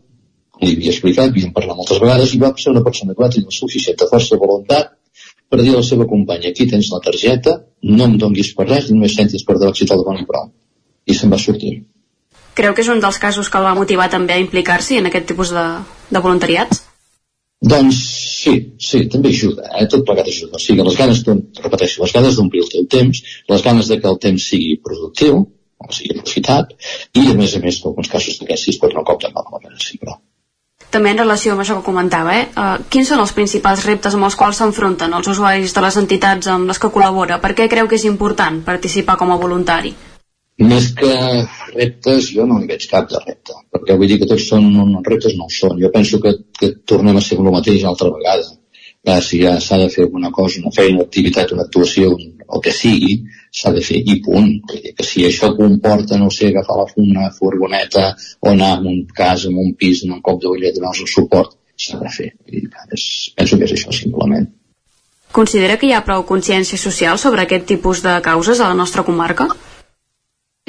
[0.61, 3.49] li havia explicat, havíem parlat moltes vegades i va ser una persona que va tenir
[3.49, 4.93] la suficient força de voluntat
[5.49, 8.91] per dir a la seva companya aquí tens la targeta, no em donguis per res,
[8.93, 10.53] només cèntims per de l'exit al doni prou.
[11.09, 11.73] I se'n va sortir
[12.61, 15.31] Creu que és un dels casos que el va motivar també a implicar-s'hi en aquest
[15.31, 15.65] tipus de,
[16.13, 16.83] de voluntariats?
[17.73, 18.01] Doncs
[18.41, 19.87] sí, sí, també ajuda, eh?
[19.93, 20.59] tot plegat ajuda.
[20.59, 21.23] O sigui, les ganes,
[21.65, 23.23] repeteixo, les ganes d'omplir el teu temps,
[23.53, 25.41] les ganes de que el temps sigui productiu,
[25.81, 26.75] o sigui, aprofitat,
[27.17, 29.33] i a més a més, en alguns casos d'aquests, si es pot un cop de
[29.37, 29.49] mal,
[29.81, 30.21] sí, però
[30.91, 32.47] també en relació amb això que comentava, eh?
[32.51, 36.51] Uh, quins són els principals reptes amb els quals s'enfronten els usuaris de les entitats
[36.51, 37.39] amb les que col·labora?
[37.39, 39.95] Per què creu que és important participar com a voluntari?
[40.61, 41.13] Més que
[41.73, 45.07] reptes, jo no hi veig cap de repte, perquè vull dir que tots són uns
[45.07, 45.79] reptes, no ho són.
[45.81, 48.51] Jo penso que, que tornem a ser el mateix altra vegada.
[49.09, 52.35] Ja, si ja s'ha de fer alguna cosa, una feina, una activitat, una actuació, un,
[52.45, 53.15] el que sigui,
[53.57, 54.51] s'ha de fer i punt.
[54.69, 58.11] Dir que si això comporta, no sé, agafar la, una furgoneta
[58.45, 61.57] o anar a un cas, en un pis, en un cop d'ulla, donar-los el suport,
[61.81, 62.31] s'ha de fer.
[62.45, 63.09] Dir, és,
[63.41, 64.51] penso que és això, simplement.
[65.33, 69.07] Considera que hi ha prou consciència social sobre aquest tipus de causes a la nostra
[69.07, 69.49] comarca?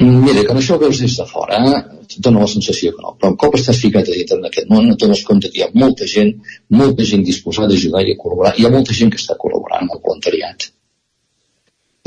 [0.00, 1.80] Mira, que això ho veus des de fora, eh?
[2.02, 4.90] et dona la sensació que no, però un cop estàs ficat a dintre d'aquest món
[4.90, 6.32] et dones compte que hi ha molta gent,
[6.82, 9.84] molta gent disposada a ajudar i a col·laborar, hi ha molta gent que està col·laborant
[9.84, 10.70] amb el voluntariat.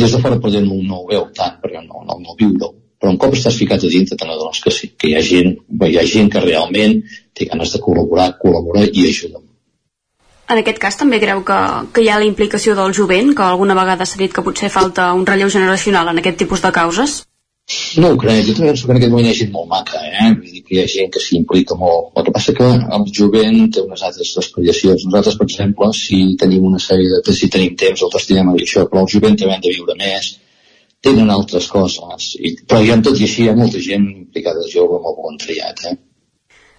[0.01, 3.13] Des de fora potser no, no ho veu tant, perquè no, no, no viu-ho, però
[3.13, 5.53] un cop estàs ficat a dintre te n'adones que sí, que hi ha gent,
[5.87, 6.97] hi ha gent que realment
[7.37, 9.43] té ganes de col·laborar, col·laborar i ajudar.
[10.49, 11.59] En aquest cas també creu que,
[11.93, 15.07] que hi ha la implicació del jovent, que alguna vegada s'ha dit que potser falta
[15.17, 17.23] un relleu generacional en aquest tipus de causes?
[17.97, 19.99] No ho crec, jo també penso que en aquest moment hi ha gent molt maca,
[20.05, 20.27] eh?
[20.37, 22.11] Vull dir que hi ha gent que s'hi implica molt.
[22.19, 22.67] El que passa que
[22.97, 25.05] el jovent té unes altres aspiracions.
[25.07, 27.35] Nosaltres, per exemple, si tenim una sèrie de...
[27.39, 30.29] si tenim temps, el destinem a això, però el jovent també han de viure més,
[31.09, 32.29] tenen altres coses.
[32.37, 35.19] I, però hi ha tot i així hi ha molta gent implicada jove amb el
[35.23, 35.97] voluntariat, eh?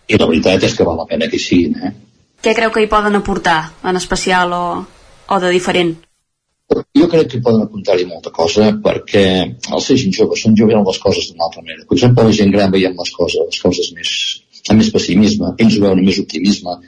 [0.06, 1.94] I la veritat és que val la pena que hi siguin, eh?
[2.46, 4.66] Què creu que hi poden aportar, en especial o,
[5.34, 5.96] o de diferent?
[6.74, 10.98] Jo crec que poden apuntar-hi molta cosa perquè els ser gent jove són joves les
[11.04, 11.86] coses d'una altra manera.
[11.86, 14.12] Per exemple, la gent gran veiem les coses, les coses més,
[14.70, 16.78] amb més pessimisme, ells ho veuen amb més optimisme.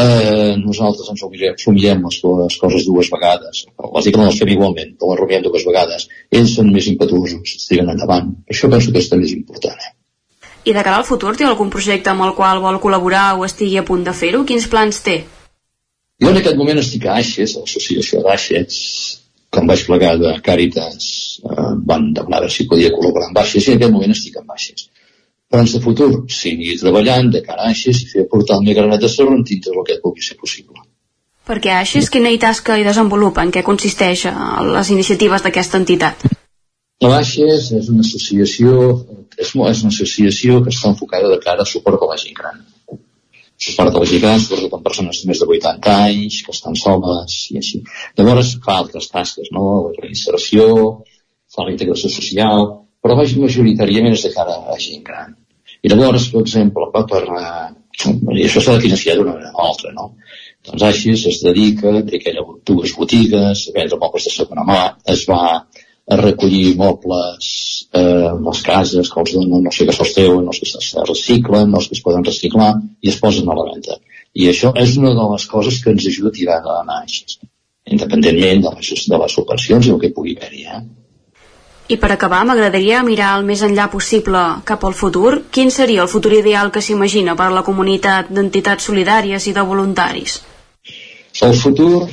[0.00, 3.64] eh, nosaltres ens mirem les, les coses dues vegades.
[3.78, 6.08] Lògicament les fem igualment, però les rumiem dues vegades.
[6.30, 8.30] Ells són més impetuosos, estiguen endavant.
[8.50, 9.74] Això penso que és també important.
[9.78, 9.94] Eh?
[10.64, 13.78] I de cara al futur, té algun projecte amb el qual vol col·laborar o estigui
[13.78, 14.44] a punt de fer-ho?
[14.44, 15.24] Quins plans té?
[16.20, 18.76] Jo en aquest moment estic a Aixes, a l'associació d'Aixes,
[19.50, 21.06] quan vaig plegar de Càritas,
[21.42, 24.52] eh, van demanar a si podia col·laborar amb Baixes, i en aquest moment estic amb
[24.54, 24.88] Baixes.
[25.50, 29.02] Plans de futur, seguir treballant de cara a Aixes i fer portar el meu granet
[29.02, 30.84] de sorra dintre del que pugui ser possible.
[31.50, 33.42] Perquè Aixes, quina tasca hi desenvolupa?
[33.42, 34.28] En què consisteix
[34.70, 36.28] les iniciatives d'aquesta entitat?
[37.02, 38.76] La Baixes és una associació,
[39.36, 42.62] és, és una associació que està enfocada de cara a suport a la gent gran.
[43.60, 47.58] Suport a gent gran, sobretot amb persones més de 80 anys, que estan soles i
[47.60, 47.82] així.
[48.16, 49.66] Llavors fa altres tasques, no?
[49.88, 50.64] La reinserció,
[51.52, 52.64] fa la integració social,
[53.04, 55.36] però vaig majoritàriament és de cara a gent gran.
[55.84, 57.68] I llavors, per exemple, va per, eh,
[58.08, 60.14] i això s'ha de financiar d'una manera o altra, no?
[60.68, 64.80] Doncs així es dedica, té aquella dues botigues, vendre mobles de segona mà,
[65.14, 65.42] es va
[66.10, 67.50] a recollir mobles
[67.92, 70.94] eh, les cases que els donen, no sé que se'ls treuen, no sé que es
[71.08, 73.98] reciclen, no sé que es poden reciclar, i es posen a la venda.
[74.34, 77.38] I això és una de les coses que ens ajuda a tirar endavant així,
[77.96, 80.64] independentment de les, de les subvencions i el que pugui haver-hi.
[80.66, 80.82] Eh?
[81.90, 85.32] I per acabar, m'agradaria mirar el més enllà possible cap al futur.
[85.50, 89.64] Quin seria el futur ideal que s'imagina per a la comunitat d'entitats solidàries i de
[89.66, 90.36] voluntaris?
[91.42, 92.06] El futur,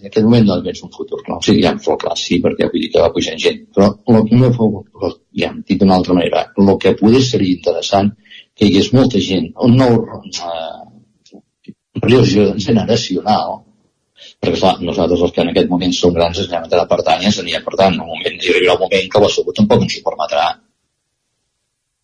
[0.00, 2.38] en aquest moment no veig un futur clar, o sigui, ja em fa clar, sí,
[2.44, 4.68] perquè vull dir que va pujant gent, però lo, no fa,
[5.02, 5.10] lo,
[5.42, 8.08] ja em dit d'una altra manera, el que poder seria interessant
[8.56, 10.80] que hi hagués molta gent, un nou eh,
[12.64, 13.60] generacional,
[14.40, 17.60] perquè clar, nosaltres els que en aquest moment som grans ens anem a pertanyes, anirà
[17.66, 20.04] per tant, en un moment, hi arribarà un moment que la salut tampoc ens ho
[20.08, 20.46] permetrà.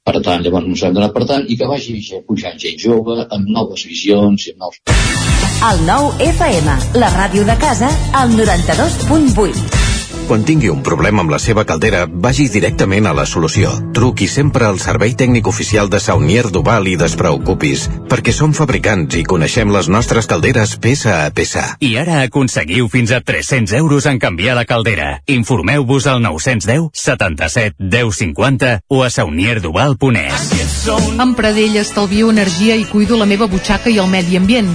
[0.06, 1.96] Per tant, llavors ens hem d'anar per tant i que vagi
[2.28, 5.35] pujant gent jove, amb noves visions i amb nous...
[5.66, 9.86] El nou FM, la ràdio de casa, al 92.8.
[10.26, 13.72] Quan tingui un problema amb la seva caldera, vagi directament a la solució.
[13.94, 19.24] Truqui sempre al servei tècnic oficial de Saunier Duval i despreocupis, perquè som fabricants i
[19.26, 21.64] coneixem les nostres calderes peça a peça.
[21.82, 25.20] I ara aconseguiu fins a 300 euros en canviar la caldera.
[25.26, 30.86] Informeu-vos al 910 77 10 50 o a saunierduval.es.
[31.18, 34.74] Amb Pradell estalvio energia i cuido la meva butxaca i el medi ambient.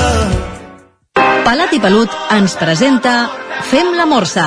[1.41, 3.13] Palat i Pelut ens presenta
[3.69, 4.45] Fem la Morsa.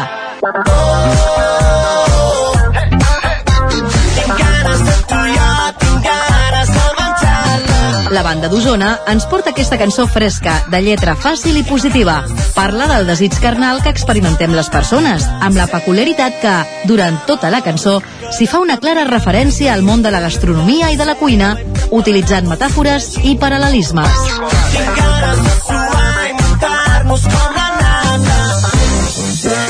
[8.15, 12.21] La banda d'Osona ens porta aquesta cançó fresca, de lletra fàcil i positiva.
[12.55, 16.55] Parla del desig carnal que experimentem les persones, amb la peculiaritat que,
[16.87, 17.99] durant tota la cançó,
[18.31, 21.57] s'hi fa una clara referència al món de la gastronomia i de la cuina,
[21.91, 24.15] utilitzant metàfores i paral·lelismes.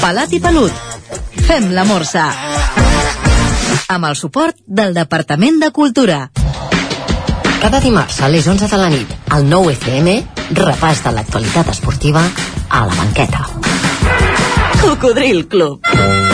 [0.00, 0.72] Pelat i pelut.
[1.46, 2.28] Fem la morsa.
[3.94, 6.18] Amb el suport del Departament de Cultura.
[7.60, 10.16] Cada dimarts a les 11 de la nit, al 9 FM,
[10.60, 12.22] repàs de l'actualitat esportiva
[12.68, 13.48] a la banqueta.
[14.84, 16.33] Cocodril Club.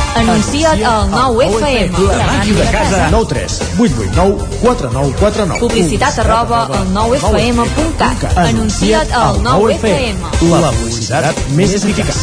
[0.15, 2.07] Anuncia't al 9 FM.
[2.17, 3.09] La màquina de casa.
[3.11, 8.37] 9 3 8 8 9 4 9 4 9 Publicitat arroba al 9fm.cat.
[8.37, 10.19] Anuncia't al 9FM.
[10.51, 12.19] La publicitat més eficaç.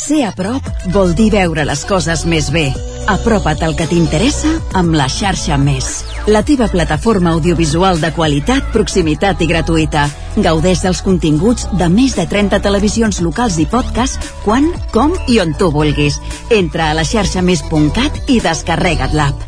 [0.00, 2.70] Ser a prop vol dir veure les coses més bé.
[3.12, 6.00] Apropa't al que t'interessa amb la xarxa Més.
[6.26, 10.04] La teva plataforma audiovisual de qualitat, proximitat i gratuïta.
[10.36, 15.54] Gaudeix dels continguts de més de 30 televisions locals i podcast quan, com i on
[15.58, 16.20] tu vulguis.
[16.50, 19.46] Entra a la xarxa més.cat i descarrega't l'app.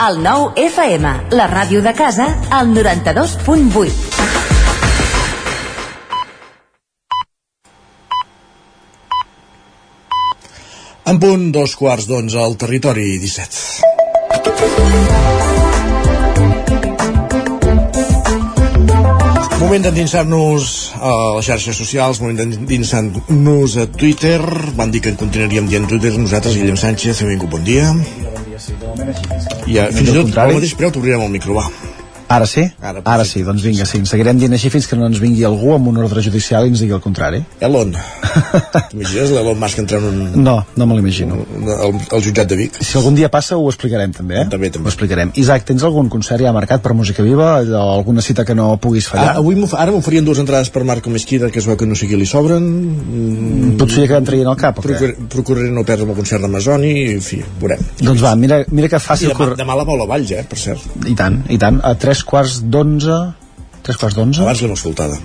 [0.00, 4.09] El 9 FM, la ràdio de casa, al 92.8.
[11.10, 13.82] En punt, dos quarts d'onze al territori 17.
[19.58, 24.38] Moment d'endinsar-nos a les xarxes socials, moment d'endinsar-nos a Twitter.
[24.78, 27.90] Van dir que en continuaríem dient Twitter nosaltres, Guillem Sánchez, benvingut, bon dia.
[29.66, 31.89] I fins i tot al mateix preu t'obrirem el micro, va.
[32.30, 32.62] Ara sí?
[32.78, 33.98] Ara, Ara sí, doncs vinga, sí.
[33.98, 36.70] Ens seguirem dient així fins que no ens vingui algú amb un ordre judicial i
[36.70, 37.40] ens digui el contrari.
[37.66, 37.90] Elon.
[38.92, 40.36] T'imagines l'Elon Musk entrant en un...
[40.46, 41.40] No, no me l'imagino.
[41.58, 42.78] El, el jutjat de Vic.
[42.86, 44.46] Si algun dia passa ho explicarem també, eh?
[44.52, 44.86] També, també.
[44.86, 45.32] Ho explicarem.
[45.42, 47.48] Isaac, tens algun concert ja marcat per Música Viva?
[47.64, 49.34] Allò, alguna cita que no puguis fallar?
[49.34, 52.06] Ah, avui ara m'oferien dues entrades per Marco Mesquida, que es veu que no sé
[52.06, 52.62] qui li sobren.
[52.62, 55.12] Mm, Potser que em traien al cap, o què?
[55.34, 57.82] Procuraré, no perdre el concert d'Amazoni en fi, veurem.
[57.98, 59.32] Doncs va, mira, mira que fàcil...
[59.32, 60.86] I demà, demà la Paula Valls, eh, per cert.
[61.10, 61.82] I tant, i tant.
[61.86, 63.36] A tres quarts d'onze 11
[63.82, 64.40] tres quarts d'onze.
[64.44, 65.20] Abans l'hem escoltada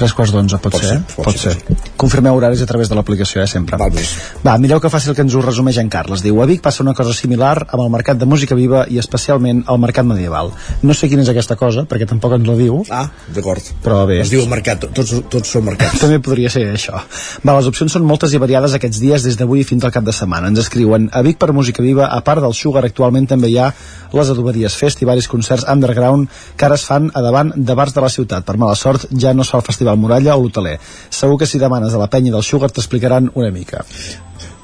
[0.00, 0.96] tres quarts d'onze, pot, Pot ser?
[0.96, 1.78] ser, pot pot ser, ser.
[2.00, 3.76] Confirmeu horaris a través de l'aplicació, eh, sempre.
[3.80, 4.14] Val més.
[4.46, 6.22] Va, mireu que fàcil que ens ho resumeix en Carles.
[6.24, 9.64] Diu, a Vic passa una cosa similar amb el mercat de música viva i especialment
[9.68, 10.52] el mercat medieval.
[10.82, 12.80] No sé quina és aquesta cosa, perquè tampoc ens la diu.
[12.90, 13.62] Ah, d'acord.
[13.84, 14.20] Però bé.
[14.24, 16.00] Es diu el mercat, tots, tots són mercats.
[16.00, 17.02] També podria ser això.
[17.44, 20.14] Va, les opcions són moltes i variades aquests dies des d'avui fins al cap de
[20.16, 20.48] setmana.
[20.48, 23.72] Ens escriuen a Vic per Música Viva, a part del Sugar, actualment també hi ha
[24.12, 27.94] les adoberies Fest i varis concerts underground que ara es fan a davant de bars
[27.94, 28.44] de la ciutat.
[28.46, 30.78] Per mala sort ja no es fa el Festival Muralla o l'Hoteler.
[31.10, 33.84] Segur que si demanes a la penya del Sugar t'explicaran una mica.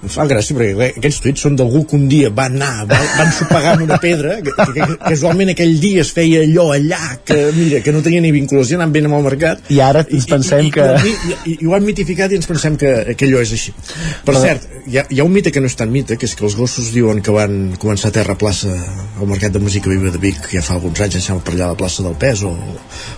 [0.05, 3.25] Em fa gràcia perquè aquests tuits són d'algú que un dia va anar, va, va
[3.27, 7.39] ensopegar amb una pedra, que, que, que casualment aquell dia es feia allò allà, que
[7.57, 9.65] mira, que no tenia ni vinculació anant ben amb el mercat.
[9.73, 10.87] I ara ens pensem i, i, que...
[10.87, 13.75] I, i, i, i ho han mitificat i ens pensem que, que allò és així.
[13.77, 16.29] Per Però- cert, hi ha, hi ha un mite que no és tan mite, que
[16.29, 18.71] és que els gossos diuen que van començar a Terra Plaça,
[19.17, 21.75] al Mercat de Música Viva de Vic, ja fa alguns anys, em per allà a
[21.75, 22.53] la plaça del Pes o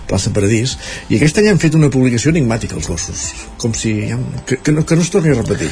[0.09, 0.77] plaça Paradís,
[1.09, 3.27] i aquest any han fet una publicació enigmàtica els gossos,
[3.61, 3.97] com si
[4.47, 5.69] que, que, no, que no es torni a repetir.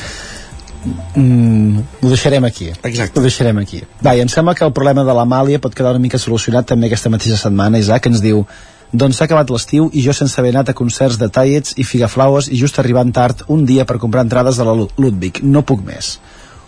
[1.16, 2.70] Mm, ho deixarem aquí.
[2.84, 3.20] Exacte.
[3.20, 3.82] Ho deixarem aquí.
[4.06, 6.88] Va, i em sembla que el problema de l'Amàlia pot quedar una mica solucionat també
[6.88, 7.80] aquesta mateixa setmana.
[7.82, 8.46] Isaac ens diu
[8.94, 12.48] doncs s'ha acabat l'estiu i jo sense haver anat a concerts de Tallets i Figaflaues
[12.48, 15.42] i just arribant tard un dia per comprar entrades de la Lu- Ludwig.
[15.44, 16.14] No puc més.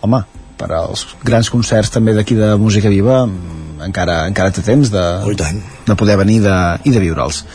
[0.02, 0.24] Home,
[0.60, 5.06] per als grans concerts també d'aquí de música viva mm, encara, encara té temps de,
[5.24, 5.62] oh, tant.
[5.88, 7.46] de poder venir de, i de viure'ls.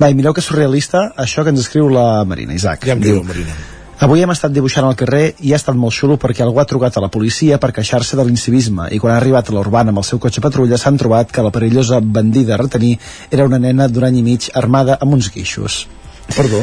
[0.00, 2.84] Va, i mireu que surrealista això que ens escriu la Marina, Isaac.
[2.84, 3.56] Ja em diu, Marina.
[4.00, 6.94] Avui hem estat dibuixant al carrer i ha estat molt xulo perquè algú ha trucat
[6.96, 10.06] a la policia per queixar-se de l'incivisme i quan ha arribat a l'Urbana amb el
[10.08, 12.94] seu cotxe patrulla s'han trobat que la perillosa bandida a retenir
[13.30, 15.82] era una nena d'un any i mig armada amb uns guixos.
[16.32, 16.62] Perdó?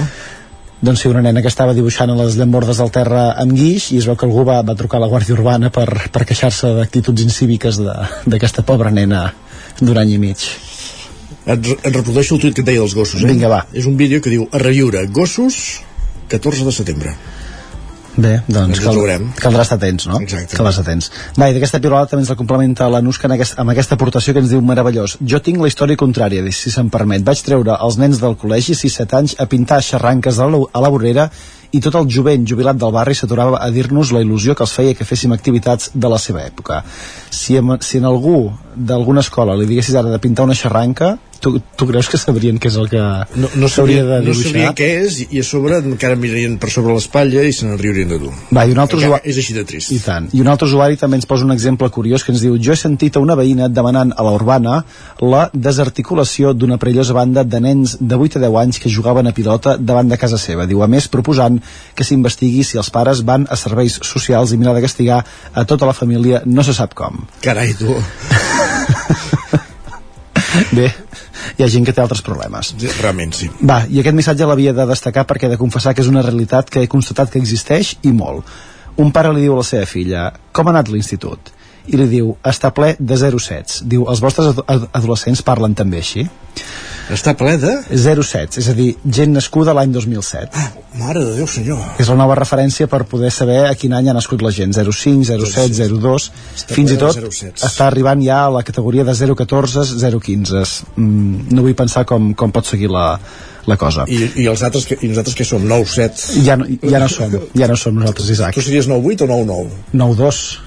[0.82, 4.00] Doncs sí, una nena que estava dibuixant a les llambordes del terra amb guix i
[4.02, 7.22] es veu que algú va, va trucar a la Guàrdia Urbana per, per queixar-se d'actituds
[7.22, 9.28] incíviques de- d'aquesta pobra nena
[9.82, 10.42] d'un any i mig.
[11.46, 13.30] Et, et reprodueixo el tuit que et deia dels gossos, eh?
[13.30, 13.62] Vinga, va.
[13.74, 15.84] És un vídeo que diu a reviure gossos
[16.32, 17.18] 14 de setembre.
[18.18, 18.98] Bé, doncs cal,
[19.38, 20.18] caldrà estar atents, no?
[20.26, 20.58] Exacte.
[20.58, 21.12] Caldrà estar atents.
[21.38, 24.34] Va, i d'aquesta pilota també ens la complementa la Nusca en aquest, amb aquesta aportació
[24.34, 25.20] que ens diu meravellós.
[25.22, 27.22] Jo tinc la història contrària, si se'm permet.
[27.28, 30.92] Vaig treure els nens del col·legi, 6-7 anys, a pintar xarranques a la, a la
[30.94, 31.28] vorera
[31.78, 34.98] i tot el jovent jubilat del barri s'aturava a dir-nos la il·lusió que els feia
[34.98, 36.82] que féssim activitats de la seva època.
[37.30, 41.58] Si, en, si en algú d'alguna escola li diguessis ara de pintar una xarranca, tu,
[41.78, 44.52] tu creus que sabrien què és el que No, no, s'hauria sabria, de no dibuixar?
[44.52, 48.20] sabria què és i a sobre encara mirarien per sobre l'espatlla i se n'enriurien de
[48.22, 48.32] tu.
[48.56, 49.30] Va, i un altre Encara usuari...
[49.32, 49.92] És així de trist.
[49.96, 50.30] I tant.
[50.34, 52.80] I un altre usuari també ens posa un exemple curiós que ens diu jo he
[52.80, 54.80] sentit a una veïna demanant a la urbana
[55.22, 59.36] la desarticulació d'una perillosa banda de nens de 8 a 10 anys que jugaven a
[59.38, 60.66] pilota davant de casa seva.
[60.70, 61.60] Diu, a més, proposant
[61.96, 65.24] que s'investigui si els pares van a serveis socials i mirar de castigar
[65.54, 67.24] a tota la família no se sap com.
[67.42, 67.96] Carai, tu.
[70.72, 70.88] Bé,
[71.58, 72.74] hi ha gent que té altres problemes.
[73.02, 73.50] Realment, sí.
[73.62, 76.72] Va, i aquest missatge l'havia de destacar perquè he de confessar que és una realitat
[76.74, 78.48] que he constatat que existeix i molt.
[78.98, 81.52] Un pare li diu a la seva filla, com ha anat l'institut?
[81.88, 83.84] I li diu, està ple de 07.
[83.88, 86.26] Diu, els vostres ad ad adolescents parlen també així?
[87.14, 87.72] Està ple de?
[87.96, 90.50] 07, és a dir, gent nascuda l'any 2007.
[90.60, 91.80] Ah, mare de Déu, senyor.
[92.02, 95.24] És la nova referència per poder saber a quin any ha nascut la gent, 05,
[95.48, 96.28] 07, 02,
[96.58, 97.64] Està fins i tot 07s.
[97.70, 99.86] està arribant ja a la categoria de 014,
[100.20, 100.66] 015.
[100.98, 103.08] Mm, no vull pensar com, com pot seguir la,
[103.68, 104.04] la cosa.
[104.08, 105.64] I, i, els altres, que, i nosaltres que som?
[105.64, 106.42] 9, 7?
[106.44, 108.54] Ja, no- ja no som, ja no som nosaltres, Isaac.
[108.60, 109.70] Tu series 9, 8 o 9, 9?
[109.96, 109.96] 9-2.
[109.96, 109.98] 9-2.
[109.98, 110.67] 9, 9,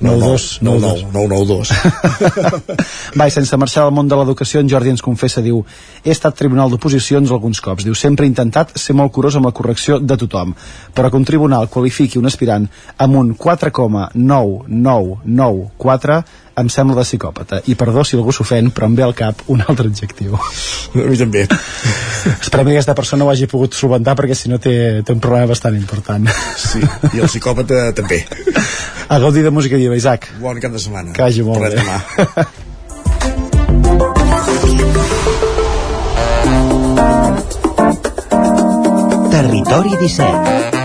[0.00, 1.70] 9, 2.
[3.16, 5.64] Va, i sense marxar del món de l'educació, en Jordi ens confessa, diu,
[6.04, 9.56] he estat tribunal d'oposicions alguns cops, diu, sempre he intentat ser molt curós amb la
[9.56, 10.48] correcció de tothom,
[10.94, 12.64] però que un tribunal qualifiqui un aspirant
[12.98, 16.22] amb un 4,9994
[16.56, 17.60] em sembla de psicòpata.
[17.68, 20.36] I perdó si algú s'ofèn però em ve al cap un altre adjectiu.
[20.36, 21.46] A mi també.
[22.40, 25.50] Esperem que aquesta persona ho hagi pogut solventar perquè si no té, té un problema
[25.52, 26.26] bastant important.
[26.56, 26.80] Sí,
[27.12, 28.22] i el psicòpata també.
[29.08, 30.30] A gaudir de música diva Isaac.
[30.40, 31.12] Bon cap de setmana.
[31.12, 31.84] Que vagi molt Parlem bé.
[31.84, 32.46] demà.
[39.30, 40.75] Territori 17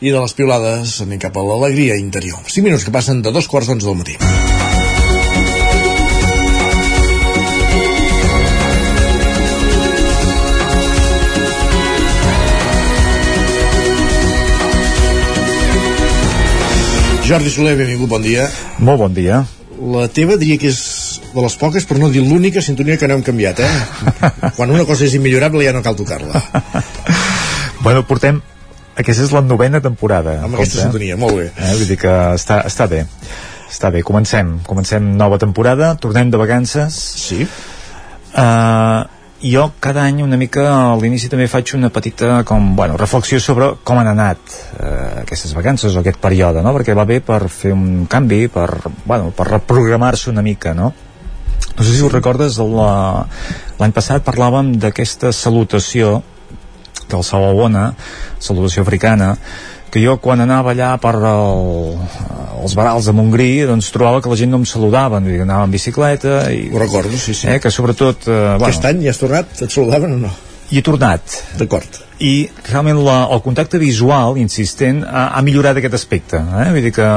[0.00, 3.48] i de les piulades anem cap a l'alegria interior 5 minuts que passen de dos
[3.52, 4.16] quarts d'onze del matí
[17.30, 18.48] Jordi Soler, benvingut, bon dia.
[18.82, 19.44] Molt bon dia.
[19.94, 20.80] La teva diria que és
[21.30, 24.16] de les poques, per no dir l'única sintonia que no hem canviat, eh?
[24.56, 26.42] Quan una cosa és immillorable ja no cal tocar-la.
[27.84, 28.42] Bueno, portem...
[29.00, 30.38] Aquesta és la novena temporada.
[30.44, 31.46] Amb aquesta sintonia, molt bé.
[31.56, 31.70] Eh?
[31.78, 33.04] Vull dir que està, està bé.
[33.70, 34.56] Està bé, comencem.
[34.66, 36.96] Comencem nova temporada, tornem de vacances.
[37.22, 37.46] Sí.
[38.30, 39.06] Uh,
[39.42, 43.70] jo cada any una mica a l'inici també faig una petita com, bueno, reflexió sobre
[43.82, 44.38] com han anat
[44.76, 46.74] uh, aquestes vacances o aquest període, no?
[46.76, 48.68] perquè va bé per fer un canvi, per,
[49.06, 50.92] bueno, per reprogramar-se una mica, no?
[51.70, 53.24] No sé si us recordes, la-
[53.80, 56.18] l'any passat parlàvem d'aquesta salutació
[57.10, 57.90] del Salabona,
[58.38, 59.34] salutació africana,
[59.90, 61.96] que jo quan anava allà per el,
[62.62, 65.74] els barals de Montgrí doncs trobava que la gent no em saludava dir, anava en
[65.74, 67.48] bicicleta i, Ho recordo, sí, sí.
[67.50, 69.50] eh, que sobretot eh, bueno, Aquest any ja has tornat?
[69.58, 70.30] Et saludaven o no?
[70.70, 71.96] i he tornat D'acord.
[72.22, 76.68] i realment la, el contacte visual insistent ha, ha millorat aquest aspecte eh?
[76.70, 77.08] vull dir que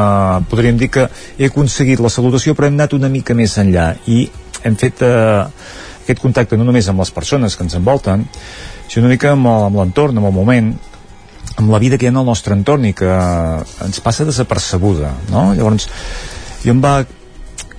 [0.49, 1.07] podríem dir que
[1.37, 4.23] he aconseguit la salutació però hem anat una mica més enllà i
[4.65, 5.43] hem fet eh,
[6.03, 8.27] aquest contacte no només amb les persones que ens envolten
[8.87, 9.49] sinó una mica amb,
[9.79, 10.73] l'entorn, amb el moment
[11.57, 13.09] amb la vida que hi ha en el nostre entorn i que
[13.85, 15.51] ens passa desapercebuda no?
[15.57, 15.89] llavors
[16.63, 17.01] jo em va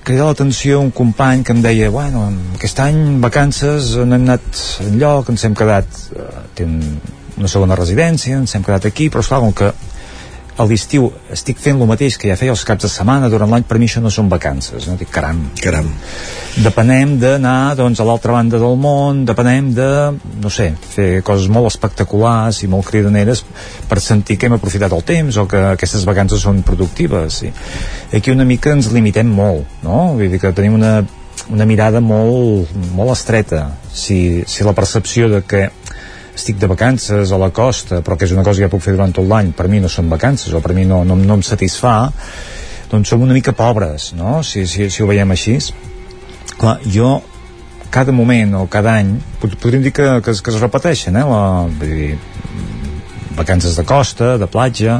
[0.05, 5.31] cridar l'atenció un company que em deia bueno, aquest any vacances no hem anat enlloc,
[5.33, 6.27] ens hem quedat eh,
[6.57, 6.77] té un,
[7.39, 9.71] una segona residència ens hem quedat aquí, però esclar, com que
[10.55, 13.65] a l'estiu estic fent el mateix que ja feia els caps de setmana durant l'any,
[13.67, 14.95] per mi això no són vacances no?
[14.99, 15.89] dic, caram, caram.
[16.63, 19.89] depenem d'anar doncs, a l'altra banda del món depenem de,
[20.43, 23.43] no sé fer coses molt espectaculars i molt cridaneres
[23.89, 27.51] per sentir que hem aprofitat el temps o que aquestes vacances són productives sí.
[28.15, 30.15] Aquí una mica ens limitem molt no?
[30.15, 31.01] vull dir que tenim una,
[31.51, 35.67] una mirada molt, molt estreta si, si la percepció de que
[36.35, 38.93] estic de vacances a la costa però que és una cosa que ja puc fer
[38.97, 41.43] durant tot l'any per mi no són vacances o per mi no, no, no em
[41.45, 41.95] satisfà
[42.91, 44.41] doncs som una mica pobres no?
[44.43, 45.57] si, si, si ho veiem així
[46.59, 47.21] clar, jo
[47.89, 51.23] cada moment o cada any pod- podríem dir que, que, es- que es repeteixen eh?
[51.23, 52.17] la, vull dir,
[53.35, 54.99] vacances de costa, de platja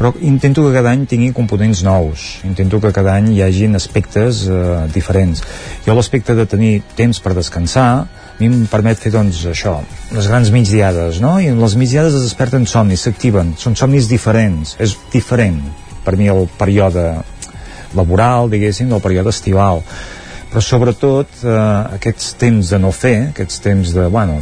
[0.00, 4.46] però intento que cada any tingui components nous intento que cada any hi hagin aspectes
[4.48, 5.42] eh, diferents
[5.84, 8.06] jo l'aspecte de tenir temps per descansar
[8.40, 9.76] mi em permet fer doncs això
[10.14, 11.36] les grans migdiades no?
[11.40, 15.60] i les migdiades es desperten somnis, s'activen són somnis diferents, és diferent
[16.04, 17.12] per mi el període
[17.96, 19.84] laboral diguéssim del període estival
[20.50, 21.58] però sobretot eh,
[21.98, 24.40] aquests temps de no fer aquests temps de, bueno,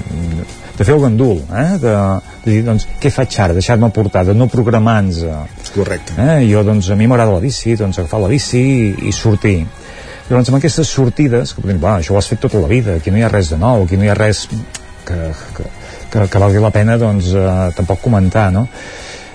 [0.78, 1.72] de fer el gandul eh?
[1.82, 1.94] de,
[2.44, 3.56] de dir, doncs, què faig ara?
[3.56, 5.24] deixar-me portar, de no programar-nos
[5.74, 6.38] correcte eh?
[6.48, 9.58] jo, doncs, a mi m'agrada la bici doncs agafar la bici i, i sortir
[10.28, 13.10] llavors amb aquestes sortides que podem dir, això ho has fet tota la vida aquí
[13.10, 14.46] no hi ha res de nou, aquí no hi ha res
[15.09, 15.16] que,
[15.56, 15.70] que,
[16.12, 18.66] que, que valgui la pena doncs, eh, tampoc comentar no?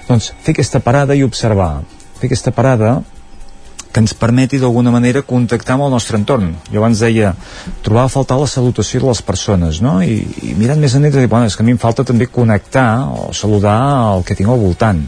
[0.08, 1.74] doncs fer aquesta parada i observar
[2.20, 3.02] fer aquesta parada
[3.94, 6.48] que ens permeti d'alguna manera contactar amb el nostre entorn.
[6.74, 7.36] Jo abans deia
[7.86, 10.00] trobar a faltar la salutació de les persones, no?
[10.02, 10.18] I,
[10.50, 13.30] i mirant més enrere, dir, bueno, és que a mi em falta també connectar o
[13.38, 13.78] saludar
[14.16, 15.04] el que tinc al voltant.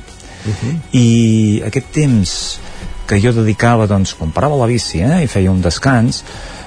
[0.46, 0.76] Uh -huh.
[0.94, 1.08] I
[1.66, 2.36] aquest temps
[3.08, 6.24] que jo dedicava, doncs, quan parava la bici eh, i feia un descans,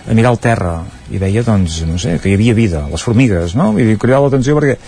[0.09, 0.78] a mirar el terra
[1.12, 3.74] i veia, doncs, no sé, que hi havia vida, les formigues, no?
[3.77, 4.78] I cridava l'atenció perquè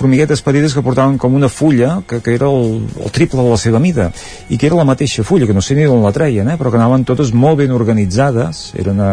[0.00, 3.58] formiguetes petites que portaven com una fulla que, que era el, el triple de la
[3.60, 4.08] seva mida
[4.48, 6.56] i que era la mateixa fulla, que no sé ni d'on la treien eh?
[6.56, 9.10] però que anaven totes molt ben organitzades era una,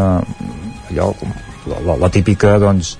[0.88, 1.34] allò com
[1.68, 2.96] la, la, la típica doncs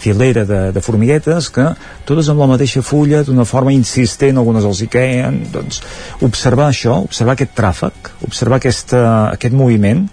[0.00, 1.66] filera de, de formiguetes que
[2.08, 5.82] totes amb la mateixa fulla d'una forma insistent, algunes els hi queien doncs
[6.26, 9.02] observar això, observar aquest tràfic observar aquesta,
[9.34, 10.06] aquest moviment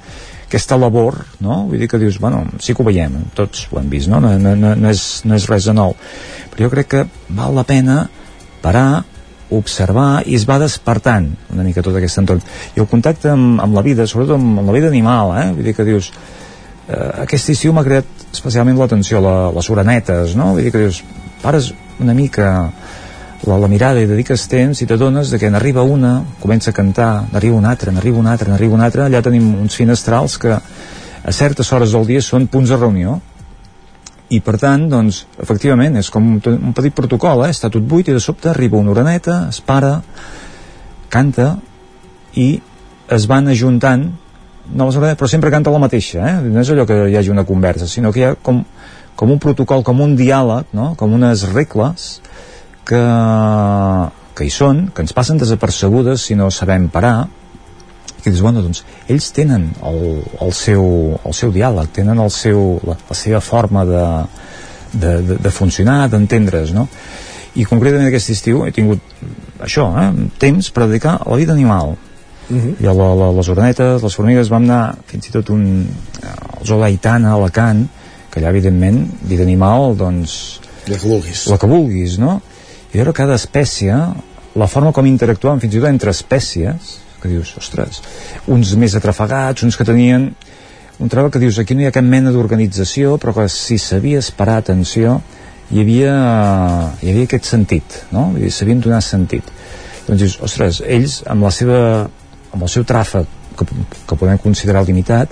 [0.47, 1.65] aquesta labor, no?
[1.67, 4.21] Vull dir que dius, bueno, sí que ho veiem, tots ho hem vist, no?
[4.23, 5.91] No, no, no, és, no és res de nou.
[6.53, 7.03] Però jo crec que
[7.35, 8.05] val la pena
[8.63, 9.03] parar,
[9.51, 12.41] observar i es va despertant una mica tot aquest entorn.
[12.75, 15.45] I el contacte amb, amb la vida, sobretot amb, amb la vida animal, eh?
[15.55, 16.11] Vull dir que dius,
[16.87, 20.53] eh, aquest estiu m'ha creat especialment l'atenció la, les orenetes, no?
[20.55, 21.03] Vull dir que dius,
[21.43, 22.49] pares una mica
[23.45, 27.57] la, la mirada i dediques temps i t'adones que n'arriba una, comença a cantar, n'arriba
[27.57, 31.71] una altra, n'arriba una altra, n'arriba una altra, allà tenim uns finestrals que a certes
[31.73, 33.19] hores del dia són punts de reunió
[34.33, 37.53] i per tant, doncs, efectivament, és com un, un petit protocol, eh?
[37.53, 40.01] està tot buit i de sobte arriba una oreneta, es para,
[41.09, 41.53] canta
[42.35, 42.49] i
[43.15, 44.09] es van ajuntant
[44.73, 46.35] noves orenetes, però sempre canta la mateixa, eh?
[46.43, 48.63] no és allò que hi hagi una conversa, sinó que hi ha com,
[49.17, 50.93] com un protocol, com un diàleg, no?
[50.99, 52.07] com unes regles
[52.87, 53.01] que,
[54.37, 57.27] que hi són, que ens passen desapercebudes si no sabem parar,
[58.21, 60.01] que dius, bueno, doncs, ells tenen el,
[60.41, 60.83] el, seu,
[61.23, 64.03] el seu diàleg, tenen el seu, la, la seva forma de,
[64.93, 66.87] de, de, de funcionar, d'entendre's, no?
[67.57, 69.01] I concretament aquest estiu he tingut
[69.63, 70.09] això, eh,
[70.41, 71.95] temps per dedicar a la vida animal.
[72.49, 72.75] Uh -huh.
[72.83, 75.87] I a la, la, les ornetes, les formigues, vam anar fins i tot un,
[76.23, 77.87] al zoo d'Aitana, a Alacant,
[78.31, 80.59] que allà, evidentment, vida animal, doncs...
[80.87, 81.47] La que vulguis.
[81.47, 82.41] La que vulguis, no?
[82.93, 83.93] I veure cada espècie,
[84.55, 88.01] la forma com interactuaven fins i tot entre espècies, que dius, ostres,
[88.47, 90.31] uns més atrafegats, uns que tenien
[90.99, 94.31] un treball que dius, aquí no hi ha cap mena d'organització, però que si sabies
[94.33, 95.19] parar atenció,
[95.69, 96.13] hi havia,
[97.03, 98.31] hi havia aquest sentit, no?
[98.31, 99.45] Vull dir, sabien donar sentit.
[100.07, 101.79] Doncs dius, ostres, ells, amb la seva,
[102.57, 103.65] amb el seu tràfic, que,
[104.09, 105.31] que podem considerar limitat,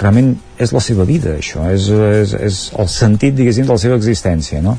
[0.00, 3.96] realment és la seva vida, això, és, és, és el sentit, diguéssim, de la seva
[3.96, 4.76] existència, no?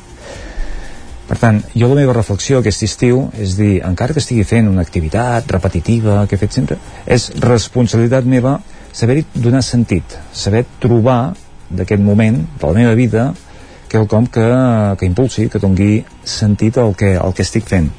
[1.27, 4.85] Per tant, jo la meva reflexió aquest estiu és dir, encara que estigui fent una
[4.85, 8.55] activitat repetitiva que he fet sempre, és responsabilitat meva
[8.95, 11.35] saber-hi donar sentit, saber trobar
[11.67, 13.27] d'aquest moment de la meva vida
[13.91, 14.47] quelcom que,
[14.99, 17.91] que impulsi, que dongui sentit al que, al que estic fent.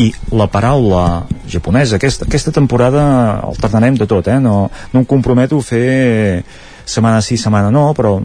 [0.00, 3.04] I la paraula japonesa, aquesta, aquesta temporada
[3.46, 4.40] alternarem de tot, eh?
[4.42, 6.42] no, no em comprometo a fer
[6.84, 8.18] setmana sí, setmana no, però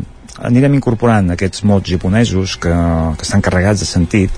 [0.45, 2.73] anirem incorporant aquests mots japonesos que,
[3.17, 4.35] que estan carregats de sentit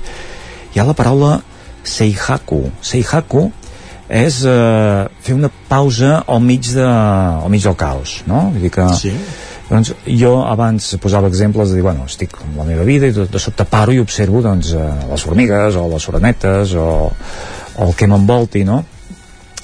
[0.74, 1.40] hi ha la paraula
[1.88, 3.48] seihaku seihaku
[4.12, 8.50] és eh, fer una pausa al mig, de, al mig del caos no?
[8.52, 9.14] Vull dir que sí.
[9.72, 13.26] Doncs, jo abans posava exemples de dir, bueno, estic amb la meva vida i de,
[13.32, 17.96] de sobte paro i observo doncs, eh, les formigues o les orenetes o, o el
[17.96, 18.82] que m'envolti no?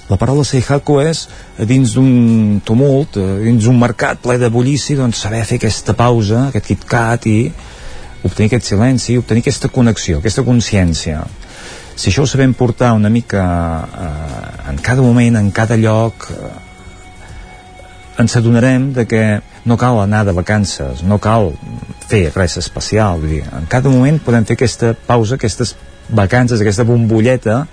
[0.08, 1.26] La paraula Seihaku és
[1.68, 6.46] dins d'un tumult, eh, dins d'un mercat ple de bullici, doncs saber fer aquesta pausa,
[6.48, 7.40] aquest KitKat i
[8.24, 11.26] obtenir aquest silenci, obtenir aquesta connexió, aquesta consciència.
[11.98, 13.44] Si això ho sabem portar una mica
[13.84, 16.67] eh, en cada moment, en cada lloc, eh,
[18.18, 21.52] ens adonarem de que no cal anar de vacances, no cal
[22.08, 23.22] fer res especial.
[23.22, 25.76] Vull dir, en cada moment podem fer aquesta pausa, aquestes
[26.10, 27.66] vacances, aquesta bombolleta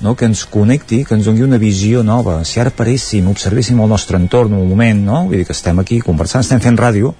[0.00, 0.14] no?
[0.14, 2.40] que ens connecti, que ens doni una visió nova.
[2.44, 5.24] Si ara paréssim, observéssim el nostre entorn un moment, no?
[5.26, 7.14] vull dir que estem aquí conversant, estem fent ràdio,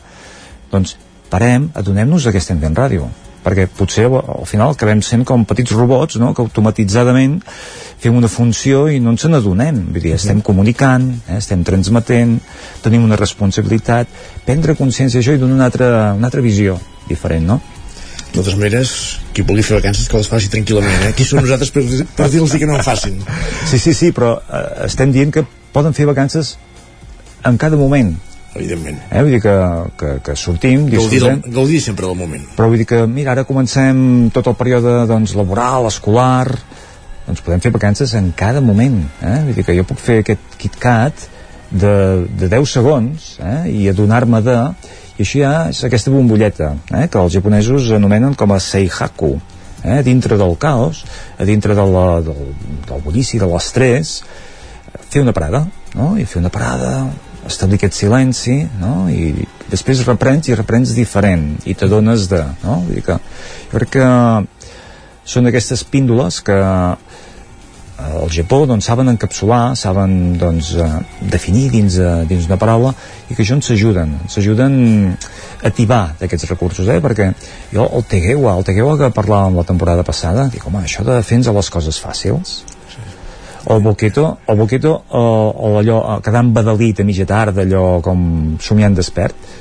[0.70, 0.96] doncs
[1.32, 3.10] parem, adonem-nos que estem fent ràdio
[3.42, 6.32] perquè potser al final acabem sent com petits robots no?
[6.34, 7.40] que automatitzadament
[8.02, 11.38] fem una funció i no ens n'adonem vull dir, estem comunicant, eh?
[11.38, 12.38] estem transmetent
[12.82, 14.10] tenim una responsabilitat
[14.46, 16.78] prendre consciència d'això i donar una altra, una altra visió
[17.08, 17.60] diferent, no?
[18.32, 18.90] de totes maneres,
[19.36, 21.12] qui vulgui fer vacances que les faci tranquil·lament, eh?
[21.12, 21.82] Qui som nosaltres per,
[22.16, 23.18] per dir-los que no en facin?
[23.68, 25.44] Sí, sí, sí, però eh, estem dient que
[25.74, 26.54] poden fer vacances
[27.44, 28.14] en cada moment.
[28.54, 29.00] Evidentment.
[29.08, 29.22] Eh?
[29.22, 29.56] Vull dir que,
[30.00, 32.44] que, que sortim, gaudir, del, gaudir sempre del moment.
[32.56, 36.50] Però vull dir que, mira, ara comencem tot el període doncs, laboral, escolar,
[37.26, 39.00] doncs podem fer vacances en cada moment.
[39.22, 39.38] Eh?
[39.46, 41.28] Vull dir que jo puc fer aquest KitKat
[41.72, 41.94] de,
[42.38, 43.70] de 10 segons eh?
[43.72, 44.58] i adonar-me de
[45.16, 45.54] i així hi ha
[45.88, 49.32] aquesta bombolleta eh, que els japonesos anomenen com a seihaku
[49.84, 51.02] eh, dintre del caos
[51.38, 52.54] a dintre de la, del,
[52.88, 54.18] del bullici, de l'estrès
[55.08, 55.64] fer una parada
[55.96, 56.14] no?
[56.20, 56.92] i fer una parada
[57.46, 59.08] establir aquest silenci no?
[59.10, 62.82] i després reprens i reprens diferent i t'adones de no?
[62.86, 63.18] Vull dir que,
[63.70, 64.10] jo crec que
[65.32, 66.58] són aquestes píndoles que
[68.02, 70.88] al Japó doncs, saben encapsular, saben doncs, eh,
[71.30, 72.92] definir dins, eh, dins una paraula
[73.28, 75.16] i que això ens ajuden, ens ajuden
[75.62, 76.98] a tibar d'aquests recursos, eh?
[77.00, 77.32] perquè
[77.72, 81.38] jo el Tegewa, el Tegewa que parlàvem la temporada passada, dic, home, això de fer
[81.42, 82.62] les coses fàcils
[83.64, 88.56] o boqueto, el boqueto o, o allò, eh, quedant badalit a mitja tarda allò com
[88.60, 89.52] somiant despert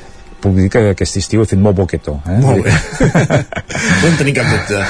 [0.42, 2.40] puc dir que aquest estiu he fet molt boquetó eh?
[2.42, 2.74] molt bé.
[4.02, 4.82] No en tenim cap dubte.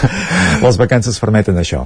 [0.61, 1.83] Les vacances permeten això.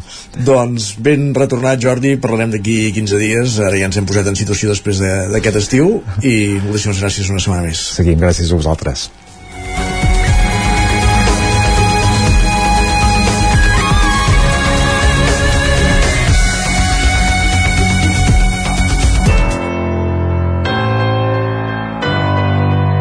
[0.47, 3.57] Doncs ben retornat Jordi parlarem d'aquí 15 dies.
[3.65, 5.91] Ara ja ens hem posat en situació després d'aquest de, estiu
[6.21, 7.83] i moltíssimes gràcies una setmana més.
[7.99, 9.09] Seguim, gràcies a vosaltres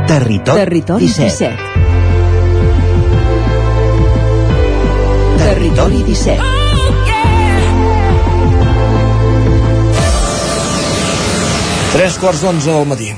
[0.06, 1.48] Territori, Territori 17.
[1.48, 1.56] 17.
[5.38, 6.42] Territori 17.
[11.94, 13.14] Tres quarts d'onze del matí.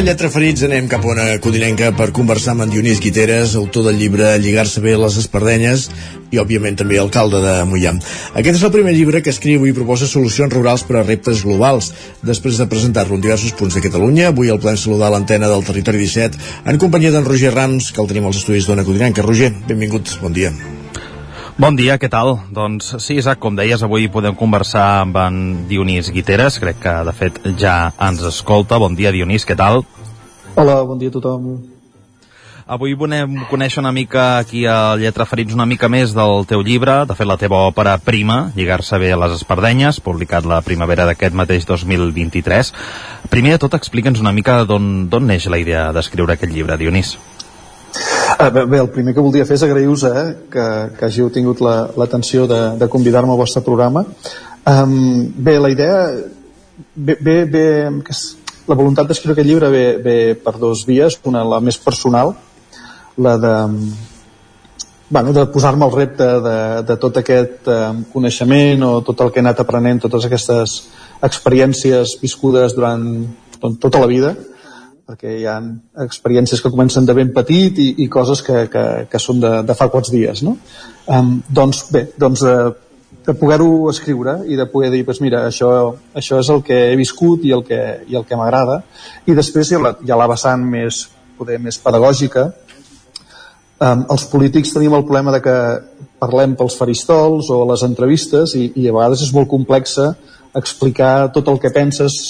[0.00, 3.52] Avui a Lletra Ferits anem cap a una codinenca per conversar amb en Dionís Guiteres,
[3.58, 5.84] autor del llibre Lligar-se bé les espardenyes
[6.30, 7.92] i, òbviament, també alcalde de Mollà.
[8.32, 11.92] Aquest és el primer llibre que escriu i proposa solucions rurals per a reptes globals.
[12.24, 15.68] Després de presentar-lo en diversos punts de Catalunya, avui el podem saludar a l'antena del
[15.68, 19.20] Territori 17 en companyia d'en Roger Rams, que el tenim als estudis d'Ona Codinenca.
[19.20, 20.56] Roger, benvingut, bon dia.
[21.60, 22.38] Bon dia, què tal?
[22.56, 25.34] Doncs sí, Isaac, com deies, avui podem conversar amb en
[25.68, 28.78] Dionís Guiteres, crec que de fet ja ens escolta.
[28.80, 29.82] Bon dia, Dionís, què tal?
[30.54, 31.50] Hola, bon dia a tothom.
[32.64, 36.94] Avui volem conèixer una mica aquí a Lletra Ferits una mica més del teu llibre,
[37.04, 41.36] de fet la teva òpera prima, Lligar-se bé a les espardenyes, publicat la primavera d'aquest
[41.36, 42.72] mateix 2023.
[43.28, 47.18] Primer de tot, explica'ns una mica d'on neix la idea d'escriure aquest llibre, Dionís.
[48.38, 50.66] Ah, bé, el primer que voldria fer és agrair-vos eh, que,
[50.98, 54.04] que hàgiu tingut l'atenció la, de, de convidar-me al vostre programa.
[54.68, 55.96] Um, bé, la idea...
[56.94, 57.64] Bé, bé, bé
[58.06, 58.14] que
[58.70, 62.32] la voluntat d'escriure aquest llibre ve, ve per dos vies, una la més personal,
[63.20, 63.54] la de,
[65.10, 66.56] bueno, de posar-me al repte de,
[66.88, 67.80] de tot aquest eh,
[68.12, 70.76] coneixement o tot el que he anat aprenent, totes aquestes
[71.26, 73.04] experiències viscudes durant
[73.82, 74.32] tota la vida,
[75.10, 75.56] perquè hi ha
[76.04, 79.74] experiències que comencen de ben petit i, i coses que, que, que són de, de
[79.74, 80.54] fa quants dies, no?
[81.10, 82.54] Um, doncs bé, doncs de,
[83.26, 85.72] de poder-ho escriure i de poder dir, pues mira, això,
[86.14, 88.84] això és el que he viscut i el que, i el que m'agrada
[89.26, 91.02] i després hi ha la, hi ha la vessant més,
[91.38, 92.46] poder, més pedagògica
[93.82, 95.56] um, els polítics tenim el problema de que
[96.22, 100.12] parlem pels faristols o les entrevistes i, i a vegades és molt complexa
[100.54, 102.20] explicar tot el que penses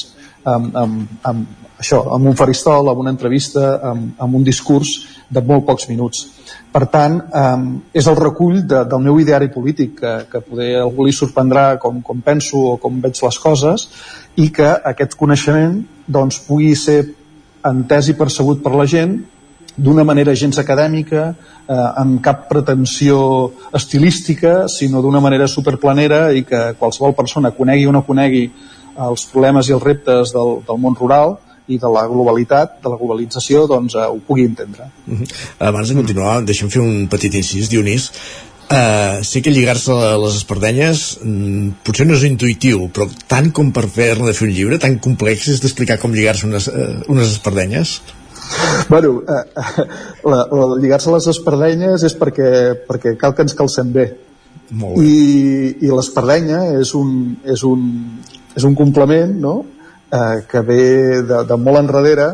[0.49, 4.93] amb, amb, amb, això, amb un faristol, amb una entrevista, amb, amb un discurs
[5.33, 6.27] de molt pocs minuts.
[6.71, 11.07] Per tant, eh, és el recull de, del meu ideari polític, que, que poder algú
[11.07, 13.89] li sorprendrà com, com penso o com veig les coses,
[14.37, 17.01] i que aquest coneixement doncs, pugui ser
[17.67, 19.19] entès i percebut per la gent
[19.81, 23.21] d'una manera gens acadèmica, eh, amb cap pretensió
[23.73, 28.51] estilística, sinó d'una manera superplanera i que qualsevol persona conegui o no conegui
[29.01, 31.39] els problemes i els reptes del, del món rural,
[31.71, 34.91] i de la globalitat, de la globalització, doncs eh, ho pugui entendre.
[35.07, 35.33] Uh -huh.
[35.71, 38.11] Abans de continuar, deixa'm fer un petit incís, Dionís.
[38.71, 43.73] Uh, sé que lligar-se a les espardenyes mm, potser no és intuïtiu, però tant com
[43.75, 47.33] per fer-ne de fer un llibre, tan complex és d'explicar com lligar-se unes, uh, unes
[47.33, 48.01] espardenyes?
[48.89, 49.85] Bueno, eh,
[50.31, 52.51] la, la, lligar-se a les espardenyes és perquè,
[52.87, 54.07] perquè cal que ens calcem bé.
[54.71, 55.09] Molt bé.
[55.09, 57.85] I, i l'espardenya és un, és, un,
[58.55, 59.57] és un complement, no?,
[60.13, 60.85] eh, que ve
[61.27, 62.31] de, de molt enrere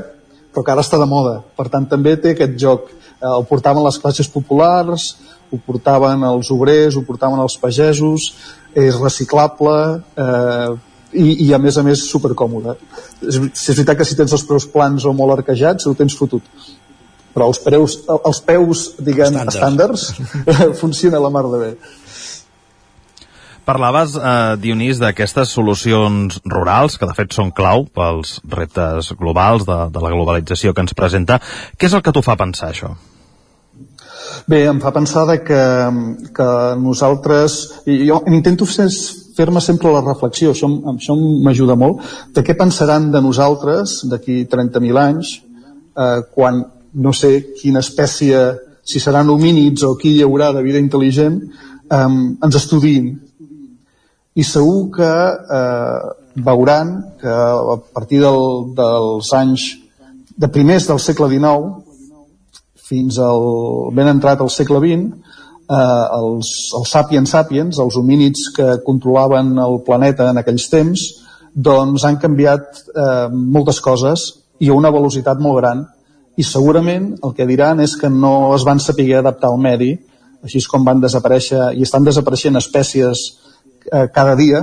[0.57, 1.43] però que ara està de moda.
[1.53, 2.89] Per tant també té aquest joc.
[2.89, 5.11] Eh, el portaven les classes populars
[5.53, 8.31] ho portaven els obrers, ho portaven els pagesos
[8.77, 9.75] és reciclable
[10.17, 10.73] eh,
[11.13, 12.79] i, i a més a més supercòmode.
[13.21, 16.49] És, és veritat que si tens els preus plans o molt arquejats ho tens fotut.
[17.37, 20.09] Però els preus, els peus diguem, estàndards
[20.81, 21.73] funciona la mar de bé
[23.67, 29.79] Parlaves, eh, Dionís, d'aquestes solucions rurals, que de fet són clau pels reptes globals de,
[29.91, 31.41] de la globalització que ens presenta.
[31.75, 32.93] Què és el que t'ho fa pensar, això?
[34.47, 35.65] Bé, em fa pensar de que,
[36.39, 36.49] que
[36.79, 37.59] nosaltres...
[38.07, 42.07] Jo intento fer-me sempre la reflexió, això, això m'ajuda molt,
[42.39, 45.37] de què pensaran de nosaltres d'aquí 30.000 anys,
[45.99, 46.63] eh, quan
[46.95, 48.47] no sé quina espècie,
[48.87, 51.41] si seran homínids o qui hi haurà de vida intel·ligent,
[51.91, 53.17] eh, ens estudiïn
[54.37, 55.11] i segur que
[55.59, 58.41] eh, veuran que a partir del,
[58.77, 59.67] dels anys
[60.37, 61.83] de primers del segle XIX
[62.87, 63.47] fins al
[63.97, 65.37] ben entrat al segle XX
[65.71, 71.07] eh, els, els sapiens sapiens, els homínids que controlaven el planeta en aquells temps
[71.57, 74.27] doncs han canviat eh, moltes coses
[74.61, 75.87] i a una velocitat molt gran.
[76.37, 79.95] I segurament el que diran és que no es van saber adaptar al medi
[80.45, 83.25] així com van desaparèixer i estan desapareixent espècies
[83.93, 84.63] eh, cada dia,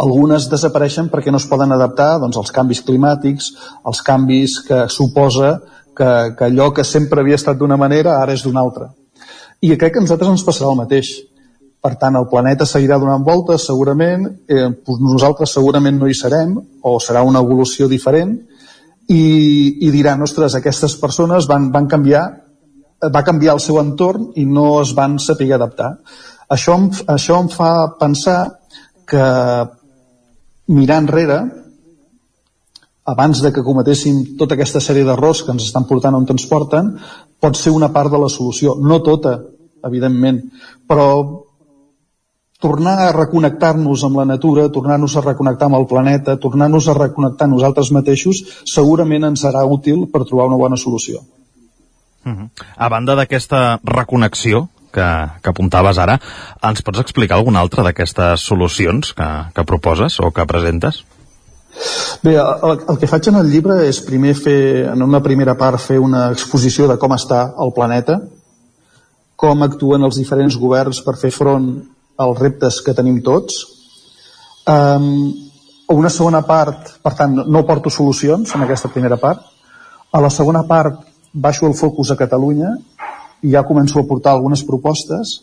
[0.00, 3.50] algunes desapareixen perquè no es poden adaptar doncs, als canvis climàtics,
[3.84, 5.58] als canvis que suposa
[5.96, 8.90] que, que allò que sempre havia estat d'una manera ara és d'una altra.
[9.60, 11.10] I crec que a nosaltres ens passarà el mateix.
[11.80, 14.68] Per tant, el planeta seguirà donant voltes, segurament, eh,
[15.00, 18.34] nosaltres segurament no hi serem, o serà una evolució diferent,
[19.08, 19.22] i,
[19.86, 22.24] i diran, ostres, aquestes persones van, van canviar
[23.08, 25.94] va canviar el seu entorn i no es van saber adaptar.
[26.50, 27.70] Això em, això em fa
[28.00, 28.40] pensar
[29.10, 29.24] que
[30.70, 31.40] mirar enrere
[33.10, 36.92] abans de que cometéssim tota aquesta sèrie d'errors que ens estan portant on ens porten,
[37.40, 38.76] pot ser una part de la solució.
[38.78, 39.38] No tota,
[39.86, 40.42] evidentment,
[40.86, 41.08] però
[42.60, 47.48] tornar a reconnectar-nos amb la natura, tornar-nos a reconnectar amb el planeta, tornar-nos a reconnectar
[47.48, 51.22] nosaltres mateixos, segurament ens serà útil per trobar una bona solució.
[52.26, 52.50] Uh -huh.
[52.76, 55.06] A banda d'aquesta reconnexió que,
[55.42, 56.18] que apuntaves ara,
[56.66, 61.04] ens pots explicar alguna altra d'aquestes solucions que, que proposes o que presentes?
[62.22, 65.80] Bé, el, el que faig en el llibre és primer fer, en una primera part,
[65.80, 68.18] fer una exposició de com està el planeta,
[69.40, 71.70] com actuen els diferents governs per fer front
[72.20, 73.62] als reptes que tenim tots.
[74.68, 75.30] Um,
[75.90, 79.46] una segona part, per tant, no porto solucions en aquesta primera part.
[80.12, 81.00] A la segona part
[81.32, 82.74] baixo el focus a Catalunya
[83.42, 85.40] i ja començo a portar algunes propostes.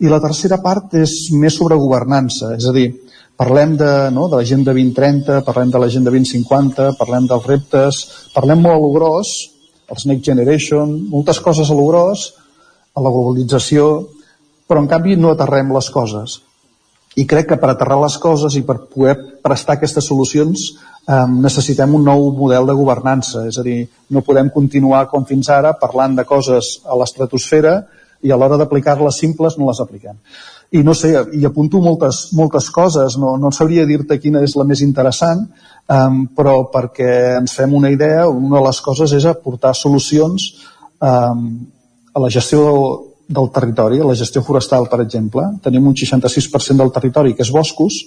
[0.00, 2.88] I la tercera part és més sobre governança, és a dir,
[3.40, 8.04] parlem de, no, de l'agenda 2030, parlem de l'agenda 2050, parlem dels reptes,
[8.34, 9.34] parlem molt a lo gros,
[9.90, 12.30] els Next Generation, moltes coses a lo gros,
[12.96, 13.90] a la globalització,
[14.68, 16.40] però en canvi no aterrem les coses.
[17.18, 20.70] I crec que per aterrar les coses i per poder prestar aquestes solucions
[21.10, 23.82] eh, necessitem un nou model de governança, és a dir,
[24.14, 27.80] no podem continuar com fins ara parlant de coses a l'estratosfera
[28.22, 30.18] i a l'hora d'aplicar-les simples no les apliquem
[30.70, 34.66] i no sé, i apunto moltes, moltes coses, no, no sabria dir-te quina és la
[34.66, 35.42] més interessant,
[35.90, 37.10] um, però perquè
[37.40, 40.46] ens fem una idea, una de les coses és aportar solucions
[41.02, 41.48] um,
[42.14, 42.84] a la gestió del,
[43.40, 45.48] del territori, a la gestió forestal, per exemple.
[45.64, 48.04] Tenim un 66% del territori que és boscos,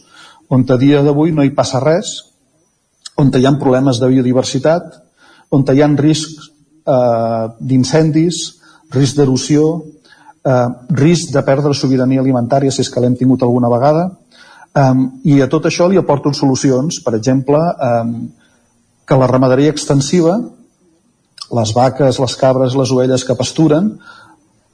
[0.47, 2.15] on a dia d'avui no hi passa res,
[3.18, 4.99] on hi ha problemes de biodiversitat,
[5.53, 6.49] on hi ha riscs
[6.85, 8.41] eh, d'incendis,
[8.94, 9.68] risc d'erosió,
[10.45, 14.10] eh, risc de perdre sobirania alimentària si és que l'hem tingut alguna vegada.
[14.73, 18.14] Um, i a tot això li aporto solucions per exemple um,
[19.06, 20.40] que la ramaderia extensiva
[21.53, 23.91] les vaques, les cabres, les ovelles que pasturen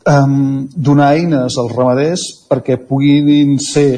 [0.07, 3.90] um, donar eines als ramaders perquè puguin ser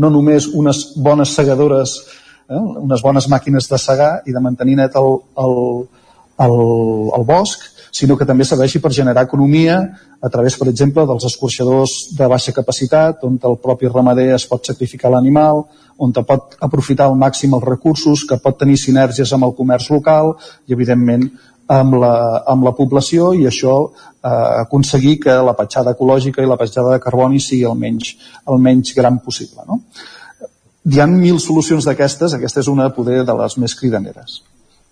[0.00, 1.98] no només unes bones segadores
[2.50, 5.54] eh, unes bones màquines de segar i de mantenir net el, el,
[6.46, 6.56] el,
[7.18, 9.80] el bosc sinó que també serveixi per generar economia
[10.22, 14.66] a través, per exemple, dels escorxadors de baixa capacitat, on el propi ramader es pot
[14.66, 15.64] sacrificar l'animal,
[15.98, 20.34] on pot aprofitar al màxim els recursos, que pot tenir sinergies amb el comerç local
[20.66, 21.26] i, evidentment,
[21.70, 22.14] amb la,
[22.50, 24.30] amb la població i això eh,
[24.64, 28.16] aconseguir que la petjada ecològica i la petjada de carboni sigui el menys,
[28.50, 29.66] el menys gran possible.
[29.68, 29.80] No?
[30.88, 34.40] Hi ha mil solucions d'aquestes, aquesta és una poder de les més cridaneres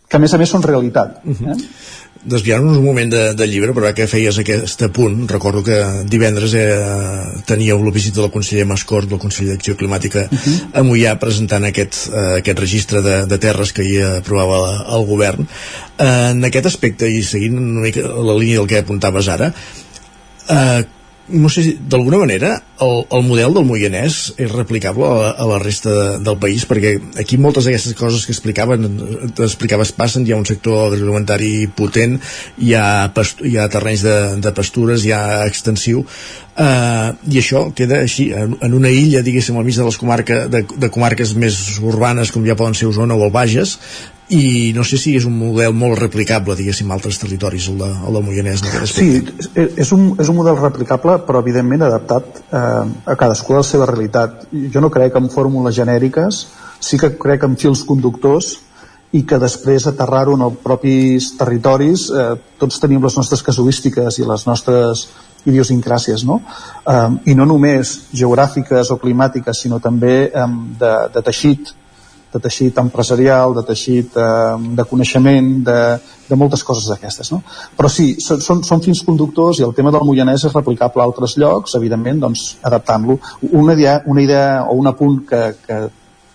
[0.08, 1.20] que a més a més són realitat.
[1.24, 1.52] Uh -huh.
[1.52, 2.06] eh?
[2.28, 5.76] desviant-nos un moment de, de llibre, però que feies aquest punt, recordo que
[6.10, 10.56] divendres eh, teníeu la visita del conseller Mascort, del conseller d'Acció Climàtica, uh -huh.
[10.74, 15.46] a Mollà, presentant aquest, eh, aquest registre de, de terres que hi aprovava el govern.
[15.98, 19.54] Eh, en aquest aspecte, i seguint una mica la línia del que apuntaves ara,
[20.48, 20.84] eh,
[21.28, 22.50] no sé si d'alguna manera
[22.80, 26.64] el, el model del Moianès és replicable a la, a la resta de, del país?
[26.68, 28.86] Perquè aquí moltes d'aquestes coses que explicaven
[29.36, 32.18] explicaves passen, hi ha un sector agroalimentari potent,
[32.64, 37.68] hi ha, past, hi ha terrenys de, de pastures, hi ha extensiu uh, i això
[37.76, 41.34] queda així en, en una illa diguéssim al mig de les comarques de, de comarques
[41.38, 43.78] més urbanes com ja poden ser Osona o el Bages
[44.28, 47.88] i no sé si és un model molt replicable diguéssim a altres territoris el de,
[47.88, 48.62] el de Moianès.
[48.90, 49.08] Sí,
[49.56, 52.60] és un, és un model replicable però evidentment adaptat eh,
[53.08, 56.42] a cadascú de la seva realitat jo no crec en fórmules genèriques
[56.80, 58.58] sí que crec en fils conductors
[59.16, 62.28] i que després aterrar-ho en els propis territoris eh,
[62.60, 65.08] tots tenim les nostres casuístiques i les nostres
[65.48, 66.42] idiosincràcies no?
[66.84, 70.48] Eh, i no només geogràfiques o climàtiques sinó també eh,
[70.84, 71.72] de, de teixit
[72.32, 75.78] de teixit empresarial, de teixit eh, de coneixement, de,
[76.28, 77.30] de moltes coses d'aquestes.
[77.32, 77.40] No?
[77.76, 81.38] Però sí, són, són fins conductors i el tema del Moianès és replicable a altres
[81.40, 83.18] llocs, evidentment, doncs, adaptant-lo.
[83.50, 85.80] Una idea, una idea o un apunt que, que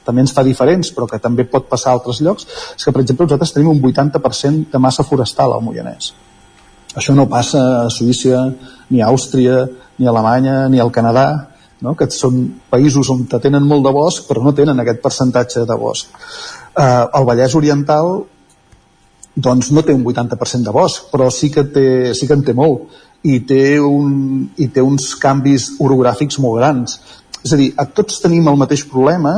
[0.03, 3.03] també ens fa diferents, però que també pot passar a altres llocs, és que, per
[3.03, 6.13] exemple, nosaltres tenim un 80% de massa forestal al Moianès.
[6.93, 8.43] Això no passa a Suïssa,
[8.89, 9.63] ni a Àustria,
[9.97, 11.52] ni a Alemanya, ni al Canadà,
[11.83, 11.95] no?
[11.99, 16.11] que són països on tenen molt de bosc però no tenen aquest percentatge de bosc.
[16.79, 18.15] Eh, el Vallès Oriental
[19.35, 22.53] doncs no té un 80% de bosc, però sí que, té, sí que en té
[22.53, 22.93] molt
[23.23, 26.97] i té, un, i té uns canvis orogràfics molt grans.
[27.43, 29.33] És a dir, a tots tenim el mateix problema,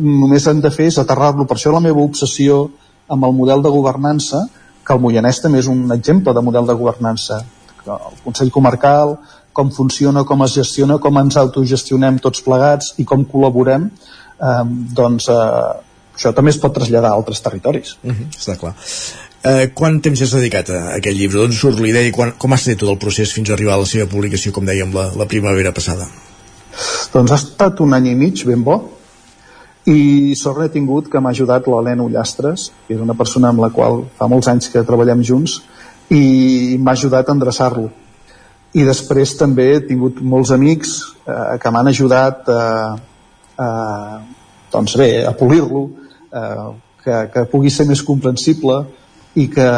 [0.00, 1.46] només hem de fer és aterrar-lo.
[1.46, 2.64] Per això la meva obsessió
[3.10, 4.44] amb el model de governança,
[4.84, 7.42] que el Moianès també és un exemple de model de governança,
[7.84, 9.18] el Consell Comarcal,
[9.54, 14.64] com funciona, com es gestiona, com ens autogestionem tots plegats i com col·laborem, eh,
[14.98, 15.38] doncs eh,
[16.14, 17.96] això també es pot traslladar a altres territoris.
[18.02, 18.74] Uh -huh, està clar.
[19.44, 21.38] Eh, quant temps has dedicat a aquest llibre?
[21.38, 23.74] D'on surt la idea i quan, com ha estat tot el procés fins a arribar
[23.74, 26.06] a la seva publicació, com dèiem, la, la primavera passada?
[27.12, 28.78] Doncs ha estat un any i mig ben bo,
[29.84, 33.68] i sort he tingut que m'ha ajudat l'Helena Ullastres, que és una persona amb la
[33.68, 35.58] qual fa molts anys que treballem junts,
[36.08, 37.90] i m'ha ajudat a endreçar-lo.
[38.74, 40.96] I després també he tingut molts amics
[41.26, 42.64] eh, que m'han ajudat a,
[43.62, 43.68] a,
[44.72, 45.84] doncs bé, a polir-lo,
[46.34, 46.66] eh,
[47.04, 48.80] que, que pugui ser més comprensible
[49.38, 49.68] i que,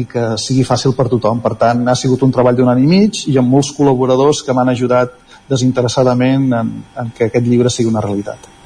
[0.00, 1.42] i que sigui fàcil per tothom.
[1.44, 4.56] Per tant, ha sigut un treball d'un any i mig i amb molts col·laboradors que
[4.56, 5.16] m'han ajudat
[5.48, 6.72] desinteressadament en,
[7.02, 8.57] en que aquest llibre sigui una realitat.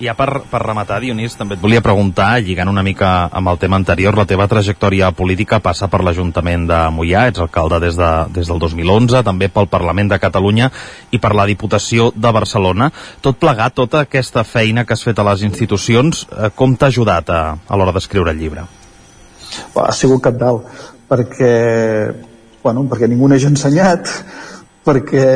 [0.00, 3.76] Ja per, per rematar, Dionís, també et volia preguntar, lligant una mica amb el tema
[3.76, 8.48] anterior, la teva trajectòria política passa per l'Ajuntament de Mollà, ets alcalde des, de, des
[8.48, 10.70] del 2011, també pel Parlament de Catalunya
[11.12, 12.88] i per la Diputació de Barcelona.
[13.20, 17.28] Tot plegat, tota aquesta feina que has fet a les institucions, eh, com t'ha ajudat
[17.28, 18.64] a, a l'hora d'escriure el llibre?
[19.76, 20.64] Ha sigut cap dalt,
[21.12, 21.52] perquè,
[22.64, 24.16] bueno, perquè ningú n'hagi ensenyat,
[24.84, 25.26] perquè,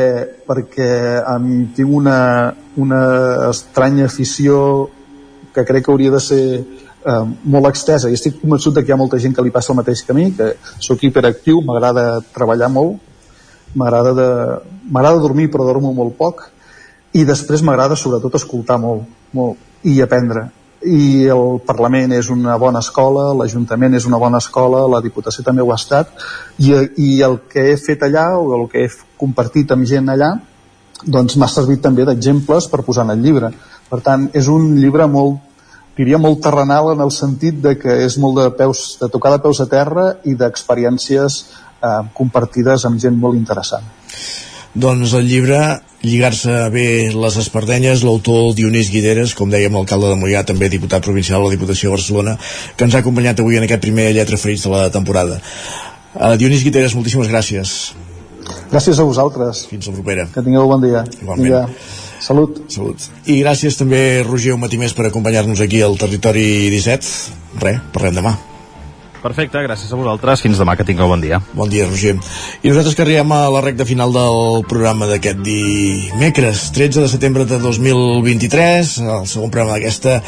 [0.47, 0.89] perquè
[1.35, 3.01] em tinc una, una
[3.51, 4.57] estranya afició
[5.53, 6.43] que crec que hauria de ser
[7.05, 9.79] eh, molt extesa i estic convençut que hi ha molta gent que li passa el
[9.79, 12.99] mateix que a mi, que sóc hiperactiu, m'agrada treballar molt,
[13.75, 16.45] m'agrada dormir però dormo molt poc
[17.15, 19.05] i després m'agrada sobretot escoltar molt,
[19.35, 20.49] molt i aprendre
[20.85, 25.63] i el Parlament és una bona escola, l'Ajuntament és una bona escola, la Diputació també
[25.65, 26.11] ho ha estat,
[26.61, 30.31] i, i el que he fet allà, o el que he compartit amb gent allà,
[31.03, 33.51] doncs m'ha servit també d'exemples per posar en el llibre.
[33.89, 35.41] Per tant, és un llibre molt,
[35.97, 39.43] diria molt terrenal en el sentit de que és molt de, peus, de tocar de
[39.43, 43.85] peus a terra i d'experiències eh, compartides amb gent molt interessant.
[44.75, 45.59] Doncs el llibre
[46.05, 51.41] Lligar-se bé les espardenyes, l'autor Dionís Guideres, com dèiem, alcalde de Mollà, també diputat provincial
[51.41, 52.35] a la Diputació de Barcelona,
[52.77, 55.39] que ens ha acompanyat avui en aquest primer lletra ferits de la temporada.
[56.13, 57.75] Uh, Dionís Guideres, moltíssimes gràcies.
[58.69, 59.65] Gràcies a vosaltres.
[59.71, 60.29] Fins la propera.
[60.33, 61.01] Que tingueu bon dia.
[61.17, 61.47] Igualment.
[61.47, 61.65] Vinga.
[62.21, 62.61] Salut.
[62.71, 63.09] Salut.
[63.25, 67.15] I gràcies també, Roger, un matí més per acompanyar-nos aquí al Territori 17.
[67.65, 68.37] Res, parlem demà.
[69.25, 70.43] Perfecte, gràcies a vosaltres.
[70.45, 71.39] Fins demà, que tingueu bon dia.
[71.57, 72.13] Bon dia, Roger.
[72.61, 77.47] I nosaltres que arribem a la recta final del programa d'aquest dimecres, 13 de setembre
[77.49, 80.19] de 2023, el segon programa d'aquesta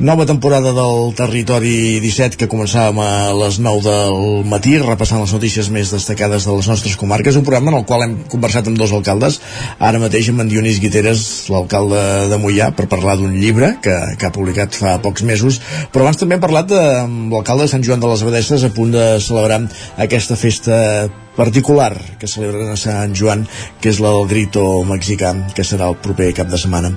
[0.00, 5.68] nova temporada del Territori 17 que començàvem a les 9 del matí repassant les notícies
[5.68, 8.94] més destacades de les nostres comarques, un programa en el qual hem conversat amb dos
[8.96, 9.36] alcaldes,
[9.76, 11.22] ara mateix amb en Dionís Guiteres,
[11.52, 12.00] l'alcalde
[12.32, 15.60] de Mollà per parlar d'un llibre que, que ha publicat fa pocs mesos,
[15.92, 18.72] però abans també hem parlat de, amb l'alcalde de Sant Joan de les Abadesses a
[18.72, 19.66] punt de celebrar
[20.00, 23.46] aquesta festa particular que celebren a Sant Joan,
[23.80, 26.92] que és el Grito mexicà, que serà el proper cap de setmana.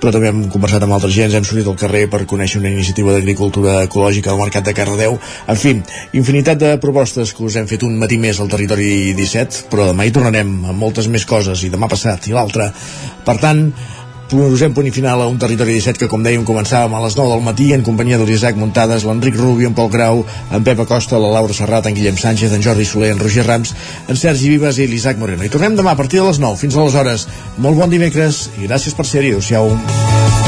[0.00, 3.14] Però també hem conversat amb altra gent, hem sortit al carrer per conèixer una iniciativa
[3.14, 5.18] d'agricultura ecològica al Mercat de Cardedeu.
[5.48, 5.74] En fi,
[6.20, 10.06] infinitat de propostes que us hem fet un matí més al territori 17, però demà
[10.06, 12.70] hi tornarem amb moltes més coses, i demà passat i l'altre.
[13.26, 13.66] Per tant,
[14.28, 17.32] posem punt i final a un territori 17 que com dèiem començàvem a les 9
[17.32, 21.18] del matí en companyia de l'Isaac Muntades, l'Enric Rubio, en Pol Grau, en Pep Acosta,
[21.18, 23.74] la Laura Serrat, en Guillem Sánchez, en Jordi Soler, en Roger Rams,
[24.08, 25.44] en Sergi Vives i l'Isaac Moreno.
[25.44, 26.60] I tornem demà a partir de les 9.
[26.60, 27.28] Fins aleshores,
[27.58, 29.34] molt bon dimecres i gràcies per ser-hi.
[29.38, 30.47] Adéu-siau.